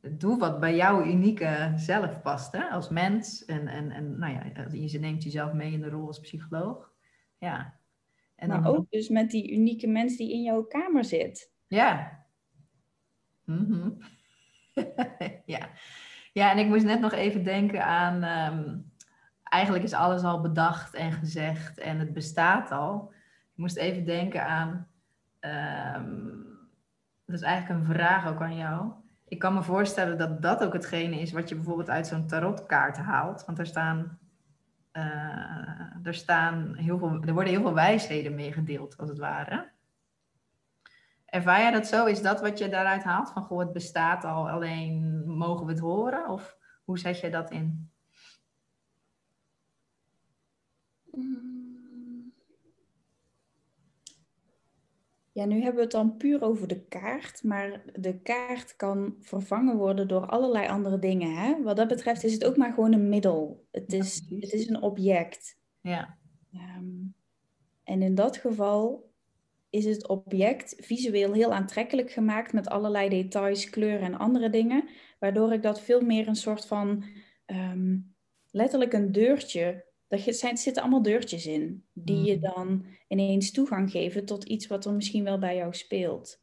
doe 0.00 0.38
wat 0.38 0.60
bij 0.60 0.76
jouw 0.76 1.04
unieke 1.04 1.72
zelf 1.76 2.22
past, 2.22 2.52
hè? 2.52 2.68
als 2.68 2.88
mens. 2.88 3.44
En, 3.44 3.68
en, 3.68 3.90
en 3.90 4.18
nou 4.18 4.32
ja, 4.32 4.66
je 4.70 4.98
neemt 4.98 5.22
jezelf 5.22 5.52
mee 5.52 5.72
in 5.72 5.80
de 5.80 5.88
rol 5.88 6.06
als 6.06 6.20
psycholoog. 6.20 6.92
Ja. 7.38 7.80
En 8.34 8.48
maar 8.48 8.62
dan... 8.62 8.76
ook 8.76 8.90
dus 8.90 9.08
met 9.08 9.30
die 9.30 9.52
unieke 9.52 9.86
mens 9.86 10.16
die 10.16 10.32
in 10.32 10.42
jouw 10.42 10.62
kamer 10.62 11.04
zit. 11.04 11.52
Ja. 11.66 12.20
Mhm. 13.44 13.90
ja. 15.54 15.70
Ja, 16.32 16.50
en 16.50 16.58
ik 16.58 16.66
moest 16.66 16.84
net 16.84 17.00
nog 17.00 17.12
even 17.12 17.44
denken 17.44 17.84
aan... 17.84 18.22
Ehm, 18.22 18.78
eigenlijk 19.52 19.84
is 19.84 19.92
alles 19.92 20.22
al 20.22 20.40
bedacht 20.40 20.94
en 20.94 21.12
gezegd 21.12 21.78
en 21.78 21.98
het 21.98 22.12
bestaat 22.12 22.70
al. 22.70 23.12
Ik 23.52 23.58
moest 23.58 23.76
even 23.76 24.04
denken 24.04 24.46
aan... 24.46 24.88
Um, 25.96 26.50
dat 27.26 27.36
is 27.36 27.42
eigenlijk 27.42 27.80
een 27.80 27.94
vraag 27.94 28.28
ook 28.28 28.40
aan 28.40 28.56
jou 28.56 28.92
ik 29.32 29.38
kan 29.38 29.54
me 29.54 29.62
voorstellen 29.62 30.18
dat 30.18 30.42
dat 30.42 30.64
ook 30.64 30.72
hetgene 30.72 31.20
is 31.20 31.32
wat 31.32 31.48
je 31.48 31.54
bijvoorbeeld 31.54 31.90
uit 31.90 32.06
zo'n 32.06 32.26
tarotkaart 32.26 32.96
haalt. 32.96 33.44
Want 33.44 33.58
er 33.58 33.66
staan, 33.66 34.18
uh, 34.92 36.12
staan 36.12 36.74
heel 36.74 36.98
veel, 36.98 37.22
er 37.22 37.32
worden 37.32 37.52
heel 37.52 37.62
veel 37.62 37.74
wijsheden 37.74 38.34
meegedeeld, 38.34 38.96
als 38.96 39.08
het 39.08 39.18
ware. 39.18 39.70
Ervaar 41.26 41.60
jij 41.60 41.70
dat 41.70 41.86
zo? 41.86 42.04
Is 42.04 42.22
dat 42.22 42.40
wat 42.40 42.58
je 42.58 42.68
daaruit 42.68 43.02
haalt? 43.02 43.30
Van 43.30 43.42
goh, 43.42 43.58
het 43.58 43.72
bestaat 43.72 44.24
al, 44.24 44.50
alleen 44.50 45.24
mogen 45.26 45.66
we 45.66 45.72
het 45.72 45.80
horen? 45.80 46.28
Of 46.28 46.56
hoe 46.84 46.98
zet 46.98 47.20
je 47.20 47.30
dat 47.30 47.50
in? 47.50 47.90
Mm. 51.01 51.01
Ja, 55.32 55.44
nu 55.44 55.54
hebben 55.54 55.74
we 55.74 55.80
het 55.80 55.90
dan 55.90 56.16
puur 56.16 56.42
over 56.42 56.68
de 56.68 56.84
kaart, 56.84 57.42
maar 57.42 57.82
de 57.94 58.20
kaart 58.20 58.76
kan 58.76 59.16
vervangen 59.20 59.76
worden 59.76 60.08
door 60.08 60.26
allerlei 60.26 60.68
andere 60.68 60.98
dingen. 60.98 61.34
Hè? 61.34 61.62
Wat 61.62 61.76
dat 61.76 61.88
betreft 61.88 62.24
is 62.24 62.32
het 62.32 62.44
ook 62.44 62.56
maar 62.56 62.72
gewoon 62.72 62.92
een 62.92 63.08
middel. 63.08 63.66
Het 63.70 63.92
is, 63.92 64.22
het 64.40 64.52
is 64.52 64.68
een 64.68 64.82
object. 64.82 65.58
Ja. 65.80 66.18
Ehm, 66.52 67.04
en 67.84 68.02
in 68.02 68.14
dat 68.14 68.36
geval 68.36 69.10
is 69.70 69.84
het 69.84 70.08
object 70.08 70.74
visueel 70.78 71.32
heel 71.32 71.52
aantrekkelijk 71.52 72.10
gemaakt 72.10 72.52
met 72.52 72.68
allerlei 72.68 73.08
details, 73.08 73.70
kleuren 73.70 74.06
en 74.06 74.18
andere 74.18 74.50
dingen, 74.50 74.88
waardoor 75.18 75.52
ik 75.52 75.62
dat 75.62 75.80
veel 75.80 76.00
meer 76.00 76.28
een 76.28 76.36
soort 76.36 76.66
van 76.66 77.04
ehm, 77.46 77.98
letterlijk 78.50 78.92
een 78.92 79.12
deurtje 79.12 79.84
er 80.12 80.34
zijn, 80.34 80.56
zitten 80.56 80.82
allemaal 80.82 81.02
deurtjes 81.02 81.46
in, 81.46 81.84
die 81.92 82.22
je 82.22 82.36
mhm. 82.36 82.54
dan 82.54 82.84
ineens 83.08 83.50
toegang 83.50 83.90
geven 83.90 84.24
tot 84.24 84.44
iets 84.44 84.66
wat 84.66 84.84
er 84.84 84.92
misschien 84.92 85.24
wel 85.24 85.38
bij 85.38 85.56
jou 85.56 85.74
speelt. 85.74 86.40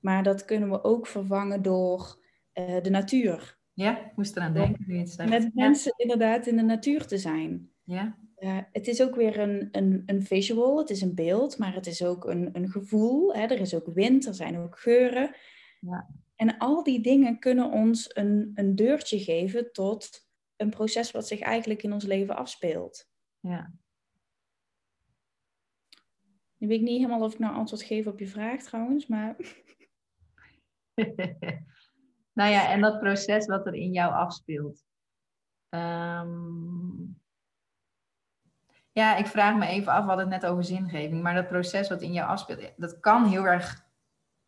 Maar 0.00 0.22
dat 0.22 0.44
kunnen 0.44 0.70
we 0.70 0.84
ook 0.84 1.06
vervangen 1.06 1.62
door 1.62 2.18
uh, 2.54 2.82
de 2.82 2.90
natuur. 2.90 3.58
Ja, 3.72 4.04
ik 4.04 4.16
moest 4.16 4.36
eraan 4.36 4.52
denken 4.52 4.84
nu 4.86 4.98
het 4.98 5.28
Met 5.28 5.54
mensen 5.54 5.94
inderdaad 5.96 6.46
in 6.46 6.56
de 6.56 6.62
natuur 6.62 7.06
te 7.06 7.18
zijn. 7.18 7.70
Ja. 7.84 8.18
Uh, 8.38 8.58
het 8.72 8.86
is 8.88 9.02
ook 9.02 9.14
weer 9.14 9.38
een, 9.38 9.68
een, 9.70 10.02
een 10.06 10.22
visual, 10.22 10.78
het 10.78 10.90
is 10.90 11.00
een 11.00 11.14
beeld, 11.14 11.58
maar 11.58 11.74
het 11.74 11.86
is 11.86 12.04
ook 12.04 12.24
een, 12.24 12.48
een 12.52 12.68
gevoel. 12.68 13.34
Hè? 13.34 13.42
Er 13.42 13.60
is 13.60 13.74
ook 13.74 13.86
wind, 13.94 14.26
er 14.26 14.34
zijn 14.34 14.58
ook 14.58 14.78
geuren. 14.78 15.34
Ja. 15.80 16.08
En 16.36 16.58
al 16.58 16.82
die 16.82 17.00
dingen 17.00 17.38
kunnen 17.38 17.70
ons 17.70 18.16
een, 18.16 18.50
een 18.54 18.76
deurtje 18.76 19.18
geven 19.18 19.72
tot 19.72 20.21
een 20.62 20.70
proces 20.70 21.10
wat 21.10 21.26
zich 21.26 21.40
eigenlijk 21.40 21.82
in 21.82 21.92
ons 21.92 22.04
leven 22.04 22.36
afspeelt. 22.36 23.08
Ja. 23.40 23.72
Nu 26.56 26.68
weet 26.68 26.80
ik 26.80 26.86
niet 26.86 27.00
helemaal 27.00 27.22
of 27.22 27.32
ik 27.32 27.38
nou 27.38 27.54
antwoord 27.54 27.82
geef 27.82 28.06
op 28.06 28.18
je 28.18 28.26
vraag 28.26 28.62
trouwens, 28.62 29.06
maar... 29.06 29.36
nou 32.38 32.50
ja, 32.50 32.70
en 32.70 32.80
dat 32.80 32.98
proces 32.98 33.46
wat 33.46 33.66
er 33.66 33.74
in 33.74 33.92
jou 33.92 34.12
afspeelt. 34.12 34.84
Ehm, 35.68 37.02
ja, 38.92 39.16
ik 39.16 39.26
vraag 39.26 39.56
me 39.56 39.66
even 39.66 39.92
af, 39.92 40.02
we 40.02 40.08
hadden 40.08 40.30
het 40.32 40.42
net 40.42 40.50
over 40.50 40.64
zingeving, 40.64 41.22
maar 41.22 41.34
dat 41.34 41.48
proces 41.48 41.88
wat 41.88 42.02
in 42.02 42.12
jou 42.12 42.28
afspeelt, 42.28 42.72
dat 42.76 43.00
kan 43.00 43.24
heel 43.24 43.44
erg 43.44 43.86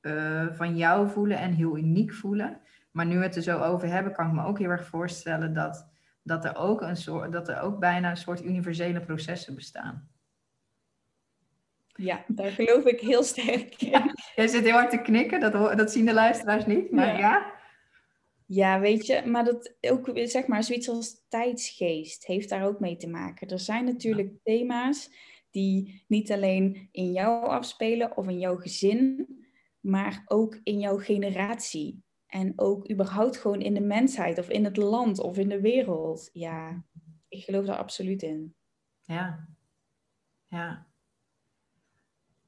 uh, 0.01 0.53
van 0.53 0.77
jou 0.77 1.09
voelen 1.09 1.39
en 1.39 1.53
heel 1.53 1.77
uniek 1.77 2.13
voelen. 2.13 2.61
Maar 2.91 3.07
nu 3.07 3.19
we 3.19 3.23
het 3.23 3.37
er 3.37 3.43
zo 3.43 3.61
over 3.61 3.89
hebben, 3.89 4.13
kan 4.13 4.27
ik 4.27 4.33
me 4.33 4.45
ook 4.45 4.59
heel 4.59 4.71
erg 4.71 4.87
voorstellen 4.87 5.55
dat 5.55 5.94
dat 6.25 6.45
er 6.45 6.57
ook, 6.57 6.81
een 6.81 6.97
soort, 6.97 7.33
dat 7.33 7.49
er 7.49 7.61
ook 7.61 7.79
bijna 7.79 8.11
een 8.11 8.17
soort 8.17 8.43
universele 8.43 9.01
processen 9.01 9.55
bestaan. 9.55 10.09
Ja, 11.87 12.25
daar 12.29 12.51
geloof 12.51 12.85
ik 12.85 13.01
heel 13.01 13.23
sterk 13.23 13.75
in. 13.83 13.91
Ja, 13.91 14.15
jij 14.35 14.47
zit 14.47 14.65
heel 14.65 14.73
hard 14.73 14.91
te 14.91 15.03
knikken, 15.03 15.41
dat, 15.41 15.79
dat 15.79 15.93
zien 15.93 16.05
de 16.05 16.15
luisteraars 16.15 16.67
niet, 16.67 16.91
maar 16.91 17.07
ja. 17.07 17.19
ja. 17.19 17.53
ja. 18.47 18.81
weet 18.81 19.07
je, 19.07 19.23
maar 19.27 19.45
dat 19.45 19.75
ook, 19.81 20.11
zeg 20.15 20.47
maar, 20.47 20.63
zoiets 20.63 20.89
als 20.89 21.25
tijdsgeest 21.29 22.27
heeft 22.27 22.49
daar 22.49 22.67
ook 22.67 22.81
mee 22.81 22.97
te 22.97 23.09
maken. 23.09 23.49
Er 23.49 23.61
zijn 23.61 23.85
natuurlijk 23.85 24.33
thema's 24.43 25.11
die 25.51 26.05
niet 26.09 26.33
alleen 26.33 26.89
in 26.93 27.13
jou 27.13 27.47
afspelen 27.47 28.17
of 28.17 28.29
in 28.29 28.39
jouw 28.39 28.57
gezin, 28.57 29.27
maar 29.81 30.23
ook 30.27 30.61
in 30.63 30.79
jouw 30.79 30.99
generatie. 30.99 32.04
En 32.35 32.53
ook 32.57 32.91
überhaupt 32.91 33.37
gewoon 33.37 33.61
in 33.61 33.75
de 33.75 33.81
mensheid 33.81 34.39
of 34.39 34.49
in 34.49 34.65
het 34.65 34.77
land 34.77 35.19
of 35.19 35.39
in 35.39 35.49
de 35.49 35.61
wereld. 35.61 36.31
Ja, 36.33 36.85
ik 37.29 37.45
geloof 37.45 37.67
daar 37.67 37.77
absoluut 37.77 38.23
in. 38.23 38.55
Ja, 39.03 39.49
ja. 40.45 40.87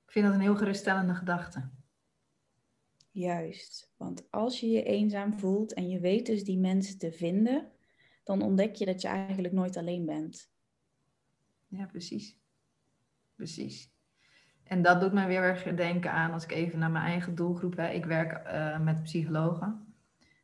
Ik 0.04 0.12
vind 0.12 0.26
dat 0.26 0.34
een 0.34 0.40
heel 0.40 0.56
geruststellende 0.56 1.14
gedachte. 1.14 1.70
Juist, 3.10 3.92
want 3.96 4.30
als 4.30 4.60
je 4.60 4.68
je 4.68 4.82
eenzaam 4.82 5.38
voelt 5.38 5.74
en 5.74 5.88
je 5.88 6.00
weet 6.00 6.26
dus 6.26 6.44
die 6.44 6.58
mensen 6.58 6.98
te 6.98 7.12
vinden, 7.12 7.72
dan 8.24 8.42
ontdek 8.42 8.74
je 8.74 8.84
dat 8.84 9.00
je 9.00 9.08
eigenlijk 9.08 9.54
nooit 9.54 9.76
alleen 9.76 10.06
bent. 10.06 10.50
Ja, 11.66 11.86
precies. 11.86 12.38
Precies. 13.34 13.90
En 14.66 14.82
dat 14.82 15.00
doet 15.00 15.12
me 15.12 15.26
weer 15.26 15.42
erg 15.42 15.62
denken 15.62 16.12
aan, 16.12 16.32
als 16.32 16.44
ik 16.44 16.52
even 16.52 16.78
naar 16.78 16.90
mijn 16.90 17.04
eigen 17.04 17.34
doelgroep, 17.34 17.76
hè, 17.76 17.88
ik 17.88 18.04
werk 18.04 18.46
uh, 18.46 18.78
met 18.78 19.02
psychologen. 19.02 19.94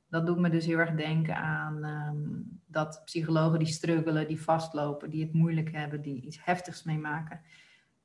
Dat 0.08 0.26
doet 0.26 0.38
me 0.38 0.50
dus 0.50 0.66
heel 0.66 0.78
erg 0.78 0.94
denken 0.94 1.36
aan 1.36 1.84
um, 1.84 2.60
dat 2.66 3.02
psychologen 3.04 3.58
die 3.58 3.68
struggelen, 3.68 4.28
die 4.28 4.42
vastlopen, 4.42 5.10
die 5.10 5.24
het 5.24 5.32
moeilijk 5.32 5.72
hebben, 5.72 6.02
die 6.02 6.22
iets 6.22 6.44
heftigs 6.44 6.82
meemaken, 6.82 7.40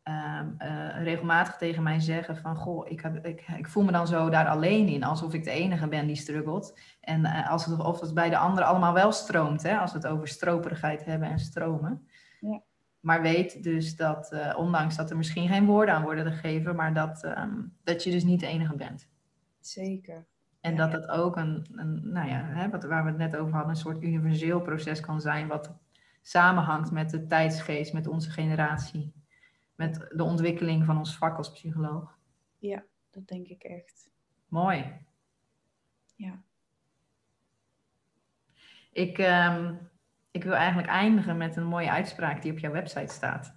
um, 0.03 0.55
uh, 0.59 1.03
regelmatig 1.03 1.55
tegen 1.55 1.83
mij 1.83 1.99
zeggen 1.99 2.37
van, 2.37 2.55
goh, 2.55 2.89
ik, 2.89 3.01
heb, 3.01 3.25
ik, 3.25 3.47
ik, 3.57 3.67
voel 3.67 3.83
me 3.83 3.91
dan 3.91 4.07
zo 4.07 4.29
daar 4.29 4.47
alleen 4.47 4.87
in, 4.87 5.03
alsof 5.03 5.33
ik 5.33 5.43
de 5.43 5.51
enige 5.51 5.87
ben 5.87 6.07
die 6.07 6.15
struggelt. 6.15 6.79
En 7.01 7.21
uh, 7.21 7.49
als 7.49 7.65
het, 7.65 7.79
of 7.79 7.99
het 7.99 8.13
bij 8.13 8.29
de 8.29 8.37
anderen 8.37 8.69
allemaal 8.69 8.93
wel 8.93 9.11
stroomt, 9.11 9.63
hè, 9.63 9.77
als 9.77 9.91
we 9.91 9.97
het 9.97 10.07
over 10.07 10.27
stroperigheid 10.27 11.05
hebben 11.05 11.29
en 11.29 11.39
stromen. 11.39 12.07
Ja. 12.39 12.61
Maar 12.99 13.21
weet 13.21 13.63
dus 13.63 13.95
dat, 13.95 14.31
uh, 14.33 14.53
ondanks 14.57 14.95
dat 14.95 15.09
er 15.09 15.17
misschien 15.17 15.47
geen 15.47 15.65
woorden 15.65 15.95
aan 15.95 16.03
worden 16.03 16.31
gegeven, 16.31 16.75
maar 16.75 16.93
dat, 16.93 17.23
um, 17.23 17.73
dat 17.83 18.03
je 18.03 18.11
dus 18.11 18.23
niet 18.23 18.39
de 18.39 18.47
enige 18.47 18.75
bent. 18.75 19.07
Zeker. 19.59 20.25
En 20.61 20.75
dat 20.75 20.91
het 20.91 21.07
ook 21.07 21.35
een, 21.35 21.65
een 21.75 22.11
nou 22.11 22.27
ja, 22.29 22.43
hè, 22.43 22.69
wat, 22.69 22.83
waar 22.83 23.03
we 23.03 23.09
het 23.09 23.17
net 23.17 23.35
over 23.35 23.53
hadden, 23.53 23.69
een 23.69 23.75
soort 23.81 24.03
universeel 24.03 24.61
proces 24.61 24.99
kan 24.99 25.21
zijn, 25.21 25.47
wat 25.47 25.75
samenhangt 26.21 26.91
met 26.91 27.09
de 27.09 27.27
tijdsgeest, 27.27 27.93
met 27.93 28.07
onze 28.07 28.29
generatie, 28.29 29.13
met 29.75 30.07
de 30.15 30.23
ontwikkeling 30.23 30.85
van 30.85 30.97
ons 30.97 31.17
vak 31.17 31.37
als 31.37 31.51
psycholoog. 31.51 32.17
Ja, 32.57 32.83
dat 33.09 33.27
denk 33.27 33.47
ik 33.47 33.63
echt. 33.63 34.09
Mooi. 34.47 34.93
Ja. 36.15 36.41
Ik, 38.91 39.17
um, 39.17 39.79
ik 40.37 40.43
wil 40.43 40.53
eigenlijk 40.53 40.87
eindigen 40.87 41.37
met 41.37 41.55
een 41.55 41.65
mooie 41.65 41.91
uitspraak 41.91 42.41
die 42.41 42.51
op 42.51 42.59
jouw 42.59 42.71
website 42.71 43.13
staat. 43.13 43.55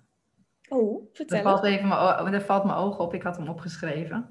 Oh, 0.69 1.09
vertel. 1.13 1.37
Er 1.37 1.43
valt, 1.43 1.65
even 1.65 1.89
mijn, 1.89 2.35
er 2.35 2.41
valt 2.41 2.65
mijn 2.65 2.79
oog 2.79 2.99
op, 2.99 3.15
ik 3.15 3.23
had 3.23 3.37
hem 3.37 3.49
opgeschreven. 3.49 4.29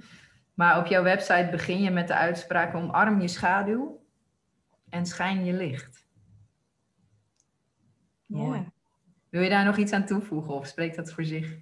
Maar 0.53 0.79
op 0.79 0.85
jouw 0.85 1.03
website 1.03 1.47
begin 1.51 1.81
je 1.81 1.91
met 1.91 2.07
de 2.07 2.15
uitspraak: 2.15 2.75
omarm 2.75 3.21
je 3.21 3.27
schaduw 3.27 4.05
en 4.89 5.05
schijn 5.05 5.45
je 5.45 5.53
licht. 5.53 6.07
Mooi. 8.25 8.59
Ja. 8.59 8.71
Wil 9.29 9.41
je 9.41 9.49
daar 9.49 9.65
nog 9.65 9.77
iets 9.77 9.91
aan 9.91 10.05
toevoegen 10.05 10.53
of 10.53 10.67
spreekt 10.67 10.95
dat 10.95 11.13
voor 11.13 11.25
zich? 11.25 11.57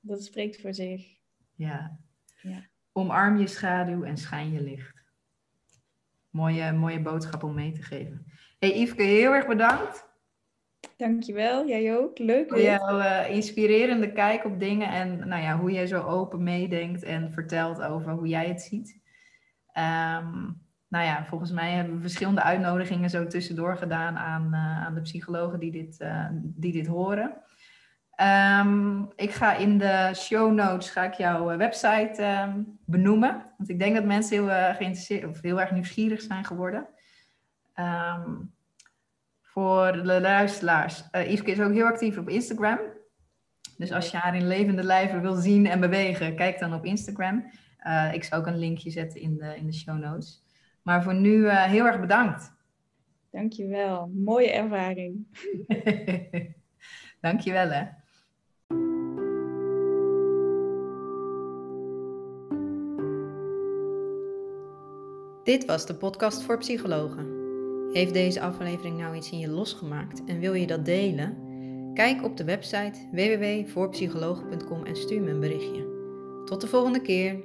Dat 0.00 0.24
spreekt 0.24 0.60
voor 0.60 0.74
zich. 0.74 1.16
Ja. 1.54 1.98
ja. 2.42 2.66
Omarm 2.92 3.36
je 3.36 3.46
schaduw 3.46 4.04
en 4.04 4.16
schijn 4.16 4.52
je 4.52 4.62
licht. 4.62 5.04
Mooie, 6.30 6.72
mooie 6.72 7.00
boodschap 7.00 7.42
om 7.42 7.54
mee 7.54 7.72
te 7.72 7.82
geven. 7.82 8.26
Hey 8.58 8.80
Yveske, 8.80 9.02
heel 9.02 9.34
erg 9.34 9.46
bedankt. 9.46 10.08
Dankjewel, 10.96 11.66
jij 11.66 11.96
ook. 11.96 12.18
Leuk. 12.18 12.48
Voor 12.48 12.60
jouw 12.60 12.98
uh, 12.98 13.30
inspirerende 13.30 14.12
kijk 14.12 14.44
op 14.44 14.60
dingen 14.60 14.88
en 14.88 15.28
nou 15.28 15.42
ja, 15.42 15.58
hoe 15.58 15.70
jij 15.70 15.86
zo 15.86 16.02
open 16.02 16.42
meedenkt 16.42 17.02
en 17.02 17.32
vertelt 17.32 17.82
over 17.82 18.12
hoe 18.12 18.26
jij 18.26 18.48
het 18.48 18.62
ziet. 18.62 19.00
Um, 19.74 20.62
nou 20.88 21.04
ja, 21.04 21.24
volgens 21.24 21.50
mij 21.50 21.70
hebben 21.70 21.94
we 21.94 22.00
verschillende 22.00 22.42
uitnodigingen 22.42 23.10
zo 23.10 23.26
tussendoor 23.26 23.76
gedaan 23.76 24.16
aan, 24.16 24.46
uh, 24.52 24.84
aan 24.84 24.94
de 24.94 25.00
psychologen 25.00 25.58
die 25.58 25.72
dit, 25.72 26.00
uh, 26.00 26.26
die 26.32 26.72
dit 26.72 26.86
horen. 26.86 27.42
Um, 28.60 29.08
ik 29.16 29.30
ga 29.30 29.54
in 29.54 29.78
de 29.78 30.10
show 30.14 30.52
notes 30.52 30.90
ga 30.90 31.04
ik 31.04 31.14
jouw 31.14 31.56
website 31.56 32.44
um, 32.46 32.78
benoemen. 32.84 33.52
Want 33.56 33.70
ik 33.70 33.78
denk 33.78 33.94
dat 33.94 34.04
mensen 34.04 34.36
heel, 34.36 34.74
geïnteresseerd 34.74 35.24
of 35.24 35.40
heel 35.40 35.60
erg 35.60 35.70
nieuwsgierig 35.70 36.20
zijn 36.20 36.44
geworden. 36.44 36.88
Ehm, 37.76 38.34
voor 39.42 39.92
de 39.92 40.20
luisteraars, 40.20 41.04
uh, 41.12 41.30
Yveske 41.30 41.50
is 41.50 41.60
ook 41.60 41.72
heel 41.72 41.86
actief 41.86 42.18
op 42.18 42.28
Instagram. 42.28 42.78
Dus 43.76 43.92
als 43.92 44.10
je 44.10 44.16
haar 44.16 44.36
in 44.36 44.46
levende 44.46 44.82
lijven 44.82 45.22
wil 45.22 45.34
zien 45.34 45.66
en 45.66 45.80
bewegen, 45.80 46.36
kijk 46.36 46.58
dan 46.58 46.74
op 46.74 46.84
Instagram. 46.84 47.50
Uh, 47.86 48.12
ik 48.12 48.24
zal 48.24 48.38
ook 48.38 48.46
een 48.46 48.58
linkje 48.58 48.90
zetten 48.90 49.20
in 49.20 49.36
de, 49.36 49.56
in 49.56 49.66
de 49.66 49.72
show 49.72 49.98
notes. 49.98 50.42
Maar 50.82 51.02
voor 51.02 51.14
nu 51.14 51.36
uh, 51.36 51.62
heel 51.62 51.86
erg 51.86 52.00
bedankt. 52.00 52.52
Dankjewel. 53.30 54.10
Mooie 54.14 54.50
ervaring. 54.50 55.26
Dankjewel 57.20 57.68
hè. 57.68 57.84
Dit 65.44 65.64
was 65.64 65.86
de 65.86 65.94
podcast 65.94 66.42
voor 66.42 66.58
psychologen. 66.58 67.35
Heeft 67.96 68.12
deze 68.12 68.40
aflevering 68.40 68.98
nou 68.98 69.16
iets 69.16 69.30
in 69.30 69.38
je 69.38 69.48
losgemaakt 69.48 70.24
en 70.24 70.38
wil 70.38 70.54
je 70.54 70.66
dat 70.66 70.84
delen? 70.84 71.36
Kijk 71.94 72.24
op 72.24 72.36
de 72.36 72.44
website 72.44 72.98
www.voorpsychologen.com 73.10 74.84
en 74.84 74.96
stuur 74.96 75.22
me 75.22 75.30
een 75.30 75.40
berichtje. 75.40 75.86
Tot 76.44 76.60
de 76.60 76.66
volgende 76.66 77.00
keer. 77.00 77.44